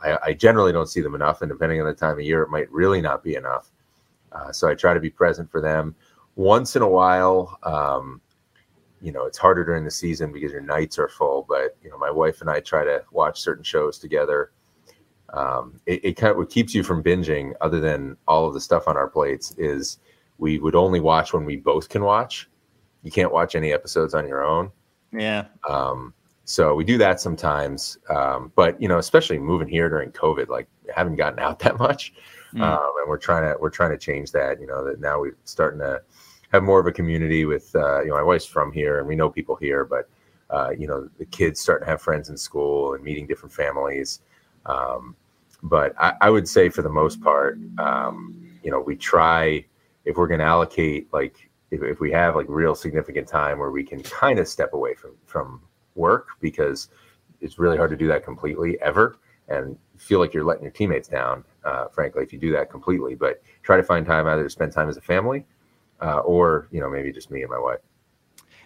I, 0.04 0.18
I 0.28 0.34
generally 0.34 0.72
don't 0.72 0.88
see 0.88 1.02
them 1.02 1.16
enough, 1.16 1.42
and 1.42 1.50
depending 1.50 1.80
on 1.80 1.88
the 1.88 1.94
time 1.94 2.14
of 2.14 2.22
year, 2.22 2.42
it 2.42 2.50
might 2.50 2.72
really 2.72 3.02
not 3.02 3.24
be 3.24 3.36
enough. 3.36 3.72
Uh, 4.32 4.52
so 4.52 4.68
I 4.68 4.76
try 4.76 4.94
to 4.94 5.00
be 5.00 5.10
present 5.10 5.50
for 5.52 5.62
them. 5.62 5.96
Once 6.36 6.76
in 6.76 6.82
a 6.82 6.88
while, 6.88 7.58
um, 7.64 8.22
you 9.02 9.12
know, 9.12 9.26
it's 9.26 9.38
harder 9.38 9.66
during 9.66 9.84
the 9.84 9.92
season 9.92 10.32
because 10.32 10.52
your 10.52 10.62
nights 10.62 10.98
are 11.00 11.10
full. 11.10 11.46
But 11.48 11.76
you 11.84 11.90
know, 11.90 11.98
my 11.98 12.12
wife 12.12 12.42
and 12.42 12.50
I 12.50 12.60
try 12.60 12.84
to 12.84 13.04
watch 13.12 13.42
certain 13.42 13.64
shows 13.64 13.98
together. 13.98 14.52
Um, 15.34 15.80
it, 15.86 16.06
it 16.06 16.14
kind 16.18 16.32
of 16.32 16.38
what 16.38 16.50
keeps 16.50 16.74
you 16.76 16.84
from 16.84 17.04
binging, 17.04 17.54
other 17.62 17.80
than 17.80 18.18
all 18.28 18.48
of 18.48 18.54
the 18.54 18.62
stuff 18.62 18.88
on 18.88 18.98
our 18.98 19.08
plates, 19.08 19.56
is 19.58 20.00
we 20.38 20.60
would 20.60 20.76
only 20.76 21.00
watch 21.00 21.34
when 21.34 21.46
we 21.46 21.58
both 21.58 21.90
can 21.90 22.04
watch. 22.04 22.50
You 23.04 23.12
can't 23.12 23.32
watch 23.32 23.56
any 23.56 23.74
episodes 23.74 24.14
on 24.14 24.28
your 24.28 24.44
own. 24.44 24.72
Yeah. 25.12 25.46
Um, 25.68 26.14
so 26.52 26.76
we 26.76 26.84
do 26.84 26.98
that 26.98 27.22
sometimes. 27.22 27.98
Um, 28.10 28.52
but 28.56 28.80
you 28.82 28.90
know, 28.90 28.98
especially 28.98 29.40
moving 29.40 29.70
here 29.70 29.88
during 29.88 30.12
COVID, 30.12 30.50
like 30.50 30.68
haven't 30.94 31.16
gotten 31.16 31.40
out 31.40 31.60
that 31.60 31.80
much. 31.80 32.14
Mm. 32.54 32.62
Um, 32.62 32.92
and 33.00 33.08
we're 33.08 33.18
trying 33.18 33.44
to 33.44 33.58
we're 33.62 33.70
trying 33.70 33.92
to 33.92 33.98
change 33.98 34.34
that. 34.34 34.60
You 34.60 34.68
know, 34.68 34.84
that 34.84 35.00
now 35.00 35.22
we're 35.22 35.38
starting 35.46 35.80
to 35.80 36.02
have 36.52 36.64
more 36.64 36.82
of 36.82 36.88
a 36.88 36.92
community 36.92 37.46
with 37.46 37.74
uh, 37.74 38.02
you 38.02 38.10
know 38.10 38.16
my 38.16 38.24
wife's 38.24 38.46
from 38.46 38.74
here 38.74 39.00
and 39.00 39.08
we 39.08 39.16
know 39.16 39.30
people 39.30 39.56
here, 39.56 39.86
but 39.86 40.10
uh, 40.50 40.72
you 40.78 40.88
know 40.88 41.08
the 41.18 41.26
kids 41.26 41.62
starting 41.62 41.86
to 41.86 41.92
have 41.92 42.02
friends 42.02 42.28
in 42.28 42.36
school 42.36 42.96
and 42.96 43.04
meeting 43.04 43.26
different 43.26 43.54
families. 43.54 44.20
Um, 44.66 45.16
but 45.64 45.94
I, 45.98 46.16
I 46.20 46.30
would 46.30 46.50
say 46.50 46.68
for 46.68 46.82
the 46.82 46.90
most 46.90 47.22
part, 47.22 47.58
um, 47.78 48.46
you 48.62 48.72
know, 48.72 48.82
we 48.82 48.98
try 48.98 49.64
if 50.04 50.18
we're 50.18 50.28
going 50.28 50.42
to 50.42 50.46
allocate 50.46 51.08
like 51.14 51.50
if, 51.70 51.82
if 51.82 52.02
we 52.02 52.12
have 52.12 52.36
like 52.36 52.48
real 52.50 52.76
significant 52.76 53.28
time 53.28 53.58
where 53.58 53.72
we 53.72 53.86
can 53.86 54.04
kind 54.04 54.38
of 54.38 54.50
step 54.50 54.74
away 54.74 54.96
from 54.96 55.12
from 55.26 55.62
work 55.96 56.30
because 56.40 56.90
it's 57.42 57.58
really 57.60 57.78
hard 57.78 57.90
to 57.90 57.98
do 57.98 58.08
that 58.08 58.24
completely 58.24 58.80
ever 58.82 59.18
and 59.50 59.78
feel 59.98 60.20
like 60.20 60.34
you're 60.34 60.44
letting 60.46 60.64
your 60.64 60.72
teammates 60.72 61.08
down 61.08 61.44
uh, 61.66 61.88
frankly 61.88 62.24
if 62.24 62.32
you 62.32 62.40
do 62.40 62.52
that 62.52 62.70
completely 62.70 63.16
but 63.16 63.42
try 63.64 63.78
to 63.78 63.84
find 63.84 64.06
time 64.06 64.28
either 64.28 64.44
to 64.44 64.50
spend 64.50 64.72
time 64.72 64.90
as 64.90 64.98
a 64.98 65.02
family 65.02 65.46
uh, 66.02 66.20
or 66.20 66.68
you 66.72 66.80
know 66.80 66.90
maybe 66.90 67.12
just 67.12 67.32
me 67.32 67.42
and 67.42 67.50
my 67.50 67.60
wife 67.60 67.80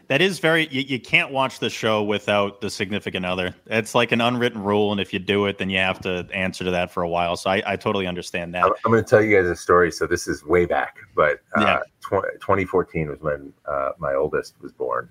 That 0.07 0.21
is 0.21 0.37
very. 0.37 0.67
You, 0.69 0.81
you 0.81 0.99
can't 0.99 1.31
watch 1.31 1.57
the 1.57 1.69
show 1.69 2.03
without 2.03 2.61
the 2.61 2.69
significant 2.69 3.25
other. 3.25 3.55
It's 3.65 3.95
like 3.95 4.11
an 4.11 4.21
unwritten 4.21 4.61
rule, 4.61 4.91
and 4.91 5.01
if 5.01 5.11
you 5.13 5.19
do 5.19 5.47
it, 5.47 5.57
then 5.57 5.69
you 5.71 5.79
have 5.79 5.99
to 6.01 6.27
answer 6.31 6.63
to 6.63 6.71
that 6.71 6.91
for 6.91 7.01
a 7.01 7.09
while. 7.09 7.35
So 7.35 7.49
I, 7.49 7.63
I 7.65 7.75
totally 7.75 8.05
understand 8.05 8.53
that. 8.53 8.65
I'm, 8.65 8.71
I'm 8.85 8.91
going 8.91 9.03
to 9.03 9.09
tell 9.09 9.23
you 9.23 9.35
guys 9.35 9.49
a 9.49 9.55
story. 9.55 9.91
So 9.91 10.05
this 10.05 10.27
is 10.27 10.45
way 10.45 10.65
back, 10.67 10.97
but 11.15 11.39
uh, 11.57 11.61
Yeah. 11.61 11.79
tw- 12.01 12.39
2014 12.39 13.09
was 13.09 13.19
when 13.21 13.51
uh, 13.65 13.93
my 13.97 14.13
oldest 14.13 14.53
was 14.61 14.71
born, 14.71 15.09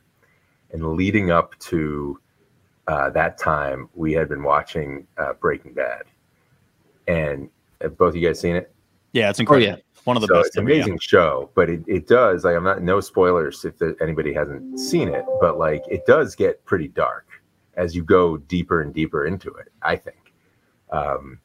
and 0.74 0.94
leading 0.94 1.30
up 1.30 1.58
to 1.60 2.18
uh, 2.88 3.08
that 3.10 3.38
time, 3.38 3.88
we 3.94 4.12
had 4.12 4.28
been 4.28 4.42
watching 4.42 5.06
uh, 5.16 5.32
Breaking 5.34 5.72
Bad, 5.72 6.02
and 7.08 7.48
have 7.80 7.96
both 7.96 8.10
of 8.10 8.16
you 8.16 8.26
guys 8.26 8.40
seen 8.40 8.56
it? 8.56 8.74
Yeah, 9.12 9.30
it's 9.30 9.38
incredible. 9.38 9.80
One 10.02 10.16
of 10.18 10.20
the 10.20 10.26
so 10.26 10.34
best. 10.34 10.48
It's 10.48 10.56
an 10.56 10.64
ever, 10.64 10.70
yeah. 10.70 10.76
amazing 10.82 10.98
show, 10.98 11.50
but 11.54 11.70
it, 11.70 11.82
it 11.86 12.06
does 12.06 12.44
like 12.44 12.56
I'm 12.56 12.64
not 12.64 12.82
no 12.82 13.00
spoilers 13.00 13.64
if 13.64 13.78
there, 13.78 13.94
anybody 14.02 14.34
hasn't 14.34 14.78
seen 14.78 15.08
it, 15.08 15.24
but 15.40 15.58
like 15.58 15.82
it 15.88 16.04
does 16.04 16.34
get 16.34 16.62
pretty 16.66 16.88
dark 16.88 17.26
as 17.76 17.96
you 17.96 18.04
go 18.04 18.36
deeper 18.36 18.82
and 18.82 18.92
deeper 18.92 19.24
into 19.24 19.50
it. 19.54 19.72
I 19.80 19.96
think, 19.96 20.34
um, 20.90 21.38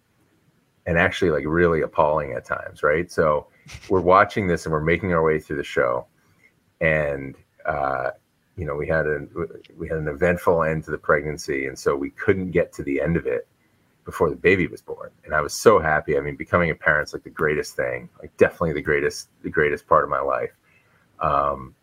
and 0.88 0.98
actually 0.98 1.32
like 1.32 1.46
really 1.46 1.82
appalling 1.82 2.34
at 2.34 2.44
times, 2.44 2.84
right? 2.84 3.10
So 3.10 3.48
we're 3.88 4.02
watching 4.02 4.48
this 4.48 4.66
and 4.66 4.74
we're 4.74 4.82
making 4.82 5.14
our 5.14 5.24
way 5.24 5.40
through 5.40 5.58
the 5.58 5.64
show, 5.64 6.08
and 6.82 7.36
uh, 7.66 8.10
you 8.60 8.66
know 8.66 8.76
we 8.76 8.88
had 8.88 9.07
an 9.07 9.30
we 9.78 9.88
had 9.88 9.97
an 9.97 10.10
eventful 10.10 10.64
end 10.64 10.84
to 10.84 10.91
the 10.91 10.97
pregnancy, 10.97 11.68
and 11.68 11.80
so 11.80 11.95
we 11.95 12.10
couldn't 12.10 12.51
get 12.51 12.74
to 12.74 12.84
the 12.84 12.99
end 12.99 13.16
of 13.16 13.26
it 13.26 13.47
before 14.03 14.30
the 14.30 14.36
baby 14.36 14.68
was 14.68 14.82
born. 14.82 15.12
And 15.24 15.34
i 15.34 15.39
was 15.39 15.53
so 15.53 15.80
happy. 15.80 16.18
I 16.18 16.22
mean 16.22 16.36
becoming 16.36 16.72
a 16.72 16.76
parent's 16.76 17.14
like 17.14 17.24
the 17.24 17.30
greatest 17.30 17.76
thing 17.76 18.10
like 18.22 18.36
definitely 18.38 18.74
the 18.74 18.82
greatest 18.82 19.30
the 19.43 19.49
greatest 19.49 19.88
part 19.88 20.03
of 20.03 20.10
my 20.10 20.20
life. 20.20 20.51
Um 21.22 21.74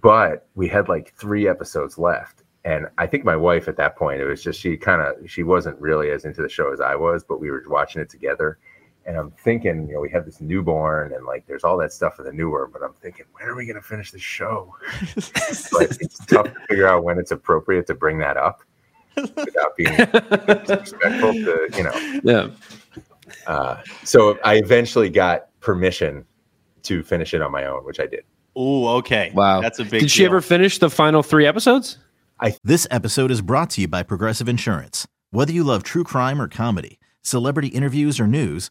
but 0.00 0.46
we 0.54 0.68
had 0.68 0.88
like 0.88 1.14
three 1.14 1.48
episodes 1.48 1.98
left. 1.98 2.42
And 2.64 2.88
I 2.98 3.06
think 3.06 3.24
my 3.24 3.36
wife 3.36 3.68
at 3.68 3.76
that 3.76 3.96
point, 3.96 4.20
it 4.20 4.26
was 4.26 4.42
just 4.42 4.58
she 4.60 4.76
kind 4.76 5.00
of 5.00 5.30
she 5.30 5.42
wasn't 5.42 5.80
really 5.80 6.10
as 6.10 6.24
into 6.24 6.42
the 6.42 6.48
show 6.48 6.72
as 6.72 6.80
I 6.80 6.96
was, 6.96 7.22
but 7.22 7.40
we 7.40 7.50
were 7.50 7.62
watching 7.68 8.02
it 8.02 8.10
together. 8.10 8.58
And 9.10 9.18
I'm 9.18 9.32
thinking, 9.32 9.88
you 9.88 9.94
know, 9.94 10.00
we 10.00 10.08
have 10.10 10.24
this 10.24 10.40
newborn 10.40 11.12
and 11.12 11.26
like 11.26 11.44
there's 11.48 11.64
all 11.64 11.76
that 11.78 11.92
stuff 11.92 12.14
for 12.14 12.22
the 12.22 12.32
newer, 12.32 12.70
but 12.72 12.80
I'm 12.80 12.92
thinking, 12.92 13.26
when 13.32 13.48
are 13.48 13.56
we 13.56 13.66
gonna 13.66 13.82
finish 13.82 14.12
the 14.12 14.20
show? 14.20 14.72
but 15.16 15.98
it's 16.00 16.24
tough 16.26 16.44
to 16.44 16.54
figure 16.68 16.86
out 16.86 17.02
when 17.02 17.18
it's 17.18 17.32
appropriate 17.32 17.88
to 17.88 17.94
bring 17.94 18.18
that 18.18 18.36
up 18.36 18.60
without 19.16 19.76
being 19.76 19.96
disrespectful 19.96 21.32
to, 21.32 21.68
you 21.76 21.82
know. 21.82 22.20
Yeah. 22.22 22.50
Uh, 23.48 23.82
so 24.04 24.38
I 24.44 24.58
eventually 24.58 25.08
got 25.08 25.48
permission 25.58 26.24
to 26.84 27.02
finish 27.02 27.34
it 27.34 27.42
on 27.42 27.50
my 27.50 27.64
own, 27.64 27.84
which 27.84 27.98
I 27.98 28.06
did. 28.06 28.22
Oh, 28.54 28.86
okay. 28.98 29.32
Wow. 29.34 29.60
That's 29.60 29.80
a 29.80 29.84
big 29.84 30.02
Did 30.02 30.10
she 30.12 30.24
ever 30.24 30.40
finish 30.40 30.78
the 30.78 30.88
final 30.88 31.24
three 31.24 31.46
episodes? 31.46 31.98
I- 32.38 32.56
This 32.62 32.86
episode 32.92 33.32
is 33.32 33.42
brought 33.42 33.70
to 33.70 33.80
you 33.80 33.88
by 33.88 34.04
Progressive 34.04 34.48
Insurance. 34.48 35.08
Whether 35.32 35.50
you 35.50 35.64
love 35.64 35.82
true 35.82 36.04
crime 36.04 36.40
or 36.40 36.46
comedy, 36.46 37.00
celebrity 37.22 37.68
interviews 37.68 38.20
or 38.20 38.28
news, 38.28 38.70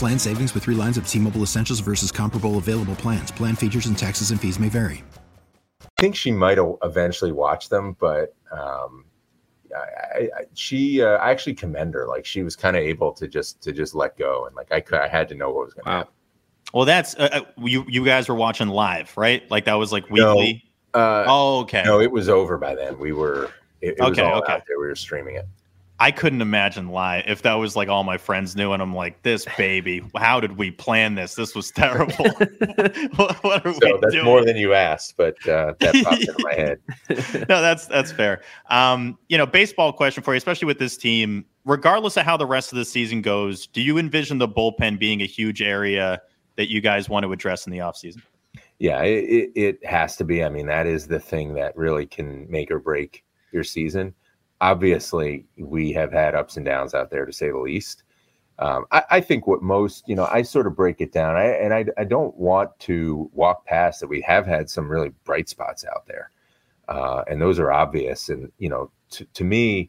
Plan 0.00 0.18
savings 0.18 0.54
with 0.54 0.62
three 0.62 0.74
lines 0.74 0.96
of 0.96 1.06
T 1.06 1.18
Mobile 1.18 1.42
Essentials 1.42 1.80
versus 1.80 2.10
comparable 2.10 2.56
available 2.56 2.94
plans. 2.94 3.30
Plan 3.30 3.54
features 3.54 3.84
and 3.84 3.98
taxes 3.98 4.30
and 4.30 4.40
fees 4.40 4.58
may 4.58 4.70
vary. 4.70 5.04
I 5.82 6.00
think 6.00 6.16
she 6.16 6.32
might 6.32 6.56
eventually 6.82 7.32
watch 7.32 7.68
them, 7.68 7.98
but 8.00 8.34
um, 8.50 9.04
I, 9.76 10.20
I, 10.20 10.28
she, 10.54 11.02
uh, 11.02 11.18
I 11.18 11.30
actually 11.30 11.52
commend 11.52 11.92
her. 11.92 12.06
Like 12.08 12.24
she 12.24 12.42
was 12.42 12.56
kind 12.56 12.78
of 12.78 12.82
able 12.82 13.12
to 13.12 13.28
just 13.28 13.60
to 13.60 13.72
just 13.72 13.94
let 13.94 14.16
go, 14.16 14.46
and 14.46 14.56
like 14.56 14.72
I 14.72 14.80
could, 14.80 14.98
I 15.00 15.06
had 15.06 15.28
to 15.28 15.34
know 15.34 15.50
what 15.50 15.66
was 15.66 15.74
going 15.74 15.84
to 15.84 15.90
happen. 15.90 16.12
Well, 16.72 16.86
that's 16.86 17.14
uh, 17.16 17.28
uh, 17.30 17.62
you. 17.62 17.84
You 17.86 18.02
guys 18.02 18.26
were 18.26 18.34
watching 18.34 18.68
live, 18.68 19.14
right? 19.18 19.42
Like 19.50 19.66
that 19.66 19.74
was 19.74 19.92
like 19.92 20.08
weekly. 20.08 20.64
No, 20.94 20.98
uh, 20.98 21.24
oh, 21.28 21.60
okay. 21.60 21.82
No, 21.84 22.00
it 22.00 22.10
was 22.10 22.30
over 22.30 22.56
by 22.56 22.74
then. 22.74 22.98
We 22.98 23.12
were. 23.12 23.50
It, 23.82 23.96
it 23.98 24.00
was 24.00 24.12
Okay, 24.12 24.22
all 24.22 24.38
okay. 24.38 24.54
out 24.54 24.62
there. 24.66 24.78
We 24.80 24.86
were 24.86 24.96
streaming 24.96 25.36
it. 25.36 25.46
I 26.02 26.10
couldn't 26.10 26.40
imagine 26.40 26.88
live 26.88 27.24
if 27.26 27.42
that 27.42 27.54
was 27.54 27.76
like 27.76 27.90
all 27.90 28.04
my 28.04 28.16
friends 28.16 28.56
knew, 28.56 28.72
and 28.72 28.82
I'm 28.82 28.94
like, 28.94 29.22
this 29.22 29.46
baby. 29.58 30.02
How 30.16 30.40
did 30.40 30.56
we 30.56 30.70
plan 30.70 31.14
this? 31.14 31.34
This 31.34 31.54
was 31.54 31.70
terrible. 31.70 32.14
what, 33.16 33.44
what 33.44 33.66
are 33.66 33.74
So 33.74 33.78
we 33.82 33.98
that's 34.00 34.14
doing? 34.14 34.24
more 34.24 34.42
than 34.42 34.56
you 34.56 34.72
asked, 34.72 35.18
but 35.18 35.34
uh, 35.46 35.74
that 35.80 36.02
popped 36.02 36.22
into 36.22 36.34
my 36.38 36.54
head. 36.54 36.80
no, 37.50 37.60
that's 37.60 37.86
that's 37.86 38.10
fair. 38.10 38.40
Um, 38.70 39.18
you 39.28 39.36
know, 39.36 39.44
baseball 39.44 39.92
question 39.92 40.22
for 40.22 40.32
you, 40.32 40.38
especially 40.38 40.66
with 40.66 40.78
this 40.78 40.96
team. 40.96 41.44
Regardless 41.66 42.16
of 42.16 42.24
how 42.24 42.38
the 42.38 42.46
rest 42.46 42.72
of 42.72 42.78
the 42.78 42.86
season 42.86 43.20
goes, 43.20 43.66
do 43.66 43.82
you 43.82 43.98
envision 43.98 44.38
the 44.38 44.48
bullpen 44.48 44.98
being 44.98 45.20
a 45.20 45.26
huge 45.26 45.60
area 45.60 46.22
that 46.56 46.70
you 46.70 46.80
guys 46.80 47.10
want 47.10 47.24
to 47.24 47.32
address 47.32 47.66
in 47.66 47.72
the 47.72 47.78
offseason? 47.78 48.22
Yeah, 48.78 49.02
it, 49.02 49.24
it, 49.24 49.52
it 49.54 49.86
has 49.86 50.16
to 50.16 50.24
be. 50.24 50.42
I 50.42 50.48
mean, 50.48 50.66
that 50.68 50.86
is 50.86 51.06
the 51.06 51.20
thing 51.20 51.52
that 51.54 51.76
really 51.76 52.06
can 52.06 52.50
make 52.50 52.70
or 52.70 52.78
break 52.78 53.22
your 53.52 53.62
season. 53.64 54.14
Obviously, 54.60 55.46
we 55.58 55.92
have 55.92 56.12
had 56.12 56.34
ups 56.34 56.56
and 56.56 56.66
downs 56.66 56.94
out 56.94 57.10
there, 57.10 57.24
to 57.24 57.32
say 57.32 57.50
the 57.50 57.58
least. 57.58 58.02
Um, 58.58 58.84
I, 58.92 59.02
I 59.10 59.20
think 59.20 59.46
what 59.46 59.62
most, 59.62 60.06
you 60.06 60.14
know, 60.14 60.26
I 60.30 60.42
sort 60.42 60.66
of 60.66 60.76
break 60.76 61.00
it 61.00 61.12
down, 61.12 61.36
I, 61.36 61.46
and 61.46 61.72
I, 61.72 61.86
I 61.96 62.04
don't 62.04 62.36
want 62.36 62.78
to 62.80 63.30
walk 63.32 63.64
past 63.64 64.00
that 64.00 64.08
we 64.08 64.20
have 64.20 64.46
had 64.46 64.68
some 64.68 64.90
really 64.90 65.12
bright 65.24 65.48
spots 65.48 65.84
out 65.84 66.06
there, 66.06 66.30
uh, 66.88 67.22
and 67.26 67.40
those 67.40 67.58
are 67.58 67.72
obvious. 67.72 68.28
And 68.28 68.52
you 68.58 68.68
know, 68.68 68.90
to, 69.12 69.24
to 69.24 69.44
me, 69.44 69.88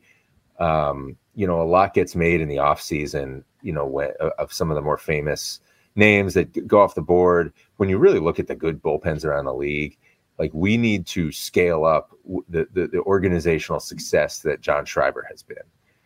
um, 0.60 1.18
you 1.36 1.46
know, 1.46 1.62
a 1.62 1.64
lot 1.64 1.94
gets 1.94 2.16
made 2.16 2.40
in 2.40 2.48
the 2.48 2.60
off 2.60 2.82
season, 2.82 3.44
you 3.62 3.74
know, 3.74 3.86
when, 3.86 4.12
of 4.40 4.54
some 4.54 4.72
of 4.72 4.76
the 4.76 4.82
more 4.82 4.98
famous 4.98 5.60
names 5.96 6.34
that 6.36 6.66
go 6.66 6.80
off 6.80 6.96
the 6.96 7.02
board. 7.02 7.52
When 7.76 7.90
you 7.90 7.98
really 7.98 8.20
look 8.20 8.40
at 8.40 8.48
the 8.48 8.56
good 8.56 8.82
bullpens 8.82 9.26
around 9.26 9.46
the 9.46 9.54
league, 9.54 9.98
like 10.42 10.50
we 10.56 10.76
need 10.76 11.06
to 11.06 11.32
scale 11.32 11.86
up 11.86 12.18
the, 12.50 12.68
the, 12.74 12.88
the 12.88 13.02
organizational 13.02 13.80
success 13.80 14.39
that 14.39 14.60
John 14.60 14.86
Schreiber 14.86 15.24
has 15.30 15.44
been. 15.44 15.58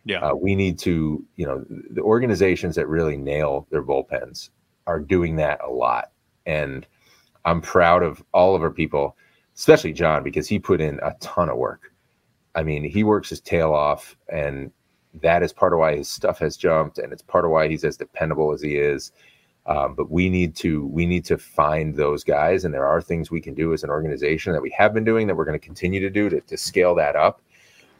Yeah. 0.04 0.20
Uh, 0.20 0.36
we 0.36 0.56
need 0.56 0.78
to, 0.80 1.24
you 1.38 1.46
know, 1.46 1.64
the 1.70 2.02
organizations 2.02 2.76
that 2.76 2.90
really 2.90 3.16
nail 3.16 3.66
their 3.72 3.82
bullpens 3.82 4.50
are 4.88 5.00
doing 5.00 5.38
that 5.38 5.62
a 5.64 5.72
lot. 5.72 6.12
And 6.46 6.86
I'm 7.46 7.62
proud 7.62 8.04
of 8.04 8.22
all 8.34 8.58
of 8.58 8.62
our 8.62 8.72
people, 8.72 9.16
especially 9.56 9.94
John, 9.94 10.22
because 10.22 10.50
he 10.50 10.60
put 10.60 10.82
in 10.82 11.00
a 11.02 11.14
ton 11.22 11.48
of 11.48 11.56
work. 11.56 11.94
I 12.56 12.64
mean, 12.64 12.84
he 12.84 13.06
works 13.06 13.30
his 13.30 13.40
tail 13.40 13.74
off, 13.74 14.18
and 14.28 14.70
that 15.22 15.44
is 15.44 15.54
part 15.54 15.72
of 15.72 15.80
why 15.80 15.96
his 15.96 16.10
stuff 16.10 16.40
has 16.40 16.58
jumped, 16.58 16.98
and 16.98 17.14
it's 17.14 17.22
part 17.22 17.46
of 17.46 17.52
why 17.52 17.70
he's 17.70 17.86
as 17.86 17.96
dependable 17.96 18.52
as 18.52 18.62
he 18.62 18.76
is. 18.76 19.14
Um, 19.68 19.96
but 19.96 20.12
we 20.12 20.30
need 20.30 20.56
to 20.58 20.86
we 20.88 21.06
need 21.06 21.26
to 21.26 21.38
find 21.38 21.96
those 21.96 22.24
guys, 22.24 22.66
and 22.66 22.74
there 22.74 22.86
are 22.86 23.02
things 23.02 23.32
we 23.32 23.42
can 23.42 23.56
do 23.56 23.74
as 23.74 23.84
an 23.84 23.90
organization 23.90 24.54
that 24.54 24.62
we 24.62 24.70
have 24.78 24.94
been 24.94 25.04
doing 25.04 25.26
that 25.28 25.36
we're 25.36 25.46
going 25.46 25.60
to 25.60 25.66
continue 25.66 26.00
to 26.00 26.10
do 26.10 26.30
to, 26.30 26.40
to 26.42 26.58
scale 26.58 26.94
that 26.96 27.16
up. 27.16 27.42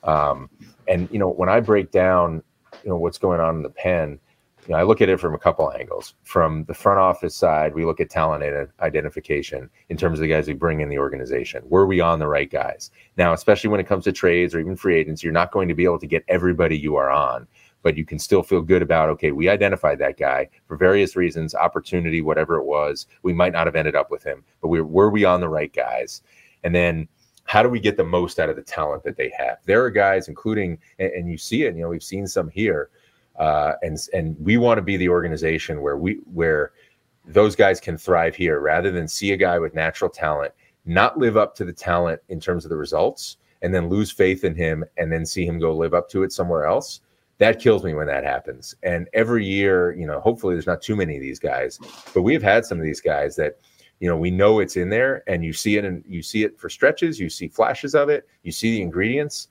Um, 0.04 0.50
and 0.88 1.10
you 1.12 1.18
know, 1.18 1.30
when 1.30 1.50
I 1.50 1.60
break 1.60 1.90
down, 1.90 2.44
you 2.84 2.90
know, 2.90 2.98
what's 2.98 3.18
going 3.18 3.40
on 3.40 3.56
in 3.56 3.64
the 3.64 3.72
pen, 3.72 4.20
you 4.68 4.74
know, 4.74 4.80
I 4.80 4.84
look 4.84 5.02
at 5.02 5.10
it 5.10 5.20
from 5.20 5.36
a 5.36 5.40
couple 5.40 5.72
angles. 5.74 6.16
From 6.24 6.66
the 6.66 6.74
front 6.74 7.00
office 7.00 7.36
side, 7.36 7.76
we 7.76 7.86
look 7.86 8.00
at 8.00 8.10
talent 8.10 8.44
ide- 8.44 8.70
identification 8.82 9.70
in 9.90 9.98
terms 9.98 10.20
of 10.20 10.24
the 10.24 10.28
guys 10.28 10.48
we 10.48 10.54
bring 10.54 10.82
in 10.82 10.90
the 10.90 10.98
organization. 10.98 11.64
Were 11.68 11.86
we 11.86 12.00
on 12.00 12.20
the 12.20 12.28
right 12.28 12.50
guys? 12.50 12.90
Now, 13.18 13.34
especially 13.34 13.70
when 13.70 13.80
it 13.80 13.88
comes 13.88 14.06
to 14.06 14.12
trades 14.12 14.56
or 14.56 14.60
even 14.60 14.76
free 14.76 14.98
agents, 14.98 15.24
you're 15.24 15.34
not 15.34 15.52
going 15.52 15.68
to 15.68 15.76
be 15.76 15.84
able 15.84 16.00
to 16.00 16.08
get 16.08 16.24
everybody 16.28 16.78
you 16.78 16.96
are 16.96 17.12
on, 17.12 17.48
but 17.86 17.96
you 17.96 18.04
can 18.04 18.18
still 18.18 18.42
feel 18.42 18.64
good 18.64 18.82
about, 18.82 19.10
okay, 19.10 19.32
we 19.32 19.48
identified 19.48 20.00
that 20.00 20.18
guy 20.18 20.50
for 20.68 20.76
various 20.76 21.16
reasons, 21.16 21.54
opportunity, 21.54 22.20
whatever 22.22 22.56
it 22.56 22.66
was. 22.66 23.06
We 23.22 23.32
might 23.32 23.54
not 23.54 23.68
have 23.68 23.76
ended 23.76 23.96
up 23.96 24.10
with 24.10 24.24
him, 24.24 24.44
but 24.60 24.70
we 24.70 24.82
were 24.82 25.12
we 25.12 25.24
on 25.24 25.40
the 25.40 25.50
right 25.50 25.72
guys? 25.72 26.24
And 26.64 26.74
then 26.74 27.08
how 27.44 27.62
do 27.62 27.70
we 27.70 27.80
get 27.80 27.96
the 27.96 28.04
most 28.04 28.40
out 28.40 28.50
of 28.50 28.56
the 28.56 28.64
talent 28.64 29.04
that 29.04 29.18
they 29.18 29.32
have? 29.38 29.60
There 29.66 29.84
are 29.84 29.92
guys, 29.92 30.28
including, 30.30 30.80
and, 30.98 31.12
and 31.12 31.30
you 31.30 31.38
see 31.38 31.64
it, 31.64 31.76
you 31.76 31.84
know, 31.84 31.90
we've 31.90 32.02
seen 32.02 32.26
some 32.26 32.50
here 32.50 32.90
uh, 33.38 33.74
and 33.82 34.00
and 34.14 34.36
we 34.40 34.58
want 34.58 34.78
to 34.78 34.82
be 34.82 34.98
the 34.98 35.10
organization 35.10 35.82
where 35.82 35.98
we 35.98 36.20
where 36.34 36.72
those 37.26 37.56
guys 37.56 37.80
can 37.80 37.98
thrive 37.98 38.36
here 38.36 38.60
rather 38.62 38.92
than 38.92 39.08
see 39.08 39.32
a 39.34 39.38
guy 39.38 39.60
with 39.60 39.74
natural 39.74 40.10
talent 40.10 40.54
not 40.86 41.18
live 41.18 41.36
up 41.36 41.56
to 41.56 41.66
the 41.66 41.74
talent 41.74 42.20
in 42.30 42.40
terms 42.40 42.64
of 42.64 42.70
the 42.70 42.78
results 42.78 43.38
and 43.62 43.74
then 43.74 43.90
lose 43.90 44.12
faith 44.12 44.44
in 44.44 44.56
him 44.56 44.86
and 44.98 45.12
then 45.12 45.26
see 45.26 45.46
him 45.46 45.60
go 45.60 45.76
live 45.76 45.94
up 45.94 46.08
to 46.08 46.24
it 46.24 46.32
somewhere 46.32 46.66
else 46.66 47.02
that 47.38 47.60
kills 47.60 47.84
me 47.84 47.94
when 47.94 48.08
that 48.08 48.24
happens 48.24 48.76
and 48.84 49.08
every 49.14 49.46
year 49.46 49.94
you 49.94 50.06
know 50.08 50.20
hopefully 50.20 50.56
there's 50.56 50.68
not 50.68 50.82
too 50.82 50.96
many 50.96 51.16
of 51.16 51.22
these 51.22 51.40
guys 51.40 51.80
but 52.14 52.22
we've 52.22 52.44
had 52.44 52.66
some 52.66 52.78
of 52.78 52.84
these 52.84 53.02
guys 53.02 53.36
that 53.36 53.60
you 54.00 54.08
know 54.10 54.18
we 54.18 54.32
know 54.32 54.60
it's 54.60 54.78
in 54.78 54.90
there 54.90 55.24
and 55.28 55.44
you 55.44 55.54
see 55.54 55.78
it 55.78 55.86
and 55.86 56.04
you 56.08 56.22
see 56.22 56.44
it 56.44 56.60
for 56.60 56.70
stretches 56.70 57.20
you 57.20 57.30
see 57.30 57.48
flashes 57.48 57.96
of 57.96 58.10
it 58.10 58.28
you 58.44 58.52
see 58.52 58.72
the 58.72 58.82
ingredients 58.82 59.50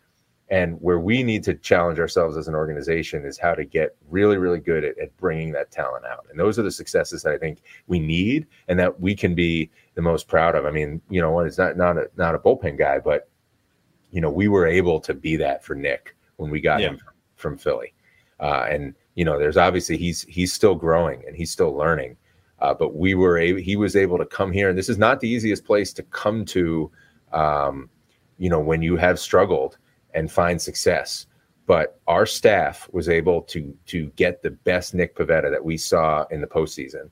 And 0.50 0.76
where 0.82 1.00
we 1.00 1.22
need 1.22 1.42
to 1.44 1.54
challenge 1.54 1.98
ourselves 1.98 2.36
as 2.36 2.48
an 2.48 2.54
organization 2.54 3.24
is 3.24 3.38
how 3.38 3.54
to 3.54 3.64
get 3.64 3.96
really, 4.10 4.36
really 4.36 4.60
good 4.60 4.84
at, 4.84 4.98
at 4.98 5.16
bringing 5.16 5.52
that 5.52 5.70
talent 5.70 6.04
out. 6.04 6.26
And 6.28 6.38
those 6.38 6.58
are 6.58 6.62
the 6.62 6.70
successes 6.70 7.22
that 7.22 7.32
I 7.32 7.38
think 7.38 7.62
we 7.86 7.98
need 7.98 8.46
and 8.68 8.78
that 8.78 9.00
we 9.00 9.14
can 9.16 9.34
be 9.34 9.70
the 9.94 10.02
most 10.02 10.28
proud 10.28 10.54
of. 10.54 10.66
I 10.66 10.70
mean, 10.70 11.00
you 11.08 11.22
know, 11.22 11.40
it's 11.40 11.56
not 11.56 11.78
not 11.78 11.96
a, 11.96 12.10
not 12.16 12.34
a 12.34 12.38
bullpen 12.38 12.76
guy, 12.76 12.98
but 12.98 13.26
you 14.10 14.20
know, 14.20 14.30
we 14.30 14.48
were 14.48 14.66
able 14.66 15.00
to 15.00 15.14
be 15.14 15.34
that 15.38 15.64
for 15.64 15.74
Nick 15.74 16.14
when 16.36 16.50
we 16.50 16.60
got 16.60 16.78
Yeah. 16.82 16.90
him 16.90 16.98
from 16.98 17.13
Philly. 17.56 17.94
Uh, 18.40 18.66
and 18.68 18.94
you 19.14 19.24
know, 19.24 19.38
there's 19.38 19.56
obviously 19.56 19.96
he's 19.96 20.22
he's 20.22 20.52
still 20.52 20.74
growing 20.74 21.22
and 21.26 21.36
he's 21.36 21.50
still 21.50 21.74
learning. 21.74 22.16
Uh, 22.60 22.72
but 22.72 22.94
we 22.94 23.14
were 23.14 23.38
he 23.38 23.76
was 23.76 23.94
able 23.96 24.18
to 24.18 24.26
come 24.26 24.50
here, 24.52 24.68
and 24.68 24.78
this 24.78 24.88
is 24.88 24.98
not 24.98 25.20
the 25.20 25.28
easiest 25.28 25.64
place 25.64 25.92
to 25.92 26.02
come 26.04 26.44
to. 26.46 26.90
Um, 27.32 27.90
you 28.38 28.50
know, 28.50 28.60
when 28.60 28.82
you 28.82 28.96
have 28.96 29.18
struggled 29.18 29.78
and 30.14 30.30
find 30.30 30.60
success. 30.60 31.26
But 31.66 31.98
our 32.06 32.26
staff 32.26 32.88
was 32.92 33.08
able 33.08 33.42
to 33.42 33.76
to 33.86 34.06
get 34.16 34.42
the 34.42 34.50
best 34.50 34.94
Nick 34.94 35.16
Pivetta 35.16 35.50
that 35.50 35.64
we 35.64 35.76
saw 35.76 36.24
in 36.30 36.40
the 36.40 36.46
postseason, 36.46 37.10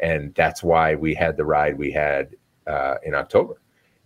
and 0.00 0.34
that's 0.34 0.62
why 0.62 0.94
we 0.94 1.14
had 1.14 1.36
the 1.36 1.44
ride 1.44 1.78
we 1.78 1.90
had 1.90 2.36
uh, 2.66 2.96
in 3.04 3.14
October. 3.14 3.60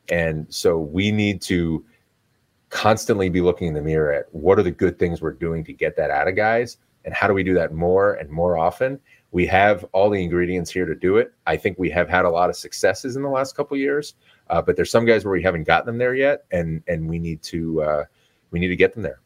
And 0.08 0.46
so 0.52 0.78
we 0.78 1.10
need 1.10 1.40
to 1.42 1.84
constantly 2.70 3.28
be 3.28 3.40
looking 3.40 3.68
in 3.68 3.74
the 3.74 3.82
mirror 3.82 4.12
at 4.12 4.26
what 4.32 4.58
are 4.58 4.62
the 4.62 4.70
good 4.70 4.98
things 4.98 5.20
we're 5.20 5.32
doing 5.32 5.62
to 5.64 5.72
get 5.72 5.96
that 5.96 6.10
out 6.10 6.28
of 6.28 6.36
guys, 6.36 6.78
and 7.04 7.12
how 7.12 7.26
do 7.26 7.34
we 7.34 7.42
do 7.42 7.54
that 7.54 7.72
more 7.72 8.14
and 8.14 8.30
more 8.30 8.56
often. 8.56 8.98
We 9.32 9.46
have 9.46 9.84
all 9.92 10.10
the 10.10 10.22
ingredients 10.22 10.70
here 10.70 10.86
to 10.86 10.94
do 10.94 11.16
it. 11.18 11.32
I 11.46 11.56
think 11.56 11.78
we 11.78 11.90
have 11.90 12.08
had 12.08 12.24
a 12.24 12.30
lot 12.30 12.50
of 12.50 12.56
successes 12.56 13.14
in 13.16 13.22
the 13.22 13.28
last 13.28 13.54
couple 13.54 13.76
years, 13.76 14.14
uh, 14.48 14.60
but 14.60 14.74
there's 14.76 14.90
some 14.90 15.04
guys 15.04 15.24
where 15.24 15.32
we 15.32 15.42
haven't 15.42 15.64
gotten 15.64 15.86
them 15.86 15.98
there 15.98 16.14
yet, 16.14 16.44
and 16.50 16.82
and 16.88 17.08
we 17.08 17.18
need 17.18 17.42
to 17.42 17.82
uh, 17.82 18.04
we 18.50 18.58
need 18.58 18.68
to 18.68 18.76
get 18.76 18.94
them 18.94 19.02
there. 19.02 19.20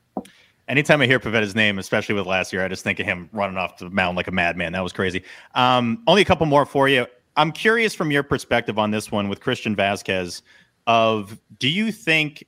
Anytime 0.67 1.03
I 1.03 1.07
hear 1.07 1.21
Pivetta's 1.21 1.55
name, 1.55 1.79
especially 1.79 2.15
with 2.15 2.27
last 2.27 2.53
year, 2.53 2.65
I 2.65 2.69
just 2.69 2.85
think 2.85 2.99
of 2.99 3.05
him 3.05 3.29
running 3.33 3.59
off 3.59 3.79
the 3.79 3.91
mound 3.91 4.17
like 4.17 4.29
a 4.29 4.33
madman. 4.33 4.73
That 4.73 4.83
was 4.83 4.95
crazy. 4.95 5.23
Um, 5.55 6.03
only 6.07 6.23
a 6.23 6.25
couple 6.25 6.47
more 6.47 6.65
for 6.65 6.89
you. 6.89 7.07
I'm 7.37 7.53
curious 7.53 7.95
from 7.95 8.11
your 8.11 8.23
perspective 8.23 8.79
on 8.79 8.91
this 8.91 9.11
one 9.13 9.29
with 9.29 9.41
Christian 9.41 9.77
Vasquez. 9.77 10.43
Of 10.87 11.41
do 11.59 11.69
you 11.69 11.93
think 11.93 12.45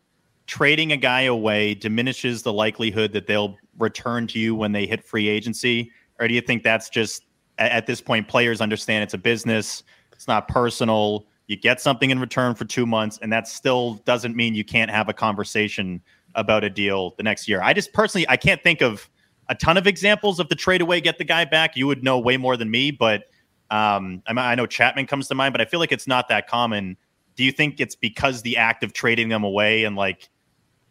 trading 0.47 0.92
a 0.92 0.97
guy 0.97 1.22
away 1.22 1.74
diminishes 1.74 2.42
the 2.42 2.53
likelihood 2.53 3.12
that 3.12 3.26
they'll 3.26 3.57
return 3.78 4.26
to 4.28 4.38
you 4.38 4.55
when 4.55 4.72
they 4.72 4.86
hit 4.86 5.05
free 5.05 5.28
agency, 5.28 5.90
or 6.18 6.28
do 6.28 6.34
you 6.34 6.40
think 6.40 6.62
that's 6.62 6.88
just 6.88 7.24
at, 7.59 7.86
this 7.86 8.01
point 8.01 8.28
players 8.28 8.61
understand 8.61 9.03
it's 9.03 9.14
a 9.14 9.18
business, 9.18 9.82
it's 10.12 10.28
not 10.28 10.49
personal. 10.49 11.26
You 11.47 11.57
get 11.57 11.80
something 11.80 12.11
in 12.11 12.18
return 12.18 12.55
for 12.55 12.64
two 12.64 12.86
months, 12.86 13.18
and 13.22 13.32
that 13.32 13.49
still 13.49 13.94
doesn't 14.05 14.34
mean 14.34 14.55
you 14.55 14.64
can't 14.64 14.90
have 14.90 15.09
a 15.09 15.12
conversation 15.12 16.01
about 16.34 16.64
a 16.64 16.70
deal 16.70 17.14
the 17.16 17.22
next 17.22 17.49
year. 17.49 17.62
I 17.62 17.72
just 17.72 17.92
personally 17.92 18.26
I 18.28 18.36
can't 18.36 18.62
think 18.62 18.82
of 18.82 19.09
a 19.49 19.55
ton 19.55 19.76
of 19.76 19.86
examples 19.86 20.40
of 20.40 20.49
the 20.49 20.55
trade 20.55 20.80
away, 20.80 21.01
get 21.01 21.18
the 21.18 21.24
guy 21.24 21.44
back. 21.44 21.76
You 21.76 21.86
would 21.86 22.03
know 22.03 22.18
way 22.18 22.36
more 22.36 22.57
than 22.57 22.70
me, 22.70 22.90
but 22.90 23.24
um, 23.70 24.22
I, 24.26 24.32
mean, 24.32 24.44
I 24.44 24.55
know 24.55 24.66
Chapman 24.66 25.07
comes 25.07 25.28
to 25.28 25.34
mind, 25.34 25.53
but 25.53 25.61
I 25.61 25.64
feel 25.64 25.80
like 25.80 25.92
it's 25.92 26.07
not 26.07 26.28
that 26.28 26.49
common. 26.49 26.97
Do 27.36 27.44
you 27.44 27.53
think 27.53 27.80
it's 27.80 27.94
because 27.94 28.42
the 28.42 28.57
act 28.57 28.82
of 28.82 28.92
trading 28.92 29.28
them 29.28 29.44
away 29.44 29.84
and 29.84 29.97
like 29.97 30.28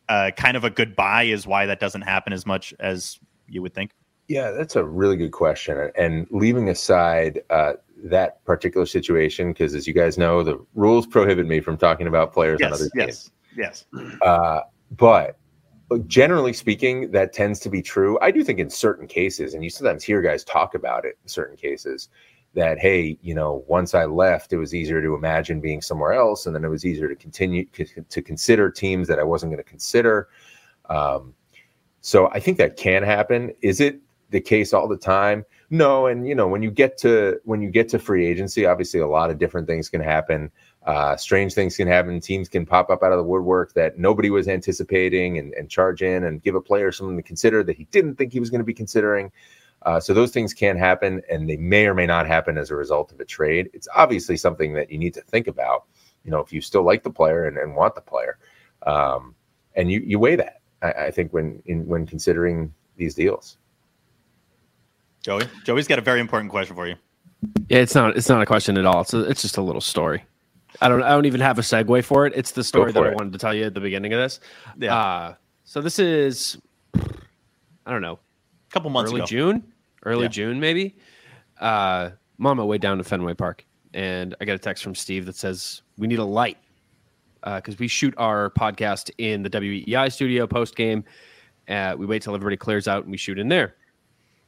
uh, 0.10 0.32
kind 0.36 0.58
of 0.58 0.64
a 0.64 0.70
goodbye 0.70 1.24
is 1.24 1.47
why 1.47 1.66
that 1.66 1.80
doesn't 1.80 2.01
happen 2.01 2.34
as 2.34 2.45
much 2.45 2.74
as 2.80 3.20
you 3.47 3.62
would 3.62 3.74
think? 3.74 3.91
Yeah, 4.28 4.51
that's 4.51 4.76
a 4.76 4.84
really 4.84 5.18
good 5.18 5.32
question. 5.32 5.91
And 5.95 6.28
leaving 6.32 6.70
aside 6.70 7.41
uh, 7.49 7.74
that 8.06 8.43
particular 8.43 8.86
situation, 8.86 9.53
because 9.53 9.76
as 9.76 9.88
you 9.88 9.93
guys 9.93 10.18
know, 10.18 10.43
the 10.43 10.64
rules 10.74 11.06
prohibit 11.06 11.45
me 11.45 11.60
from 11.60 11.78
talking 11.78 12.08
about 12.08 12.34
players 12.34 12.62
on 12.62 12.74
other 12.74 12.89
Yes, 12.95 13.30
teams. 13.30 13.32
yes, 13.56 13.86
yes. 13.93 14.20
Uh, 14.22 14.62
but 14.91 15.38
generally 16.08 16.53
speaking, 16.53 17.12
that 17.12 17.34
tends 17.34 17.60
to 17.60 17.70
be 17.70 17.82
true. 17.82 18.18
I 18.22 18.32
do 18.32 18.43
think 18.43 18.60
in 18.60 18.70
certain 18.70 19.08
cases, 19.08 19.53
and 19.53 19.64
you 19.64 19.70
sometimes 19.70 20.03
hear 20.03 20.22
guys 20.22 20.43
talk 20.43 20.74
about 20.74 21.06
it 21.06 21.18
in 21.22 21.30
certain 21.30 21.56
cases, 21.56 22.10
that 22.56 22.80
hey, 22.80 23.18
you 23.22 23.36
know, 23.36 23.64
once 23.68 23.93
I 23.93 24.06
left, 24.06 24.51
it 24.51 24.58
was 24.58 24.74
easier 24.74 25.01
to 25.01 25.14
imagine 25.14 25.62
being 25.62 25.82
somewhere 25.82 26.14
else, 26.14 26.45
and 26.45 26.56
then 26.56 26.66
it 26.66 26.70
was 26.70 26.86
easier 26.86 27.08
to 27.08 27.16
continue 27.16 27.66
to 27.66 28.22
consider 28.22 28.72
teams 28.72 29.08
that 29.08 29.20
I 29.20 29.24
wasn't 29.24 29.51
going 29.51 29.64
to 29.64 29.70
consider. 29.70 30.30
Um, 30.89 31.34
so 32.01 32.30
I 32.32 32.39
think 32.39 32.58
that 32.58 32.78
can 32.78 33.03
happen. 33.03 33.53
Is 33.62 33.80
it 33.80 33.99
the 34.30 34.41
case 34.41 34.74
all 34.74 34.88
the 34.88 34.97
time? 34.97 35.45
No, 35.70 36.06
and 36.06 36.28
you 36.28 36.36
know, 36.36 36.47
when 36.47 36.62
you 36.62 36.72
get 36.72 36.97
to 36.99 37.39
when 37.43 37.62
you 37.62 37.70
get 37.70 37.89
to 37.89 37.99
free 37.99 38.26
agency, 38.26 38.66
obviously 38.66 38.99
a 38.99 39.08
lot 39.08 39.32
of 39.32 39.38
different 39.38 39.68
things 39.68 39.89
can 39.89 40.01
happen. 40.01 40.51
Uh, 40.86 41.16
strange 41.18 41.53
things 41.53 41.76
can 41.76 41.88
happen. 41.88 42.20
Teams 42.20 42.47
can 42.47 42.66
pop 42.66 42.91
up 42.91 43.01
out 43.01 43.12
of 43.12 43.18
the 43.18 43.24
woodwork 43.24 43.74
that 43.74 43.97
nobody 43.97 44.30
was 44.30 44.47
anticipating 44.47 45.39
and, 45.39 45.53
and 45.56 45.70
charge 45.70 46.03
in 46.03 46.24
and 46.24 46.43
give 46.43 46.53
a 46.53 46.62
player 46.62 46.91
something 46.91 47.18
to 47.18 47.24
consider 47.24 47.64
that 47.64 47.76
he 47.76 47.86
didn't 47.86 48.16
think 48.16 48.32
he 48.32 48.39
was 48.39 48.51
going 48.51 48.60
to 48.60 48.66
be 48.66 48.74
considering. 48.74 49.32
Uh, 49.86 50.00
so 50.00 50.14
those 50.14 50.32
things 50.32 50.54
can 50.54 50.78
happen, 50.78 51.22
and 51.30 51.48
they 51.48 51.58
may 51.58 51.86
or 51.86 51.94
may 51.94 52.08
not 52.08 52.28
happen 52.28 52.58
as 52.58 52.72
a 52.72 52.76
result 52.76 53.12
of 53.12 53.20
a 53.20 53.26
trade. 53.26 53.70
It's 53.74 53.88
obviously 53.96 54.36
something 54.36 54.74
that 54.74 54.92
you 54.92 54.98
need 54.98 55.14
to 55.14 55.22
think 55.22 55.48
about. 55.48 55.86
You 56.24 56.32
know, 56.32 56.40
if 56.40 56.52
you 56.52 56.60
still 56.60 56.84
like 56.84 57.04
the 57.04 57.12
player 57.12 57.46
and, 57.46 57.58
and 57.58 57.76
want 57.76 57.94
the 57.94 58.02
player, 58.02 58.40
um, 58.88 59.36
and 59.76 59.92
you 59.92 60.02
you 60.02 60.18
weigh 60.18 60.36
that. 60.38 60.62
I, 60.82 60.92
I 60.92 61.12
think 61.12 61.32
when 61.34 61.62
in 61.66 61.86
when 61.86 62.08
considering 62.08 62.74
these 62.98 63.14
deals. 63.14 63.58
Joey, 65.22 65.44
Joey's 65.64 65.88
got 65.88 66.00
a 66.00 66.04
very 66.04 66.20
important 66.20 66.52
question 66.52 66.76
for 66.76 66.88
you. 66.88 66.96
Yeah, 67.70 67.80
it's 67.80 67.94
not 67.94 68.18
it's 68.18 68.30
not 68.30 68.42
a 68.42 68.46
question 68.46 68.78
at 68.78 68.86
all. 68.86 69.02
It's 69.02 69.14
a, 69.14 69.22
it's 69.30 69.42
just 69.42 69.58
a 69.58 69.62
little 69.62 69.82
story. 69.82 70.24
I 70.82 70.88
don't 70.88 71.04
I 71.04 71.10
don't 71.10 71.26
even 71.26 71.42
have 71.42 71.60
a 71.60 71.62
segue 71.62 72.04
for 72.04 72.26
it. 72.26 72.34
It's 72.36 72.52
the 72.52 72.64
story 72.64 72.92
that 72.92 73.00
for 73.00 73.12
I 73.12 73.14
wanted 73.14 73.34
to 73.34 73.40
tell 73.40 73.54
you 73.54 73.66
at 73.66 73.74
the 73.74 73.80
beginning 73.80 74.14
of 74.14 74.20
this. 74.20 74.40
Yeah. 74.78 74.96
Uh, 74.96 75.36
so 75.64 75.82
this 75.82 76.00
is 76.00 76.58
I 76.96 77.92
don't 77.92 78.02
know, 78.02 78.14
a 78.70 78.74
couple 78.74 78.90
months 78.90 79.12
early 79.12 79.22
ago. 79.22 79.28
June, 79.28 79.74
early 80.06 80.24
Yeah. 80.24 80.30
June 80.30 80.60
maybe. 80.60 80.95
Uh, 81.60 82.12
I'm 82.39 82.45
on 82.47 82.58
my 82.58 82.64
way 82.64 82.78
down 82.78 82.97
to 82.97 83.03
Fenway 83.03 83.34
Park, 83.34 83.66
and 83.93 84.36
I 84.41 84.45
got 84.45 84.53
a 84.56 84.60
text 84.60 84.84
from 84.84 84.93
Steve 84.95 85.26
that 85.26 85.36
says 85.36 85.82
we 85.97 86.08
need 86.08 86.20
a 86.20 86.24
light 86.26 86.58
because 87.43 87.78
we 87.78 87.88
shoot 87.88 88.14
our 88.18 88.49
podcast 88.49 89.12
in 89.20 89.43
the 89.43 89.49
WEEI 89.49 90.12
studio 90.12 90.47
post 90.47 90.76
game. 90.76 91.03
Uh, 91.70 91.95
we 91.97 92.06
wait 92.06 92.22
till 92.22 92.34
everybody 92.36 92.58
clears 92.58 92.88
out 92.88 93.03
and 93.03 93.12
we 93.12 93.18
shoot 93.18 93.39
in 93.39 93.47
there, 93.47 93.76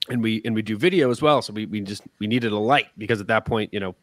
and 0.09 0.21
we 0.21 0.41
and 0.45 0.53
we 0.55 0.61
do 0.61 0.77
video 0.77 1.09
as 1.11 1.21
well. 1.21 1.41
So 1.41 1.53
we 1.53 1.65
we 1.65 1.79
just 1.81 2.03
we 2.19 2.27
needed 2.27 2.51
a 2.51 2.57
light 2.57 2.87
because 2.97 3.21
at 3.21 3.27
that 3.27 3.45
point, 3.45 3.73
you 3.73 3.79
know, 3.79 3.95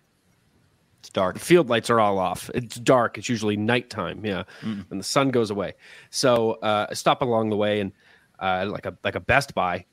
it's 1.00 1.10
dark. 1.10 1.34
The 1.34 1.40
field 1.40 1.68
lights 1.68 1.90
are 1.90 2.00
all 2.00 2.18
off. 2.18 2.50
It's 2.54 2.76
dark. 2.76 3.18
It's 3.18 3.28
usually 3.28 3.56
nighttime. 3.56 4.24
Yeah, 4.24 4.44
and 4.62 4.86
the 4.98 5.04
sun 5.04 5.30
goes 5.30 5.50
away. 5.50 5.74
So 6.10 6.52
uh, 6.62 6.86
I 6.90 6.94
stop 6.94 7.20
along 7.20 7.50
the 7.50 7.56
way 7.56 7.80
and 7.80 7.92
uh, 8.38 8.66
like 8.70 8.86
a 8.86 8.96
like 9.04 9.14
a 9.14 9.20
Best 9.20 9.54
Buy, 9.54 9.84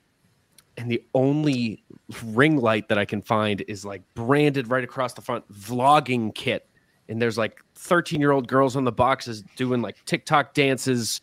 and 0.77 0.89
the 0.89 1.03
only 1.13 1.83
ring 2.23 2.57
light 2.57 2.87
that 2.89 2.97
I 2.97 3.05
can 3.05 3.21
find 3.21 3.63
is 3.67 3.85
like 3.85 4.01
branded 4.15 4.69
right 4.69 4.83
across 4.83 5.13
the 5.13 5.21
front, 5.21 5.51
vlogging 5.51 6.33
kit. 6.33 6.67
And 7.09 7.21
there's 7.21 7.37
like 7.37 7.61
13 7.75 8.19
year 8.19 8.31
old 8.31 8.47
girls 8.47 8.75
on 8.75 8.83
the 8.83 8.91
boxes 8.91 9.43
doing 9.55 9.81
like 9.81 10.03
TikTok 10.05 10.53
dances, 10.53 11.21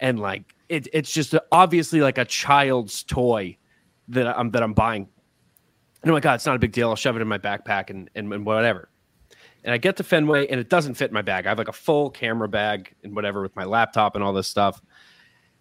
and 0.00 0.20
like 0.20 0.54
it, 0.68 0.86
it's 0.92 1.12
just 1.12 1.34
obviously 1.50 2.00
like 2.00 2.18
a 2.18 2.24
child's 2.24 3.02
toy 3.02 3.56
that 4.08 4.26
I'm 4.26 4.50
that 4.52 4.62
I'm 4.62 4.74
buying. 4.74 5.08
And 6.02 6.10
oh 6.10 6.12
I'm 6.12 6.14
like, 6.14 6.22
God, 6.22 6.34
it's 6.34 6.46
not 6.46 6.54
a 6.54 6.58
big 6.58 6.72
deal. 6.72 6.90
I'll 6.90 6.96
shove 6.96 7.16
it 7.16 7.22
in 7.22 7.28
my 7.28 7.38
backpack 7.38 7.88
and, 7.88 8.10
and, 8.14 8.32
and 8.32 8.44
whatever. 8.44 8.90
And 9.64 9.72
I 9.72 9.78
get 9.78 9.96
to 9.96 10.04
Fenway 10.04 10.46
and 10.48 10.60
it 10.60 10.68
doesn't 10.68 10.94
fit 10.94 11.10
my 11.10 11.22
bag. 11.22 11.46
I 11.46 11.48
have 11.48 11.56
like 11.56 11.68
a 11.68 11.72
full 11.72 12.10
camera 12.10 12.46
bag 12.46 12.94
and 13.02 13.16
whatever 13.16 13.40
with 13.40 13.56
my 13.56 13.64
laptop 13.64 14.14
and 14.14 14.22
all 14.22 14.34
this 14.34 14.46
stuff. 14.46 14.82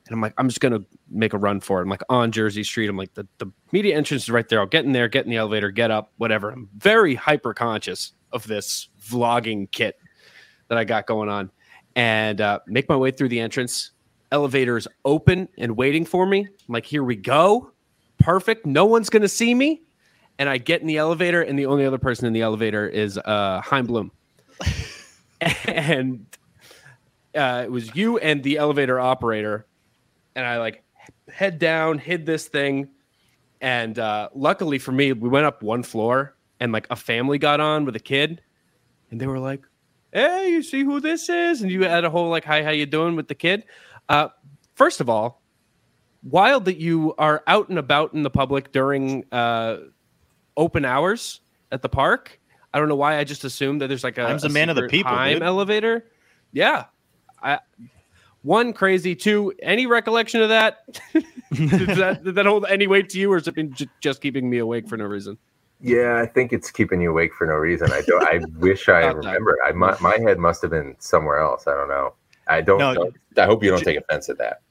And 0.05 0.13
I'm 0.13 0.21
like, 0.21 0.33
I'm 0.37 0.49
just 0.49 0.59
gonna 0.59 0.81
make 1.09 1.33
a 1.33 1.37
run 1.37 1.59
for 1.59 1.79
it. 1.79 1.83
I'm 1.83 1.89
like 1.89 2.03
on 2.09 2.31
Jersey 2.31 2.63
Street. 2.63 2.89
I'm 2.89 2.97
like, 2.97 3.13
the, 3.13 3.27
the 3.37 3.47
media 3.71 3.95
entrance 3.95 4.23
is 4.23 4.29
right 4.29 4.47
there. 4.47 4.59
I'll 4.59 4.65
get 4.65 4.85
in 4.85 4.91
there, 4.91 5.07
get 5.07 5.25
in 5.25 5.31
the 5.31 5.37
elevator, 5.37 5.71
get 5.71 5.91
up, 5.91 6.11
whatever. 6.17 6.49
I'm 6.51 6.69
very 6.77 7.15
hyper 7.15 7.53
conscious 7.53 8.13
of 8.31 8.45
this 8.47 8.89
vlogging 9.01 9.71
kit 9.71 9.97
that 10.67 10.77
I 10.77 10.83
got 10.83 11.05
going 11.05 11.29
on. 11.29 11.51
And 11.95 12.41
uh, 12.41 12.59
make 12.67 12.89
my 12.89 12.97
way 12.97 13.11
through 13.11 13.29
the 13.29 13.39
entrance. 13.39 13.91
Elevator 14.31 14.77
is 14.77 14.87
open 15.05 15.47
and 15.57 15.77
waiting 15.77 16.05
for 16.05 16.25
me. 16.25 16.39
I'm 16.39 16.73
like, 16.73 16.85
here 16.85 17.03
we 17.03 17.15
go. 17.15 17.71
Perfect. 18.19 18.65
No 18.65 18.85
one's 18.85 19.09
gonna 19.09 19.27
see 19.27 19.53
me. 19.53 19.83
And 20.39 20.49
I 20.49 20.57
get 20.57 20.81
in 20.81 20.87
the 20.87 20.97
elevator, 20.97 21.43
and 21.43 21.59
the 21.59 21.67
only 21.67 21.85
other 21.85 21.99
person 21.99 22.25
in 22.25 22.33
the 22.33 22.41
elevator 22.41 22.87
is 22.87 23.19
uh, 23.19 23.61
Chaim 23.63 23.85
Bloom. 23.85 24.11
and 25.67 26.25
uh, 27.35 27.61
it 27.65 27.71
was 27.71 27.95
you 27.95 28.17
and 28.17 28.41
the 28.43 28.57
elevator 28.57 28.99
operator. 28.99 29.67
And 30.35 30.45
I 30.45 30.57
like 30.57 30.83
head 31.29 31.59
down, 31.59 31.97
hid 31.97 32.25
this 32.25 32.47
thing. 32.47 32.89
And 33.61 33.97
uh, 33.97 34.29
luckily 34.33 34.79
for 34.79 34.91
me, 34.91 35.13
we 35.13 35.29
went 35.29 35.45
up 35.45 35.63
one 35.63 35.83
floor 35.83 36.35
and 36.59 36.71
like 36.71 36.87
a 36.89 36.95
family 36.95 37.37
got 37.37 37.59
on 37.59 37.85
with 37.85 37.95
a 37.95 37.99
kid. 37.99 38.41
And 39.11 39.19
they 39.19 39.27
were 39.27 39.39
like, 39.39 39.63
hey, 40.11 40.49
you 40.49 40.63
see 40.63 40.83
who 40.83 40.99
this 40.99 41.29
is? 41.29 41.61
And 41.61 41.71
you 41.71 41.83
had 41.83 42.03
a 42.03 42.09
whole 42.09 42.29
like, 42.29 42.45
hi, 42.45 42.63
how 42.63 42.71
you 42.71 42.85
doing 42.85 43.15
with 43.15 43.27
the 43.27 43.35
kid? 43.35 43.65
Uh, 44.09 44.29
first 44.75 45.01
of 45.01 45.09
all, 45.09 45.41
wild 46.23 46.65
that 46.65 46.77
you 46.77 47.13
are 47.17 47.43
out 47.47 47.69
and 47.69 47.77
about 47.77 48.13
in 48.13 48.23
the 48.23 48.29
public 48.29 48.71
during 48.71 49.25
uh, 49.31 49.77
open 50.57 50.85
hours 50.85 51.41
at 51.71 51.81
the 51.81 51.89
park. 51.89 52.39
I 52.73 52.79
don't 52.79 52.87
know 52.89 52.95
why 52.95 53.17
I 53.17 53.23
just 53.23 53.43
assumed 53.43 53.81
that 53.81 53.87
there's 53.87 54.03
like 54.03 54.17
a, 54.17 54.23
I'm 54.23 54.39
a 54.43 54.49
man 54.49 54.69
of 54.69 54.75
the 54.75 54.87
people, 54.87 55.11
Chaim 55.11 55.35
dude. 55.35 55.43
elevator. 55.43 56.05
Yeah, 56.51 56.85
I 57.41 57.59
One 58.43 58.73
crazy. 58.73 59.15
Two. 59.15 59.53
Any 59.61 59.85
recollection 59.85 60.41
of 60.41 60.49
that? 60.49 60.79
did 61.53 61.89
that 61.97 62.23
did 62.23 62.35
that 62.35 62.45
hold 62.45 62.65
any 62.69 62.87
weight 62.87 63.09
to 63.09 63.19
you, 63.19 63.31
or 63.31 63.37
has 63.37 63.47
it 63.47 63.55
been 63.55 63.73
j- 63.73 63.87
just 64.01 64.21
keeping 64.21 64.49
me 64.49 64.57
awake 64.59 64.87
for 64.87 64.97
no 64.97 65.05
reason? 65.05 65.37
Yeah, 65.79 66.21
I 66.21 66.25
think 66.25 66.53
it's 66.53 66.71
keeping 66.71 67.01
you 67.01 67.09
awake 67.11 67.33
for 67.33 67.47
no 67.47 67.53
reason. 67.55 67.91
I 67.91 68.01
don't. 68.01 68.23
I 68.23 68.39
wish 68.59 68.87
I 68.89 69.01
About 69.01 69.23
that. 69.23 69.27
remembered. 69.27 69.57
I 69.65 69.71
my, 69.71 69.97
my 69.99 70.17
head 70.25 70.39
must 70.39 70.61
have 70.61 70.71
been 70.71 70.95
somewhere 70.99 71.39
else. 71.39 71.67
I 71.67 71.73
don't 71.73 71.89
know. 71.89 72.13
I 72.47 72.61
don't. 72.61 72.79
No, 72.79 72.93
know. 72.93 73.11
I 73.37 73.45
hope 73.45 73.63
you 73.63 73.69
don't 73.69 73.83
take 73.83 73.97
offense 73.97 74.27
at 74.29 74.37
that. 74.39 74.61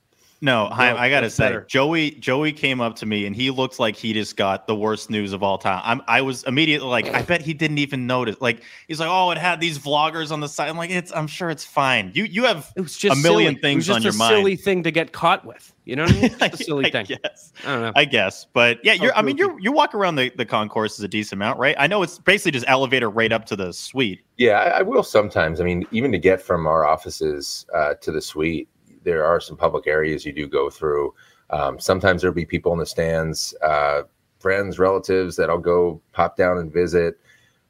No, 0.45 0.65
I, 0.67 1.05
I 1.05 1.09
gotta 1.09 1.31
say, 1.31 1.45
better. 1.45 1.61
Joey 1.69 2.11
Joey 2.11 2.53
came 2.53 2.81
up 2.81 2.97
to 2.97 3.07
me 3.07 3.27
and 3.27 3.37
he 3.37 3.53
looked 3.53 3.79
like 3.79 3.95
he 3.95 4.13
just 4.13 4.37
got 4.37 4.67
the 4.67 4.75
worst 4.75 5.09
news 5.09 5.33
of 5.33 5.45
all 5.45 5.57
time. 5.57 5.81
I'm 5.85 6.03
I 6.09 6.21
was 6.23 6.43
immediately 6.43 6.89
like, 6.89 7.07
I 7.15 7.23
bet 7.23 7.43
he 7.43 7.55
didn't 7.55 7.79
even 7.79 8.09
notice. 8.09 8.37
Like 8.41 8.61
he's 8.89 8.99
like, 8.99 9.09
oh, 9.09 9.31
it 9.31 9.39
had 9.39 9.61
these 9.61 9.79
vloggers 9.79 10.33
on 10.33 10.41
the 10.41 10.49
side. 10.49 10.69
I'm 10.69 10.77
like, 10.77 10.91
it's 10.91 11.13
I'm 11.13 11.29
sure 11.29 11.49
it's 11.49 11.65
fine. 11.65 12.11
You 12.13 12.25
you 12.25 12.43
have 12.43 12.73
It 12.75 12.81
was 12.81 12.97
just 12.99 13.17
a 13.17 13.23
million 13.23 13.53
silly. 13.55 13.61
things 13.63 13.89
it 13.89 13.93
was 13.93 13.97
on 13.99 14.03
just 14.03 14.19
your 14.19 14.27
a 14.27 14.31
mind. 14.31 14.41
silly 14.41 14.57
thing 14.57 14.83
to 14.83 14.91
get 14.91 15.13
caught 15.13 15.45
with. 15.45 15.73
You 15.85 15.97
know 15.97 16.05
what 16.05 16.13
I 16.13 16.21
mean? 16.21 16.31
Just 16.39 16.61
a 16.61 16.65
silly 16.65 16.87
I 16.87 16.91
thing. 16.91 17.07
guess. 17.07 17.53
I 17.65 17.73
don't 17.73 17.83
know. 17.83 17.93
I 17.97 18.05
guess, 18.05 18.47
but 18.53 18.79
yeah, 18.85 18.93
you're. 18.93 19.13
I 19.17 19.23
mean, 19.23 19.37
you're 19.37 19.59
you 19.59 19.73
walk 19.73 19.97
around 19.97 20.15
the 20.15 20.31
the 20.37 20.47
concourse 20.47 20.97
is 20.97 21.01
a 21.05 21.09
decent 21.09 21.33
amount, 21.41 21.59
right? 21.59 21.75
I 21.77 21.89
know 21.89 22.05
it's 22.05 22.21
basically 22.21 22.53
just 22.53 22.65
elevator 22.69 23.11
right 23.11 23.33
up 23.33 23.47
to 23.47 23.57
the 23.57 23.73
suite. 23.73 24.23
Yeah, 24.37 24.53
I, 24.61 24.79
I 24.79 24.83
will 24.83 25.03
sometimes. 25.03 25.61
I 25.61 25.65
mean, 25.65 25.85
even 25.91 26.13
to 26.13 26.19
get 26.19 26.41
from 26.41 26.69
our 26.69 26.85
offices 26.87 27.67
uh, 27.75 27.95
to 27.95 28.13
the 28.13 28.21
suite, 28.21 28.69
there 29.05 29.25
are 29.25 29.41
some 29.41 29.57
public 29.57 29.87
areas 29.87 30.25
you 30.25 30.33
do 30.33 30.47
go 30.47 30.71
through. 30.71 31.15
Um, 31.51 31.79
sometimes 31.79 32.23
there'll 32.23 32.35
be 32.35 32.45
people 32.45 32.73
in 32.73 32.79
the 32.79 32.87
stands, 32.87 33.55
uh, 33.63 34.03
friends, 34.39 34.79
relatives 34.79 35.37
that 35.37 35.51
I'll 35.51 35.59
go 35.59 36.01
pop 36.13 36.37
down 36.37 36.59
and 36.59 36.73
visit. 36.73 37.21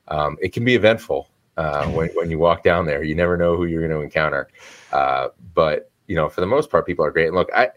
Um, 0.09 0.37
it 0.41 0.53
can 0.53 0.65
be 0.65 0.75
eventful 0.75 1.29
uh, 1.57 1.87
when, 1.89 2.09
when 2.11 2.31
you 2.31 2.39
walk 2.39 2.63
down 2.63 2.87
there. 2.87 3.03
You 3.03 3.15
never 3.15 3.37
know 3.37 3.57
who 3.57 3.67
you're 3.67 3.87
going 3.87 3.99
to 3.99 4.05
encounter. 4.05 4.49
Uh, 4.93 5.29
but, 5.55 5.91
you 6.07 6.17
know, 6.17 6.29
for 6.29 6.41
the 6.41 6.47
most 6.47 6.71
part, 6.71 6.87
people 6.87 7.05
are 7.05 7.11
great. 7.11 7.27
And 7.27 7.37
look, 7.37 7.51
I, 7.55 7.71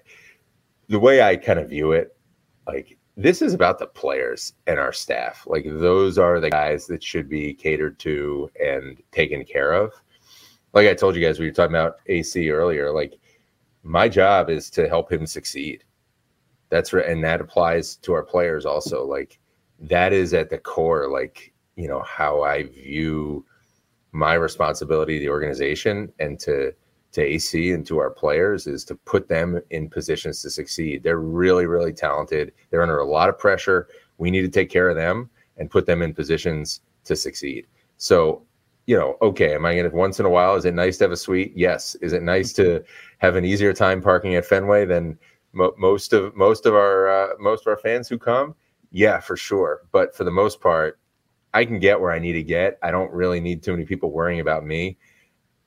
the 0.88 1.00
way 1.00 1.22
I 1.22 1.36
kind 1.36 1.60
of 1.60 1.70
view 1.70 1.92
it, 1.92 2.16
like 2.68 2.98
this 3.18 3.42
is 3.42 3.54
about 3.54 3.80
the 3.80 3.88
players 3.88 4.54
and 4.68 4.80
our 4.80 4.94
staff. 4.94 5.44
Like 5.48 5.66
those 5.66 6.18
are 6.18 6.40
the 6.40 6.50
guys 6.50 6.86
that 6.88 7.04
should 7.04 7.30
be 7.30 7.54
catered 7.54 7.98
to 8.00 8.50
and 8.62 9.02
taken 9.12 9.44
care 9.46 9.74
of. 9.74 9.94
Like 10.74 10.88
I 10.88 10.94
told 10.94 11.16
you 11.16 11.26
guys, 11.26 11.40
we 11.40 11.46
were 11.46 11.54
talking 11.54 11.76
about 11.76 11.98
AC 12.08 12.50
earlier. 12.50 12.92
Like 12.92 13.18
my 13.86 14.10
job 14.10 14.50
is 14.50 14.70
to 14.72 14.90
help 14.90 15.12
him 15.12 15.26
succeed. 15.28 15.84
That's 16.70 16.92
right, 16.92 17.06
and 17.06 17.24
that 17.24 17.40
applies 17.40 17.96
to 17.98 18.14
our 18.14 18.24
players 18.24 18.66
also. 18.66 19.06
Like 19.06 19.40
that 19.80 20.12
is 20.12 20.34
at 20.34 20.50
the 20.50 20.58
core, 20.58 21.08
like 21.08 21.54
you 21.76 21.88
know 21.88 22.02
how 22.02 22.42
I 22.42 22.64
view 22.64 23.46
my 24.12 24.34
responsibility 24.34 25.20
the 25.20 25.30
organization 25.30 26.12
and 26.20 26.40
to 26.40 26.74
to 27.12 27.22
AC 27.22 27.72
and 27.72 27.86
to 27.86 27.98
our 28.00 28.10
players 28.10 28.68
is 28.68 28.84
to 28.86 28.96
put 28.96 29.30
them 29.30 29.62
in 29.70 29.90
positions 29.90 30.42
to 30.42 30.50
succeed. 30.50 31.02
They're 31.02 31.20
really, 31.20 31.66
really 31.66 31.94
talented. 31.94 32.52
They're 32.70 32.82
under 32.82 33.00
a 33.00 33.06
lot 33.06 33.30
of 33.30 33.40
pressure. 33.40 33.88
We 34.18 34.32
need 34.32 34.42
to 34.42 34.50
take 34.50 34.70
care 34.70 34.90
of 34.90 34.98
them 34.98 35.30
and 35.58 35.72
put 35.72 35.86
them 35.86 36.02
in 36.02 36.14
positions 36.14 36.82
to 37.06 37.16
succeed. 37.16 37.68
So, 37.98 38.42
you 38.88 38.96
know, 38.96 39.18
okay, 39.22 39.56
am 39.56 39.66
I 39.66 39.74
going 39.76 39.90
to 39.90 39.96
once 39.96 40.20
in 40.20 40.26
a 40.26 40.30
while? 40.30 40.56
Is 40.56 40.66
it 40.66 40.74
nice 40.74 40.98
to 40.98 41.06
have 41.06 41.12
a 41.12 41.18
suite? 41.18 41.54
Yes. 41.56 41.96
Is 41.96 42.14
it 42.14 42.22
nice 42.22 42.54
to 42.54 42.84
have 43.18 43.36
an 43.36 43.46
easier 43.46 43.74
time 43.74 44.02
parking 44.02 44.36
at 44.36 44.46
Fenway 44.46 44.86
than 44.86 45.18
mo- 45.54 45.74
most 45.78 46.14
of 46.14 46.36
most 46.36 46.66
of 46.66 46.76
our 46.76 47.10
uh, 47.10 47.34
most 47.40 47.62
of 47.62 47.68
our 47.68 47.78
fans 47.78 48.08
who 48.08 48.18
come? 48.18 48.56
Yeah, 48.92 49.20
for 49.20 49.36
sure. 49.36 49.82
But 49.92 50.16
for 50.16 50.24
the 50.24 50.32
most 50.32 50.62
part, 50.62 51.00
I 51.54 51.66
can 51.66 51.80
get 51.80 52.00
where 52.00 52.12
I 52.12 52.20
need 52.20 52.34
to 52.34 52.44
get. 52.44 52.78
I 52.84 52.92
don't 52.92 53.12
really 53.12 53.40
need 53.40 53.64
too 53.64 53.72
many 53.72 53.86
people 53.86 54.12
worrying 54.12 54.40
about 54.40 54.66
me 54.66 54.98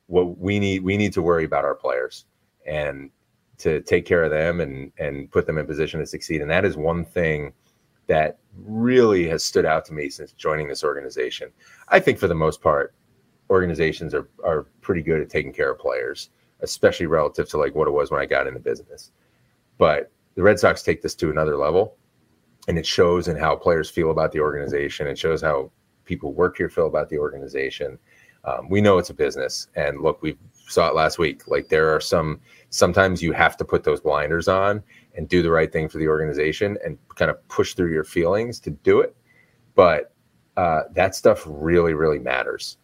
what 0.08 0.38
we 0.38 0.58
need 0.58 0.82
we 0.82 0.96
need 0.96 1.12
to 1.12 1.22
worry 1.22 1.44
about 1.44 1.64
our 1.64 1.74
players 1.74 2.24
and 2.66 3.10
to 3.58 3.80
take 3.82 4.04
care 4.04 4.24
of 4.24 4.30
them 4.30 4.60
and 4.60 4.90
and 4.98 5.30
put 5.30 5.46
them 5.46 5.58
in 5.58 5.66
position 5.66 6.00
to 6.00 6.06
succeed 6.06 6.40
and 6.40 6.50
that 6.50 6.64
is 6.64 6.76
one 6.76 7.04
thing 7.04 7.52
that 8.06 8.38
really 8.56 9.28
has 9.28 9.44
stood 9.44 9.66
out 9.66 9.84
to 9.84 9.92
me 9.92 10.08
since 10.08 10.32
joining 10.32 10.66
this 10.66 10.82
organization 10.82 11.50
i 11.88 12.00
think 12.00 12.18
for 12.18 12.26
the 12.26 12.34
most 12.34 12.62
part 12.62 12.94
organizations 13.50 14.14
are 14.14 14.28
are 14.44 14.66
pretty 14.80 15.02
good 15.02 15.20
at 15.20 15.30
taking 15.30 15.52
care 15.52 15.70
of 15.70 15.78
players 15.78 16.30
especially 16.60 17.06
relative 17.06 17.48
to 17.48 17.58
like 17.58 17.74
what 17.74 17.88
it 17.88 17.92
was 17.92 18.10
when 18.10 18.20
i 18.20 18.26
got 18.26 18.46
into 18.46 18.60
business. 18.60 19.12
But 19.76 20.10
the 20.34 20.42
red 20.42 20.58
sox 20.58 20.82
take 20.82 21.02
this 21.02 21.14
to 21.16 21.30
another 21.30 21.56
level 21.56 21.96
and 22.66 22.78
it 22.78 22.86
shows 22.86 23.28
in 23.28 23.36
how 23.36 23.56
players 23.56 23.88
feel 23.88 24.10
about 24.10 24.32
the 24.32 24.40
organization. 24.40 25.06
It 25.06 25.18
shows 25.18 25.40
how 25.40 25.70
people 26.04 26.32
work 26.32 26.56
here 26.56 26.68
feel 26.68 26.86
about 26.86 27.08
the 27.08 27.18
organization. 27.18 27.98
Um, 28.44 28.68
we 28.68 28.80
know 28.80 28.98
it's 28.98 29.10
a 29.10 29.14
business 29.14 29.68
and 29.76 30.00
look 30.00 30.22
we 30.22 30.36
saw 30.68 30.88
it 30.88 30.94
last 30.94 31.18
week. 31.18 31.48
Like 31.48 31.68
there 31.68 31.94
are 31.94 32.00
some 32.00 32.40
sometimes 32.70 33.22
you 33.22 33.32
have 33.32 33.56
to 33.58 33.64
put 33.64 33.84
those 33.84 34.00
blinders 34.00 34.48
on 34.48 34.82
and 35.16 35.28
do 35.28 35.42
the 35.42 35.50
right 35.50 35.72
thing 35.72 35.88
for 35.88 35.98
the 35.98 36.08
organization 36.08 36.76
and 36.84 36.98
kind 37.14 37.30
of 37.30 37.48
push 37.48 37.74
through 37.74 37.92
your 37.92 38.04
feelings 38.04 38.60
to 38.60 38.70
do 38.70 39.00
it. 39.00 39.16
But 39.74 40.12
uh, 40.56 40.82
that 40.92 41.14
stuff 41.14 41.44
really 41.46 41.94
really 41.94 42.18
matters 42.18 42.78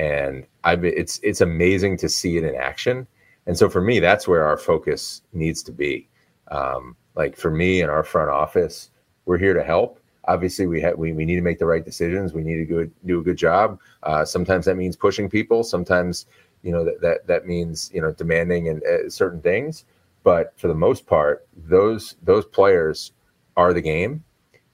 and 0.00 0.46
i 0.64 0.72
it's 0.76 1.20
it's 1.22 1.42
amazing 1.42 1.96
to 1.98 2.08
see 2.08 2.38
it 2.38 2.44
in 2.44 2.54
action. 2.54 3.06
And 3.46 3.56
so 3.56 3.68
for 3.68 3.82
me 3.82 4.00
that's 4.00 4.26
where 4.26 4.44
our 4.44 4.56
focus 4.56 5.22
needs 5.32 5.62
to 5.64 5.72
be. 5.72 6.08
Um, 6.48 6.96
like 7.14 7.36
for 7.36 7.50
me 7.50 7.82
and 7.82 7.90
our 7.90 8.02
front 8.02 8.30
office 8.30 8.90
we're 9.26 9.38
here 9.38 9.54
to 9.54 9.62
help. 9.62 10.00
Obviously 10.24 10.66
we 10.66 10.80
have 10.80 10.96
we, 10.96 11.12
we 11.12 11.26
need 11.26 11.36
to 11.36 11.42
make 11.42 11.58
the 11.58 11.66
right 11.66 11.84
decisions. 11.84 12.32
We 12.32 12.42
need 12.42 12.66
to 12.66 12.90
do 13.04 13.20
a 13.20 13.22
good 13.22 13.36
job. 13.36 13.78
Uh, 14.02 14.24
sometimes 14.24 14.64
that 14.64 14.76
means 14.76 14.96
pushing 14.96 15.28
people. 15.28 15.62
Sometimes 15.62 16.26
you 16.62 16.72
know 16.72 16.84
that 16.84 17.00
that, 17.02 17.26
that 17.26 17.46
means 17.46 17.90
you 17.92 18.00
know 18.00 18.12
demanding 18.12 18.68
and 18.68 18.82
uh, 18.84 19.10
certain 19.10 19.42
things. 19.42 19.84
But 20.22 20.54
for 20.58 20.68
the 20.68 20.80
most 20.86 21.06
part 21.06 21.46
those 21.54 22.16
those 22.22 22.46
players 22.46 23.12
are 23.56 23.74
the 23.74 23.82
game 23.82 24.24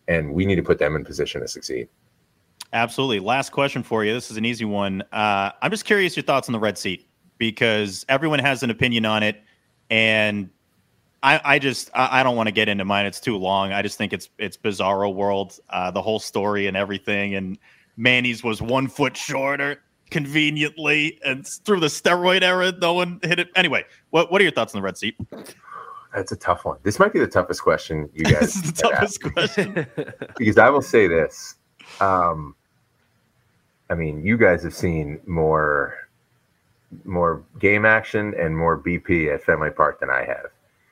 and 0.07 0.33
we 0.33 0.47
need 0.47 0.55
to 0.57 0.63
put 0.63 0.79
them 0.79 0.95
in 0.95 1.05
position 1.05 1.41
to 1.41 1.49
succeed 1.49 1.89
Absolutely. 2.77 3.21
Last 3.21 3.53
question 3.53 3.83
for 3.83 4.05
you. 4.05 4.13
This 4.13 4.31
is 4.31 4.37
an 4.37 4.45
easy 4.45 4.67
one. 4.67 5.01
Uh, 5.11 5.51
I'm 5.63 5.71
just 5.71 5.87
curious 5.87 6.15
your 6.15 6.25
thoughts 6.25 6.47
on 6.47 6.53
the 6.53 6.59
red 6.59 6.77
seat 6.77 7.09
because 7.39 8.05
everyone 8.11 8.39
has 8.39 8.63
an 8.63 8.69
opinion 8.69 9.07
on 9.07 9.23
it, 9.23 9.43
and 9.89 10.51
I, 11.23 11.41
I 11.43 11.59
just 11.59 11.91
I, 11.95 12.21
I 12.21 12.23
don't 12.23 12.37
want 12.37 12.49
to 12.49 12.53
get 12.53 12.69
into 12.69 12.85
mine. 12.85 13.07
It's 13.07 13.19
too 13.19 13.39
long. 13.39 13.73
I 13.73 13.81
just 13.81 13.97
think 13.97 14.13
it's 14.13 14.29
it's 14.37 14.59
bizarro 14.59 15.15
world, 15.15 15.59
uh, 15.71 15.91
the 15.91 16.03
whole 16.03 16.19
story 16.19 16.67
and 16.67 16.77
everything. 16.77 17.35
And 17.35 17.59
Manny's 17.97 18.45
was 18.45 18.61
one 18.61 18.89
foot 18.89 19.17
shorter 19.17 19.81
conveniently, 20.11 21.19
and 21.25 21.47
through 21.47 21.81
the 21.81 21.87
steroid 21.87 22.43
era, 22.43 22.75
no 22.79 22.93
one 22.93 23.21
hit 23.23 23.39
it. 23.39 23.49
Anyway, 23.57 23.87
what 24.11 24.31
what 24.31 24.39
are 24.43 24.45
your 24.45 24.53
thoughts 24.53 24.75
on 24.75 24.83
the 24.83 24.85
red 24.85 24.99
seat? 24.99 25.17
that's 26.15 26.33
a 26.33 26.37
tough 26.37 26.65
one 26.65 26.79
this 26.83 26.99
might 26.99 27.13
be 27.13 27.19
the 27.19 27.27
toughest 27.27 27.63
question 27.63 28.09
you 28.15 28.25
guys 28.33 28.55
this 28.55 28.57
is 28.57 28.73
the 28.73 28.89
have 28.89 29.03
asked. 29.03 29.21
toughest 29.21 29.33
question. 29.35 29.87
because 30.39 30.57
I 30.57 30.71
will 30.71 30.81
say 30.81 31.07
this. 31.07 31.57
Um, 32.01 32.55
I 33.89 33.95
mean, 33.95 34.25
you 34.25 34.37
guys 34.37 34.63
have 34.65 34.75
seen 34.75 35.21
more 35.27 35.97
more 37.05 37.43
game 37.59 37.85
action 37.85 38.35
and 38.39 38.57
more 38.57 38.79
BP 38.79 39.33
at 39.35 39.43
Fenway 39.43 39.71
Park 39.71 40.01
than 40.01 40.11
I 40.11 40.25
have. 40.25 40.47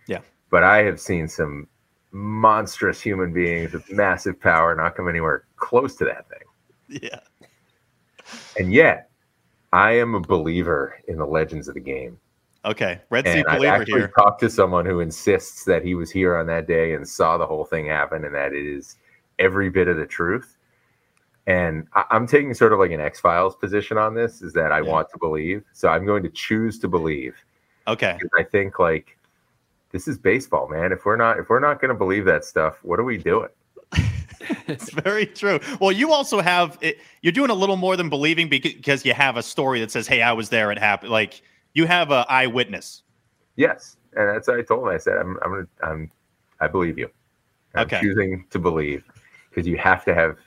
Yeah. 0.06 0.20
But 0.50 0.64
I 0.64 0.82
have 0.82 1.00
seen 1.00 1.28
some 1.28 1.68
monstrous 2.12 3.00
human 3.00 3.32
beings 3.32 3.72
with 3.72 3.90
massive 3.92 4.40
power 4.40 4.74
not 4.74 4.96
come 4.96 5.08
anywhere 5.08 5.44
close 5.56 5.96
to 5.96 6.04
that 6.04 6.26
thing. 6.28 7.00
Yeah. 7.02 7.20
And 8.58 8.72
yet, 8.72 9.10
I 9.72 9.92
am 9.92 10.14
a 10.14 10.20
believer 10.20 11.00
in 11.08 11.18
the 11.18 11.26
legends 11.26 11.68
of 11.68 11.74
the 11.74 11.80
game. 11.80 12.18
Okay. 12.64 13.00
Red 13.10 13.26
seat 13.26 13.44
And 13.46 13.46
believer 13.46 13.74
actually 13.74 14.00
here. 14.00 14.12
talked 14.16 14.40
to 14.40 14.48
someone 14.50 14.86
who 14.86 15.00
insists 15.00 15.64
that 15.64 15.84
he 15.84 15.94
was 15.94 16.10
here 16.10 16.36
on 16.36 16.46
that 16.46 16.66
day 16.66 16.94
and 16.94 17.06
saw 17.06 17.36
the 17.36 17.46
whole 17.46 17.64
thing 17.64 17.86
happen, 17.86 18.24
and 18.24 18.34
that 18.34 18.52
it 18.52 18.64
is 18.64 18.96
every 19.38 19.68
bit 19.68 19.88
of 19.88 19.96
the 19.96 20.06
truth. 20.06 20.53
And 21.46 21.86
I, 21.94 22.04
I'm 22.10 22.26
taking 22.26 22.54
sort 22.54 22.72
of 22.72 22.78
like 22.78 22.90
an 22.90 23.00
X 23.00 23.20
Files 23.20 23.56
position 23.56 23.98
on 23.98 24.14
this: 24.14 24.42
is 24.42 24.52
that 24.54 24.72
I 24.72 24.82
want 24.82 25.08
to 25.10 25.18
believe, 25.18 25.64
so 25.72 25.88
I'm 25.88 26.06
going 26.06 26.22
to 26.22 26.30
choose 26.30 26.78
to 26.80 26.88
believe. 26.88 27.36
Okay. 27.86 28.18
I 28.38 28.42
think 28.42 28.78
like 28.78 29.18
this 29.92 30.08
is 30.08 30.18
baseball, 30.18 30.68
man. 30.68 30.92
If 30.92 31.04
we're 31.04 31.16
not 31.16 31.38
if 31.38 31.48
we're 31.48 31.60
not 31.60 31.80
going 31.80 31.90
to 31.90 31.94
believe 31.94 32.24
that 32.24 32.44
stuff, 32.44 32.78
what 32.82 32.98
are 32.98 33.04
we 33.04 33.18
doing? 33.18 33.48
it's 34.66 34.90
very 34.90 35.26
true. 35.26 35.60
Well, 35.80 35.92
you 35.92 36.12
also 36.12 36.40
have 36.40 36.78
it, 36.80 36.98
you're 37.22 37.32
doing 37.32 37.50
a 37.50 37.54
little 37.54 37.76
more 37.76 37.96
than 37.96 38.08
believing 38.08 38.48
because 38.48 39.04
you 39.04 39.14
have 39.14 39.36
a 39.36 39.42
story 39.42 39.80
that 39.80 39.90
says, 39.90 40.06
"Hey, 40.06 40.22
I 40.22 40.32
was 40.32 40.48
there. 40.48 40.72
It 40.72 40.78
happened." 40.78 41.12
Like 41.12 41.42
you 41.74 41.86
have 41.86 42.10
a 42.10 42.26
eyewitness. 42.28 43.02
Yes, 43.56 43.96
and 44.16 44.28
that's 44.28 44.48
what 44.48 44.58
I 44.58 44.62
told 44.62 44.88
him. 44.88 44.94
I 44.94 44.98
said, 44.98 45.18
"I'm 45.18 45.38
I'm 45.42 45.50
gonna 45.50 45.66
I'm 45.82 46.10
I 46.60 46.66
believe 46.66 46.98
you. 46.98 47.08
I'm 47.74 47.86
Okay. 47.86 48.00
choosing 48.00 48.46
to 48.50 48.58
believe 48.58 49.04
because 49.50 49.66
you 49.66 49.76
have 49.76 50.04
to 50.06 50.14
have 50.14 50.38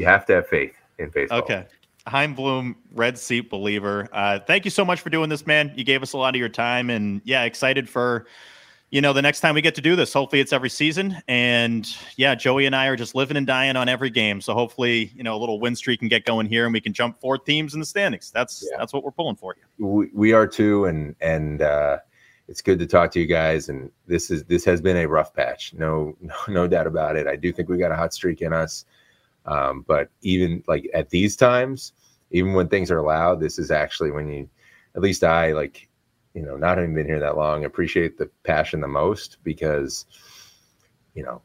you 0.00 0.06
have 0.06 0.26
to 0.26 0.34
have 0.34 0.46
faith 0.48 0.74
in 0.98 1.10
baseball." 1.10 1.38
Okay. 1.40 1.66
Chaim 2.06 2.34
Bloom, 2.34 2.76
Red 2.92 3.18
Seat 3.18 3.50
believer. 3.50 4.08
Uh, 4.12 4.40
thank 4.40 4.64
you 4.64 4.70
so 4.70 4.84
much 4.84 5.00
for 5.00 5.10
doing 5.10 5.28
this, 5.28 5.46
man. 5.46 5.72
You 5.76 5.84
gave 5.84 6.02
us 6.02 6.12
a 6.12 6.16
lot 6.18 6.34
of 6.34 6.38
your 6.38 6.48
time, 6.48 6.90
and 6.90 7.20
yeah, 7.24 7.44
excited 7.44 7.88
for 7.88 8.26
you 8.90 9.00
know 9.00 9.12
the 9.12 9.22
next 9.22 9.40
time 9.40 9.54
we 9.54 9.62
get 9.62 9.74
to 9.76 9.80
do 9.80 9.96
this. 9.96 10.12
Hopefully, 10.12 10.40
it's 10.40 10.52
every 10.52 10.70
season. 10.70 11.16
And 11.28 11.86
yeah, 12.16 12.34
Joey 12.34 12.66
and 12.66 12.74
I 12.74 12.86
are 12.86 12.96
just 12.96 13.14
living 13.14 13.36
and 13.36 13.46
dying 13.46 13.76
on 13.76 13.88
every 13.88 14.10
game. 14.10 14.40
So 14.40 14.54
hopefully, 14.54 15.12
you 15.14 15.22
know, 15.22 15.36
a 15.36 15.38
little 15.38 15.60
win 15.60 15.76
streak 15.76 16.00
can 16.00 16.08
get 16.08 16.24
going 16.24 16.46
here, 16.46 16.64
and 16.64 16.72
we 16.72 16.80
can 16.80 16.92
jump 16.92 17.20
four 17.20 17.38
teams 17.38 17.74
in 17.74 17.80
the 17.80 17.86
standings. 17.86 18.30
That's 18.30 18.68
that's 18.76 18.92
what 18.92 19.04
we're 19.04 19.12
pulling 19.12 19.36
for 19.36 19.54
you. 19.56 19.86
we, 19.86 20.10
we 20.12 20.32
are 20.32 20.46
too 20.46 20.86
and 20.86 21.14
and 21.20 21.62
uh 21.62 21.98
it's 22.48 22.62
good 22.62 22.80
to 22.80 22.86
talk 22.86 23.12
to 23.12 23.20
you 23.20 23.26
guys. 23.26 23.68
And 23.68 23.92
this 24.08 24.30
is 24.30 24.42
this 24.44 24.64
has 24.64 24.80
been 24.80 24.96
a 24.96 25.06
rough 25.06 25.32
patch, 25.32 25.72
no 25.74 26.16
no, 26.20 26.34
no 26.48 26.66
doubt 26.66 26.86
about 26.86 27.16
it. 27.16 27.26
I 27.26 27.36
do 27.36 27.52
think 27.52 27.68
we 27.68 27.78
got 27.78 27.92
a 27.92 27.96
hot 27.96 28.12
streak 28.12 28.42
in 28.42 28.52
us, 28.52 28.84
um, 29.46 29.84
but 29.86 30.10
even 30.22 30.62
like 30.66 30.88
at 30.94 31.10
these 31.10 31.36
times, 31.36 31.92
even 32.30 32.54
when 32.54 32.68
things 32.68 32.90
are 32.90 32.98
allowed, 32.98 33.40
this 33.40 33.58
is 33.58 33.70
actually 33.70 34.10
when 34.10 34.28
you, 34.28 34.48
at 34.94 35.02
least 35.02 35.24
I 35.24 35.52
like, 35.52 35.88
you 36.34 36.42
know, 36.42 36.56
not 36.56 36.78
having 36.78 36.94
been 36.94 37.06
here 37.06 37.20
that 37.20 37.36
long, 37.36 37.64
appreciate 37.64 38.16
the 38.16 38.30
passion 38.44 38.80
the 38.80 38.88
most 38.88 39.38
because, 39.42 40.06
you 41.14 41.22
know, 41.22 41.42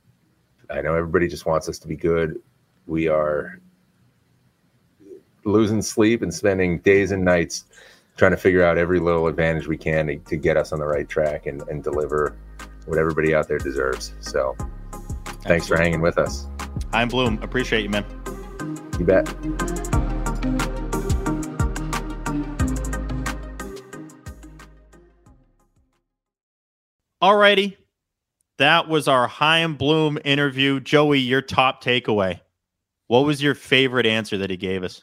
I 0.70 0.82
know 0.82 0.96
everybody 0.96 1.28
just 1.28 1.46
wants 1.46 1.68
us 1.70 1.80
to 1.80 1.88
be 1.88 1.96
good. 1.96 2.40
We 2.86 3.08
are 3.08 3.60
losing 5.44 5.82
sleep 5.82 6.22
and 6.22 6.34
spending 6.34 6.80
days 6.80 7.12
and 7.12 7.24
nights 7.24 7.66
trying 8.18 8.32
to 8.32 8.38
figure 8.38 8.64
out 8.64 8.78
every 8.78 9.00
little 9.00 9.28
advantage 9.28 9.68
we 9.68 9.78
can 9.78 10.08
to, 10.08 10.18
to 10.18 10.38
get 10.38 10.58
us 10.58 10.72
on 10.72 10.80
the 10.80 10.86
right 10.86 11.08
track 11.08 11.48
and, 11.48 11.62
and 11.64 11.84
deliver 11.84 12.36
what 12.86 12.98
everybody 12.98 13.34
out 13.34 13.48
there 13.48 13.58
deserves. 13.58 14.14
So 14.22 14.56
thanks 15.42 15.68
for 15.68 15.78
hanging 15.78 16.02
with 16.02 16.18
us. 16.18 16.48
I'm 16.94 17.08
Bloom. 17.08 17.40
Appreciate 17.42 17.84
you, 17.84 17.90
man. 17.90 18.06
You 19.00 19.06
bet. 19.06 19.26
Alrighty. 27.22 27.76
That 28.58 28.88
was 28.88 29.08
our 29.08 29.28
Chaim 29.28 29.76
Bloom 29.76 30.18
interview. 30.24 30.80
Joey, 30.80 31.20
your 31.20 31.42
top 31.42 31.84
takeaway. 31.84 32.40
What 33.08 33.26
was 33.26 33.42
your 33.42 33.56
favorite 33.56 34.06
answer 34.06 34.38
that 34.38 34.50
he 34.50 34.58
gave 34.58 34.84
us? 34.84 35.02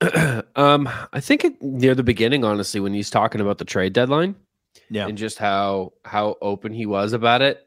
um, 0.56 0.88
I 1.12 1.20
think 1.20 1.44
it, 1.44 1.62
near 1.62 1.94
the 1.94 2.02
beginning, 2.02 2.44
honestly, 2.44 2.80
when 2.80 2.92
he's 2.92 3.10
talking 3.10 3.40
about 3.40 3.58
the 3.58 3.64
trade 3.64 3.92
deadline, 3.92 4.34
yeah, 4.90 5.06
and 5.06 5.16
just 5.16 5.38
how 5.38 5.92
how 6.04 6.36
open 6.42 6.72
he 6.72 6.86
was 6.86 7.12
about 7.12 7.40
it, 7.42 7.63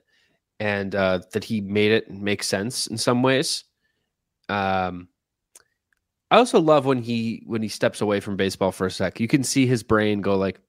and 0.59 0.95
uh, 0.95 1.19
that 1.33 1.43
he 1.43 1.61
made 1.61 1.91
it 1.91 2.09
make 2.11 2.43
sense 2.43 2.87
in 2.87 2.97
some 2.97 3.21
ways. 3.23 3.63
Um, 4.49 5.07
I 6.31 6.37
also 6.37 6.59
love 6.59 6.85
when 6.85 7.01
he 7.01 7.43
when 7.45 7.61
he 7.61 7.67
steps 7.69 8.01
away 8.01 8.19
from 8.19 8.35
baseball 8.35 8.71
for 8.71 8.87
a 8.87 8.91
sec. 8.91 9.19
You 9.19 9.27
can 9.27 9.43
see 9.43 9.65
his 9.65 9.83
brain 9.83 10.21
go 10.21 10.35
like, 10.35 10.59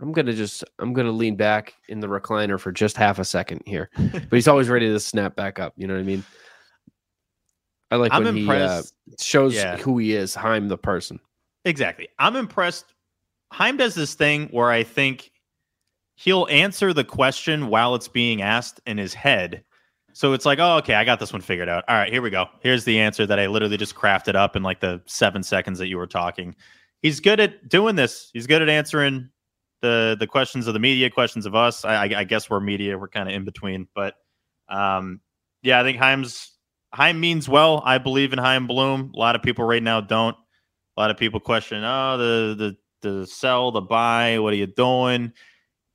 "I'm 0.00 0.12
gonna 0.12 0.32
just 0.32 0.64
I'm 0.78 0.92
gonna 0.92 1.12
lean 1.12 1.36
back 1.36 1.74
in 1.88 2.00
the 2.00 2.08
recliner 2.08 2.58
for 2.58 2.72
just 2.72 2.96
half 2.96 3.18
a 3.18 3.24
second 3.24 3.62
here," 3.66 3.90
but 3.96 4.32
he's 4.32 4.48
always 4.48 4.68
ready 4.68 4.88
to 4.88 4.98
snap 5.00 5.36
back 5.36 5.58
up. 5.60 5.74
You 5.76 5.86
know 5.86 5.94
what 5.94 6.00
I 6.00 6.04
mean? 6.04 6.24
I 7.90 7.96
like 7.96 8.12
I'm 8.12 8.24
when 8.24 8.36
impressed. 8.38 8.94
he 9.06 9.12
uh, 9.12 9.16
shows 9.20 9.54
Yeah. 9.54 9.76
who 9.76 9.98
he 9.98 10.14
is, 10.14 10.34
Chaim 10.34 10.66
the 10.68 10.76
person. 10.78 11.20
Exactly. 11.64 12.08
I'm 12.18 12.34
impressed. 12.36 12.86
Chaim 13.52 13.76
does 13.76 13.94
this 13.94 14.14
thing 14.14 14.48
where 14.48 14.70
I 14.70 14.82
think 14.82 15.30
he'll 16.16 16.48
answer 16.50 16.92
the 16.92 17.04
question 17.04 17.68
while 17.68 17.94
it's 17.94 18.08
being 18.08 18.42
asked 18.42 18.80
in 18.86 18.98
his 18.98 19.14
head. 19.14 19.62
So 20.12 20.32
it's 20.32 20.46
like, 20.46 20.58
oh, 20.58 20.78
okay, 20.78 20.94
I 20.94 21.04
got 21.04 21.20
this 21.20 21.32
one 21.32 21.42
figured 21.42 21.68
out. 21.68 21.84
All 21.88 21.94
right, 21.94 22.10
here 22.10 22.22
we 22.22 22.30
go. 22.30 22.46
Here's 22.60 22.84
the 22.84 22.98
answer 22.98 23.26
that 23.26 23.38
I 23.38 23.46
literally 23.46 23.76
just 23.76 23.94
crafted 23.94 24.34
up 24.34 24.56
in 24.56 24.62
like 24.62 24.80
the 24.80 25.02
seven 25.04 25.42
seconds 25.42 25.78
that 25.78 25.88
you 25.88 25.98
were 25.98 26.06
talking. 26.06 26.56
He's 27.02 27.20
good 27.20 27.38
at 27.38 27.68
doing 27.68 27.96
this. 27.96 28.30
He's 28.32 28.46
good 28.46 28.62
at 28.62 28.70
answering 28.70 29.28
the 29.82 30.16
the 30.18 30.26
questions 30.26 30.66
of 30.66 30.72
the 30.72 30.80
media, 30.80 31.10
questions 31.10 31.44
of 31.44 31.54
us. 31.54 31.84
I, 31.84 32.04
I, 32.04 32.24
guess 32.24 32.48
we're 32.48 32.60
media. 32.60 32.96
We're 32.96 33.08
kind 33.08 33.28
of 33.28 33.34
in 33.34 33.44
between, 33.44 33.86
but 33.94 34.14
um, 34.70 35.20
yeah, 35.62 35.78
I 35.78 35.82
think 35.82 35.98
Chaim's 35.98 36.52
Chaim 36.94 37.20
means 37.20 37.46
well. 37.46 37.82
I 37.84 37.98
believe 37.98 38.32
in 38.32 38.38
Chaim 38.38 38.66
Bloom. 38.66 39.12
A 39.14 39.18
lot 39.18 39.36
of 39.36 39.42
people 39.42 39.66
right 39.66 39.82
now 39.82 40.00
don't. 40.00 40.36
A 40.96 41.00
lot 41.00 41.10
of 41.10 41.18
people 41.18 41.40
question, 41.40 41.84
oh, 41.84 42.16
the 42.16 42.74
the 43.02 43.08
the 43.08 43.26
sell, 43.26 43.70
the 43.70 43.82
buy. 43.82 44.38
What 44.38 44.54
are 44.54 44.56
you 44.56 44.66
doing? 44.66 45.34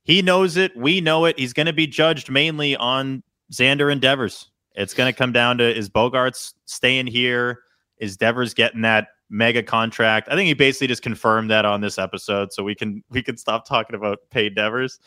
He 0.04 0.22
knows 0.22 0.56
it. 0.56 0.76
We 0.76 1.00
know 1.00 1.24
it. 1.26 1.38
He's 1.38 1.52
going 1.52 1.66
to 1.66 1.72
be 1.72 1.86
judged 1.86 2.30
mainly 2.30 2.76
on 2.76 3.22
Xander 3.52 3.90
and 3.92 4.00
Devers. 4.00 4.50
It's 4.74 4.94
going 4.94 5.12
to 5.12 5.16
come 5.16 5.32
down 5.32 5.58
to 5.58 5.76
is 5.76 5.88
Bogaerts 5.88 6.54
staying 6.64 7.06
here? 7.06 7.60
Is 7.98 8.16
Devers 8.16 8.54
getting 8.54 8.80
that 8.82 9.08
mega 9.30 9.62
contract? 9.62 10.28
I 10.30 10.34
think 10.34 10.48
he 10.48 10.54
basically 10.54 10.88
just 10.88 11.02
confirmed 11.02 11.50
that 11.50 11.64
on 11.64 11.80
this 11.80 11.98
episode, 11.98 12.52
so 12.52 12.64
we 12.64 12.74
can 12.74 13.04
we 13.10 13.22
can 13.22 13.36
stop 13.36 13.66
talking 13.66 13.94
about 13.94 14.18
paid 14.30 14.54
Devers. 14.56 14.98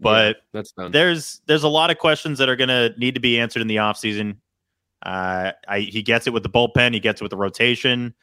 But 0.00 0.36
Yeah, 0.36 0.42
that's 0.52 0.72
done. 0.72 0.92
there's 0.92 1.40
there's 1.46 1.62
a 1.62 1.68
lot 1.68 1.90
of 1.90 1.98
questions 1.98 2.38
that 2.38 2.48
are 2.48 2.56
going 2.56 2.68
to 2.68 2.92
need 2.98 3.14
to 3.14 3.20
be 3.20 3.40
answered 3.40 3.62
in 3.62 3.68
the 3.68 3.76
offseason. 3.76 4.36
Uh, 5.04 5.52
I, 5.68 5.80
he 5.80 6.02
gets 6.02 6.26
it 6.26 6.32
with 6.32 6.42
the 6.42 6.48
bullpen. 6.48 6.94
He 6.94 7.00
gets 7.00 7.20
it 7.20 7.24
with 7.24 7.30
the 7.30 7.36
rotation. 7.36 8.14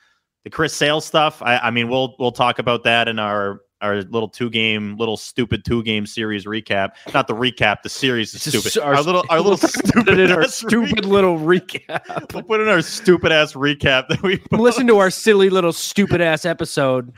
The 0.43 0.49
Chris 0.49 0.73
Sale 0.73 1.01
stuff. 1.01 1.41
I, 1.41 1.57
I 1.57 1.71
mean, 1.71 1.89
we'll 1.89 2.15
we'll 2.19 2.31
talk 2.31 2.59
about 2.59 2.83
that 2.83 3.07
in 3.07 3.19
our 3.19 3.61
our 3.81 4.01
little 4.03 4.29
two 4.29 4.49
game, 4.49 4.97
little 4.97 5.17
stupid 5.17 5.65
two 5.65 5.83
game 5.83 6.05
series 6.05 6.45
recap. 6.45 6.91
Not 7.13 7.27
the 7.27 7.33
recap. 7.33 7.81
The 7.83 7.89
series 7.89 8.33
is 8.33 8.41
stupid. 8.41 8.77
our 8.81 8.95
Our, 8.95 9.03
little 9.03 9.25
our 9.29 9.41
little 9.41 9.57
stupid 9.69 10.19
in 10.19 10.31
our 10.31 10.47
stupid 10.47 11.05
little 11.05 11.37
recap. 11.37 12.01
We'll 12.33 12.43
put 12.43 12.61
in 12.61 12.69
our 12.69 12.81
stupid 12.81 13.31
ass 13.31 13.53
recap 13.53 14.07
that 14.07 14.21
we 14.21 14.37
put. 14.37 14.59
Listen 14.59 14.87
to 14.87 14.97
our 14.97 15.09
silly 15.09 15.49
little 15.49 15.73
stupid 15.73 16.21
ass 16.21 16.45
episode. 16.45 17.13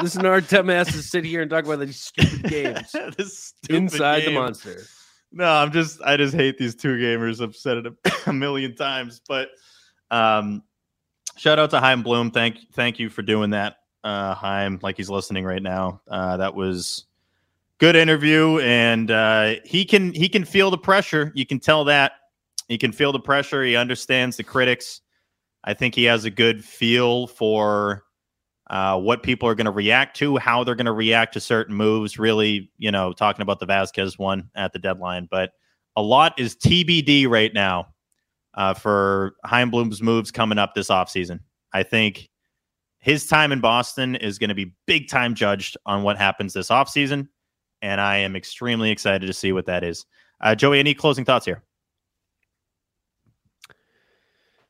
Listen 0.00 0.22
to 0.22 0.28
our 0.28 0.40
dumb 0.40 0.70
asses 0.70 1.10
sit 1.10 1.24
here 1.24 1.42
and 1.42 1.50
talk 1.50 1.64
about 1.64 1.80
these 1.80 2.00
stupid 2.00 2.44
games 2.44 2.92
This 3.16 3.38
stupid 3.38 3.76
inside 3.76 4.24
the 4.24 4.32
monster. 4.32 4.82
No, 5.32 5.44
I'm 5.44 5.72
just 5.72 6.00
I 6.02 6.16
just 6.16 6.34
hate 6.34 6.58
these 6.58 6.74
two 6.74 6.96
gamers. 6.96 7.42
I've 7.42 7.56
said 7.56 7.78
it 7.78 7.86
a, 7.86 8.12
a 8.30 8.32
million 8.32 8.74
times, 8.74 9.20
but 9.28 9.48
um, 10.10 10.62
shout 11.36 11.58
out 11.58 11.70
to 11.70 11.80
Chaim 11.80 12.02
Bloom. 12.02 12.30
Thank 12.30 12.58
thank 12.72 12.98
you 12.98 13.08
for 13.08 13.22
doing 13.22 13.50
that, 13.50 13.76
uh, 14.04 14.34
Chaim. 14.34 14.78
Like 14.82 14.96
he's 14.96 15.10
listening 15.10 15.44
right 15.44 15.62
now. 15.62 16.00
Uh, 16.08 16.36
that 16.38 16.54
was 16.54 17.06
good 17.78 17.96
interview, 17.96 18.58
and 18.60 19.10
uh, 19.10 19.54
he 19.64 19.84
can 19.84 20.12
he 20.12 20.28
can 20.28 20.44
feel 20.44 20.70
the 20.70 20.78
pressure. 20.78 21.32
You 21.34 21.46
can 21.46 21.58
tell 21.58 21.84
that 21.84 22.12
he 22.68 22.78
can 22.78 22.92
feel 22.92 23.12
the 23.12 23.20
pressure. 23.20 23.64
He 23.64 23.76
understands 23.76 24.36
the 24.36 24.44
critics. 24.44 25.00
I 25.64 25.74
think 25.74 25.94
he 25.94 26.04
has 26.04 26.24
a 26.24 26.30
good 26.30 26.64
feel 26.64 27.26
for 27.26 28.04
uh, 28.70 28.98
what 28.98 29.22
people 29.22 29.48
are 29.48 29.54
going 29.54 29.66
to 29.66 29.72
react 29.72 30.16
to, 30.18 30.38
how 30.38 30.62
they're 30.62 30.76
going 30.76 30.86
to 30.86 30.92
react 30.92 31.34
to 31.34 31.40
certain 31.40 31.74
moves. 31.74 32.18
Really, 32.18 32.70
you 32.78 32.92
know, 32.92 33.12
talking 33.12 33.42
about 33.42 33.58
the 33.58 33.66
Vasquez 33.66 34.18
one 34.18 34.50
at 34.54 34.72
the 34.72 34.78
deadline, 34.78 35.26
but 35.30 35.50
a 35.96 36.02
lot 36.02 36.38
is 36.38 36.54
TBD 36.54 37.28
right 37.28 37.52
now 37.52 37.88
uh, 38.54 38.74
for 38.74 39.34
Chaim 39.44 39.70
Bloom's 39.70 40.00
moves 40.00 40.30
coming 40.30 40.58
up 40.58 40.74
this 40.74 40.88
offseason. 40.88 41.40
I 41.72 41.82
think 41.82 42.29
his 43.00 43.26
time 43.26 43.50
in 43.52 43.60
Boston 43.60 44.14
is 44.14 44.38
going 44.38 44.48
to 44.48 44.54
be 44.54 44.72
big 44.86 45.08
time 45.08 45.34
judged 45.34 45.76
on 45.86 46.02
what 46.02 46.16
happens 46.18 46.52
this 46.52 46.68
offseason, 46.68 47.28
and 47.82 48.00
I 48.00 48.18
am 48.18 48.36
extremely 48.36 48.90
excited 48.90 49.26
to 49.26 49.32
see 49.32 49.52
what 49.52 49.66
that 49.66 49.82
is. 49.82 50.06
Uh, 50.40 50.54
Joey, 50.54 50.78
any 50.78 50.94
closing 50.94 51.24
thoughts 51.24 51.46
here? 51.46 51.62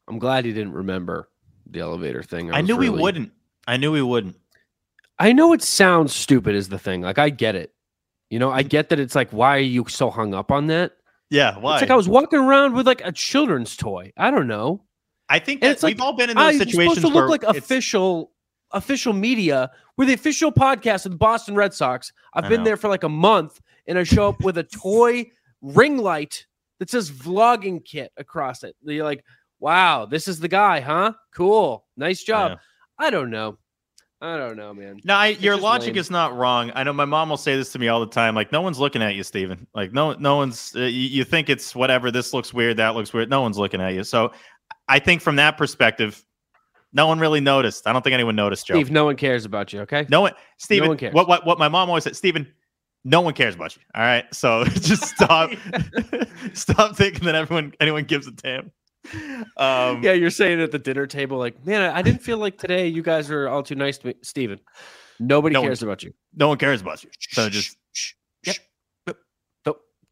I'm 0.09 0.19
glad 0.19 0.45
he 0.45 0.53
didn't 0.53 0.73
remember 0.73 1.29
the 1.67 1.81
elevator 1.81 2.23
thing. 2.23 2.53
I 2.53 2.61
was 2.61 2.69
knew 2.69 2.81
he 2.81 2.89
really- 2.89 3.03
wouldn't. 3.03 3.33
I 3.67 3.77
knew 3.77 3.95
he 3.95 4.03
wouldn't. 4.03 4.37
I 5.19 5.33
know 5.33 5.53
it 5.53 5.63
sounds 5.63 6.15
stupid 6.15 6.55
is 6.55 6.69
the 6.69 6.79
thing. 6.79 7.03
Like 7.03 7.19
I 7.19 7.29
get 7.31 7.55
it. 7.55 7.73
You 8.31 8.39
know, 8.39 8.51
I 8.51 8.63
get 8.63 8.89
that 8.89 8.99
it's 8.99 9.15
like, 9.15 9.31
why 9.31 9.57
are 9.57 9.61
you 9.61 9.85
so 9.89 10.09
hung 10.11 10.35
up 10.35 10.51
on 10.51 10.69
that? 10.69 10.93
Yeah, 11.31 11.59
why? 11.59 11.75
It's 11.75 11.83
like 11.83 11.91
I 11.91 11.97
was 11.97 12.09
walking 12.09 12.39
around 12.39 12.75
with 12.75 12.87
like 12.87 13.03
a 13.05 13.13
children's 13.13 13.77
toy. 13.77 14.13
I 14.17 14.31
don't 14.31 14.47
know. 14.49 14.83
I 15.31 15.39
think 15.39 15.61
that 15.61 15.71
it's 15.71 15.83
like 15.83 15.95
we've 15.95 16.01
all 16.03 16.13
been 16.13 16.29
in 16.29 16.37
ah, 16.37 16.47
those 16.47 16.57
you're 16.57 16.65
situations 16.65 16.97
supposed 16.97 17.15
to 17.15 17.21
look 17.21 17.31
like 17.31 17.43
it's- 17.45 17.57
official 17.57 18.33
official 18.73 19.13
media. 19.13 19.71
We're 19.97 20.07
the 20.07 20.15
official 20.15 20.53
podcast 20.53 21.07
of 21.07 21.13
the 21.13 21.19
Boston 21.19 21.55
Red 21.55 21.73
Sox. 21.73 22.13
I've 22.35 22.45
I 22.45 22.49
been 22.49 22.61
know. 22.61 22.65
there 22.65 22.77
for 22.77 22.89
like 22.89 23.05
a 23.05 23.09
month, 23.09 23.61
and 23.87 23.99
I 23.99 24.03
show 24.03 24.29
up 24.29 24.43
with 24.43 24.59
a 24.59 24.65
toy 24.65 25.31
ring 25.63 25.99
light 25.99 26.47
that 26.79 26.91
says 26.91 27.11
vlogging 27.11 27.85
kit 27.85 28.13
across 28.17 28.65
it. 28.65 28.75
You're 28.83 29.05
like, 29.05 29.25
wow, 29.61 30.07
this 30.07 30.27
is 30.27 30.41
the 30.41 30.49
guy, 30.49 30.81
huh? 30.81 31.13
Cool, 31.35 31.85
nice 31.97 32.23
job. 32.23 32.53
know. 32.53 32.59
I 32.99 33.11
don't 33.11 33.31
know. 33.31 33.59
I 34.23 34.37
don't 34.37 34.57
know, 34.57 34.75
man. 34.75 35.01
No, 35.03 35.15
I, 35.15 35.29
your 35.29 35.57
logic 35.57 35.95
lame. 35.95 35.99
is 35.99 36.11
not 36.11 36.37
wrong. 36.37 36.71
I 36.75 36.85
know 36.85 36.93
my 36.93 37.07
mom 37.07 37.31
will 37.31 37.39
say 37.39 37.57
this 37.57 37.73
to 37.73 37.79
me 37.79 37.89
all 37.89 38.01
the 38.01 38.07
time. 38.07 38.35
Like, 38.35 38.53
no 38.53 38.61
one's 38.61 38.79
looking 38.79 39.01
at 39.01 39.15
you, 39.15 39.23
Steven. 39.23 39.67
Like, 39.75 39.95
no, 39.95 40.13
no 40.13 40.37
one's. 40.37 40.77
Uh, 40.77 40.81
you, 40.81 41.09
you 41.09 41.25
think 41.25 41.49
it's 41.49 41.75
whatever. 41.75 42.11
This 42.11 42.35
looks 42.35 42.53
weird. 42.53 42.77
That 42.77 42.95
looks 42.95 43.15
weird. 43.15 43.31
No 43.31 43.41
one's 43.41 43.57
looking 43.57 43.81
at 43.81 43.95
you. 43.95 44.05
So, 44.05 44.33
I 44.91 44.99
think 44.99 45.23
from 45.23 45.37
that 45.37 45.57
perspective, 45.57 46.25
no 46.93 47.07
one 47.07 47.19
really 47.21 47.41
noticed. 47.41 47.87
I 47.87 47.93
don't 47.93 48.03
think 48.03 48.15
anyone 48.15 48.35
noticed, 48.37 48.67
Joe. 48.67 48.75
Steve, 48.75 48.91
no 48.91 49.05
one 49.05 49.17
cares 49.17 49.45
about 49.45 49.73
you. 49.73 49.81
Okay. 49.83 50.07
No 50.11 50.21
one, 50.23 50.33
Steven. 50.59 50.89
one 50.89 50.97
cares. 50.99 51.15
What 51.15 51.29
what 51.29 51.47
what 51.47 51.59
my 51.59 51.69
mom 51.69 51.89
always 51.89 52.05
said, 52.05 52.17
Steven. 52.17 52.47
No 53.05 53.21
one 53.23 53.33
cares 53.33 53.55
about 53.55 53.75
you. 53.77 53.83
All 53.95 54.03
right, 54.03 54.27
so 54.35 54.65
just 54.69 55.05
stop, 55.05 55.51
stop 56.53 56.97
thinking 56.97 57.25
that 57.25 57.35
everyone 57.35 57.73
anyone 57.81 58.05
gives 58.05 58.27
a 58.27 58.33
damn. 58.33 58.73
Um, 59.57 60.03
Yeah, 60.03 60.13
you're 60.13 60.29
saying 60.31 60.61
at 60.61 60.71
the 60.73 60.79
dinner 60.79 61.07
table, 61.07 61.39
like, 61.39 61.65
man, 61.65 61.81
I 61.81 61.99
I 61.99 62.03
didn't 62.03 62.21
feel 62.23 62.37
like 62.39 62.59
today 62.59 62.89
you 62.89 63.03
guys 63.03 63.31
were 63.31 63.49
all 63.49 63.63
too 63.63 63.75
nice 63.77 63.97
to 63.99 64.09
me. 64.09 64.15
Steven, 64.23 64.61
nobody 65.19 65.55
No 65.55 65.61
one- 65.63 65.69
cares 65.71 65.83
about 65.83 66.03
you. 66.03 66.13
no 66.35 66.49
one 66.49 66.59
cares 66.59 66.83
about 66.83 67.03
you. 67.03 67.11
So 67.31 67.49
just 67.49 67.77
Yep. 68.45 68.57
Don't, 69.07 69.17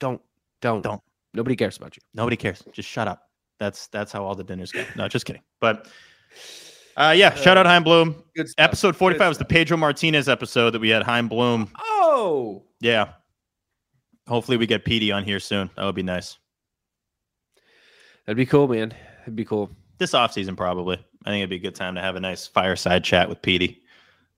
don't, 0.00 0.20
don't, 0.62 0.82
Don't. 0.82 1.02
Nobody 1.34 1.56
cares 1.56 1.76
about 1.76 1.94
you. 1.96 2.02
Nobody 2.14 2.36
cares. 2.36 2.62
Just 2.72 2.88
shut 2.88 3.06
up. 3.06 3.27
That's 3.58 3.88
that's 3.88 4.12
how 4.12 4.24
all 4.24 4.34
the 4.34 4.44
dinners 4.44 4.72
go. 4.72 4.84
No, 4.96 5.08
just 5.08 5.26
kidding. 5.26 5.42
But 5.60 5.88
uh, 6.96 7.14
yeah, 7.16 7.34
shout 7.34 7.56
out 7.56 7.66
Chaim 7.66 7.82
Bloom. 7.84 8.22
Good 8.34 8.48
stuff. 8.48 8.64
Episode 8.64 8.96
45 8.96 9.18
Good 9.20 9.28
was 9.28 9.38
the 9.38 9.44
Pedro 9.44 9.76
Martinez 9.76 10.28
episode 10.28 10.70
that 10.70 10.80
we 10.80 10.88
had 10.90 11.02
Chaim 11.02 11.28
Bloom. 11.28 11.70
Oh, 11.78 12.64
Yeah, 12.80 13.12
hopefully 14.26 14.56
we 14.56 14.66
get 14.66 14.84
PD 14.84 15.14
on 15.14 15.24
here 15.24 15.40
soon. 15.40 15.70
That 15.76 15.84
would 15.84 15.94
be 15.94 16.02
nice. 16.02 16.38
That'd 18.26 18.36
be 18.36 18.46
cool, 18.46 18.68
man. 18.68 18.94
That'd 19.20 19.36
be 19.36 19.44
cool. 19.44 19.70
This 19.98 20.14
off 20.14 20.32
season, 20.32 20.54
probably. 20.56 20.96
I 21.24 21.30
think 21.30 21.40
it'd 21.40 21.50
be 21.50 21.56
a 21.56 21.58
good 21.70 21.74
time 21.74 21.94
to 21.96 22.00
have 22.00 22.16
a 22.16 22.20
nice 22.20 22.46
fireside 22.46 23.04
chat 23.04 23.28
with 23.28 23.42
PD. 23.42 23.78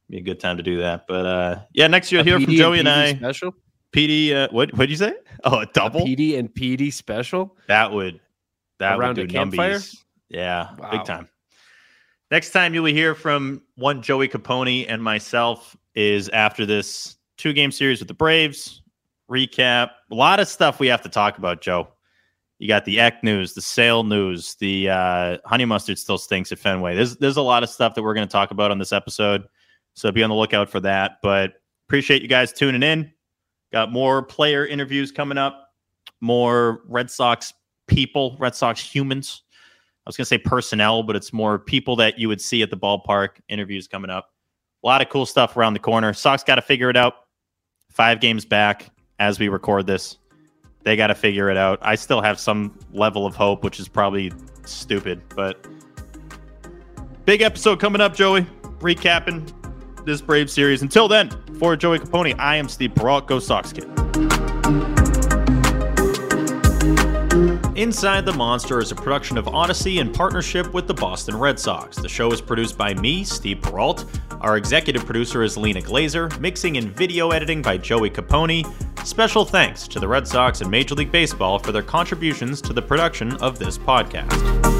Be 0.08 0.18
a 0.18 0.22
good 0.22 0.40
time 0.40 0.56
to 0.56 0.62
do 0.62 0.78
that. 0.78 1.06
But 1.06 1.26
uh 1.26 1.58
yeah, 1.72 1.86
next 1.86 2.10
year 2.10 2.20
A 2.22 2.24
hear 2.24 2.40
from 2.40 2.52
Joey 2.54 2.80
and 2.80 2.88
PD 2.88 2.92
I. 2.92 3.14
special. 3.14 3.54
PD, 3.92 4.34
uh, 4.34 4.48
what 4.50 4.72
what'd 4.74 4.90
you 4.90 4.96
say? 4.96 5.14
Oh, 5.44 5.58
a 5.60 5.66
double. 5.66 6.00
PD 6.00 6.38
and 6.38 6.52
PD 6.52 6.92
special. 6.92 7.56
That 7.68 7.92
would 7.92 8.20
that 8.80 8.98
Around 8.98 9.16
would 9.18 9.30
a 9.30 9.32
campfire? 9.32 9.78
numbies. 9.78 9.96
Yeah, 10.28 10.74
Wow. 10.78 10.90
big 10.90 11.04
time. 11.04 11.28
Next 12.30 12.50
time 12.50 12.74
you 12.74 12.82
will 12.82 12.92
hear 12.92 13.14
from 13.14 13.62
one 13.76 14.02
Joey 14.02 14.28
Capone 14.28 14.86
and 14.88 15.02
myself 15.02 15.76
is 15.94 16.28
after 16.30 16.64
this 16.66 17.16
two 17.38 17.52
game 17.52 17.72
series 17.72 17.98
with 18.00 18.08
the 18.08 18.14
Braves. 18.14 18.82
Recap. 19.30 19.90
A 20.10 20.14
lot 20.14 20.40
of 20.40 20.48
stuff 20.48 20.80
we 20.80 20.86
have 20.88 21.02
to 21.02 21.08
talk 21.08 21.38
about, 21.38 21.60
Joe. 21.60 21.88
You 22.58 22.68
got 22.68 22.84
the 22.84 23.00
Eck 23.00 23.22
news, 23.24 23.54
the 23.54 23.62
sale 23.62 24.02
news, 24.04 24.54
the 24.56 24.90
uh, 24.90 25.38
honey 25.46 25.64
mustard 25.64 25.98
still 25.98 26.18
stinks 26.18 26.52
at 26.52 26.58
Fenway. 26.58 26.94
There's 26.94 27.16
there's 27.16 27.36
a 27.38 27.42
lot 27.42 27.62
of 27.62 27.70
stuff 27.70 27.94
that 27.94 28.02
we're 28.02 28.12
going 28.14 28.26
to 28.28 28.32
talk 28.32 28.50
about 28.50 28.70
on 28.70 28.78
this 28.78 28.92
episode, 28.92 29.44
so 29.94 30.12
be 30.12 30.22
on 30.22 30.30
the 30.30 30.36
lookout 30.36 30.68
for 30.68 30.80
that. 30.80 31.18
But 31.22 31.54
appreciate 31.88 32.22
you 32.22 32.28
guys 32.28 32.52
tuning 32.52 32.82
in. 32.82 33.12
Got 33.72 33.92
more 33.92 34.22
player 34.22 34.66
interviews 34.66 35.10
coming 35.10 35.38
up, 35.38 35.68
more 36.20 36.82
Red 36.86 37.10
Sox 37.10 37.54
people, 37.90 38.36
Red 38.38 38.54
Sox 38.54 38.80
humans. 38.80 39.42
I 40.06 40.08
was 40.08 40.16
going 40.16 40.24
to 40.24 40.28
say 40.28 40.38
personnel, 40.38 41.02
but 41.02 41.14
it's 41.14 41.32
more 41.32 41.58
people 41.58 41.96
that 41.96 42.18
you 42.18 42.28
would 42.28 42.40
see 42.40 42.62
at 42.62 42.70
the 42.70 42.76
ballpark. 42.76 43.40
Interviews 43.48 43.86
coming 43.86 44.10
up. 44.10 44.30
A 44.82 44.86
lot 44.86 45.02
of 45.02 45.10
cool 45.10 45.26
stuff 45.26 45.56
around 45.56 45.74
the 45.74 45.80
corner. 45.80 46.14
Sox 46.14 46.42
got 46.42 46.54
to 46.54 46.62
figure 46.62 46.88
it 46.88 46.96
out. 46.96 47.14
Five 47.90 48.20
games 48.20 48.46
back 48.46 48.90
as 49.18 49.38
we 49.38 49.48
record 49.48 49.86
this. 49.86 50.16
They 50.82 50.96
got 50.96 51.08
to 51.08 51.14
figure 51.14 51.50
it 51.50 51.58
out. 51.58 51.78
I 51.82 51.96
still 51.96 52.22
have 52.22 52.40
some 52.40 52.78
level 52.92 53.26
of 53.26 53.34
hope, 53.34 53.62
which 53.62 53.78
is 53.78 53.88
probably 53.88 54.32
stupid, 54.64 55.20
but 55.36 55.66
big 57.26 57.42
episode 57.42 57.78
coming 57.78 58.00
up, 58.00 58.14
Joey. 58.14 58.46
Recapping 58.78 59.52
this 60.06 60.22
Brave 60.22 60.50
series. 60.50 60.80
Until 60.80 61.06
then, 61.08 61.30
for 61.58 61.76
Joey 61.76 61.98
Capone, 61.98 62.34
I 62.38 62.56
am 62.56 62.68
Steve 62.68 62.92
Peralt. 62.94 63.26
Go 63.26 63.38
Sox 63.38 63.74
Kid. 63.74 64.99
Inside 67.80 68.26
the 68.26 68.32
Monster 68.34 68.78
is 68.78 68.92
a 68.92 68.94
production 68.94 69.38
of 69.38 69.48
Odyssey 69.48 70.00
in 70.00 70.12
partnership 70.12 70.74
with 70.74 70.86
the 70.86 70.92
Boston 70.92 71.34
Red 71.34 71.58
Sox. 71.58 71.96
The 71.96 72.10
show 72.10 72.30
is 72.30 72.38
produced 72.38 72.76
by 72.76 72.92
me, 72.92 73.24
Steve 73.24 73.60
Peralt. 73.62 74.04
Our 74.42 74.58
executive 74.58 75.06
producer 75.06 75.42
is 75.42 75.56
Lena 75.56 75.80
Glazer, 75.80 76.38
mixing 76.40 76.76
and 76.76 76.94
video 76.94 77.30
editing 77.30 77.62
by 77.62 77.78
Joey 77.78 78.10
Capone. 78.10 78.66
Special 79.06 79.46
thanks 79.46 79.88
to 79.88 79.98
the 79.98 80.06
Red 80.06 80.28
Sox 80.28 80.60
and 80.60 80.70
Major 80.70 80.94
League 80.94 81.10
Baseball 81.10 81.58
for 81.58 81.72
their 81.72 81.80
contributions 81.80 82.60
to 82.60 82.74
the 82.74 82.82
production 82.82 83.32
of 83.36 83.58
this 83.58 83.78
podcast. 83.78 84.79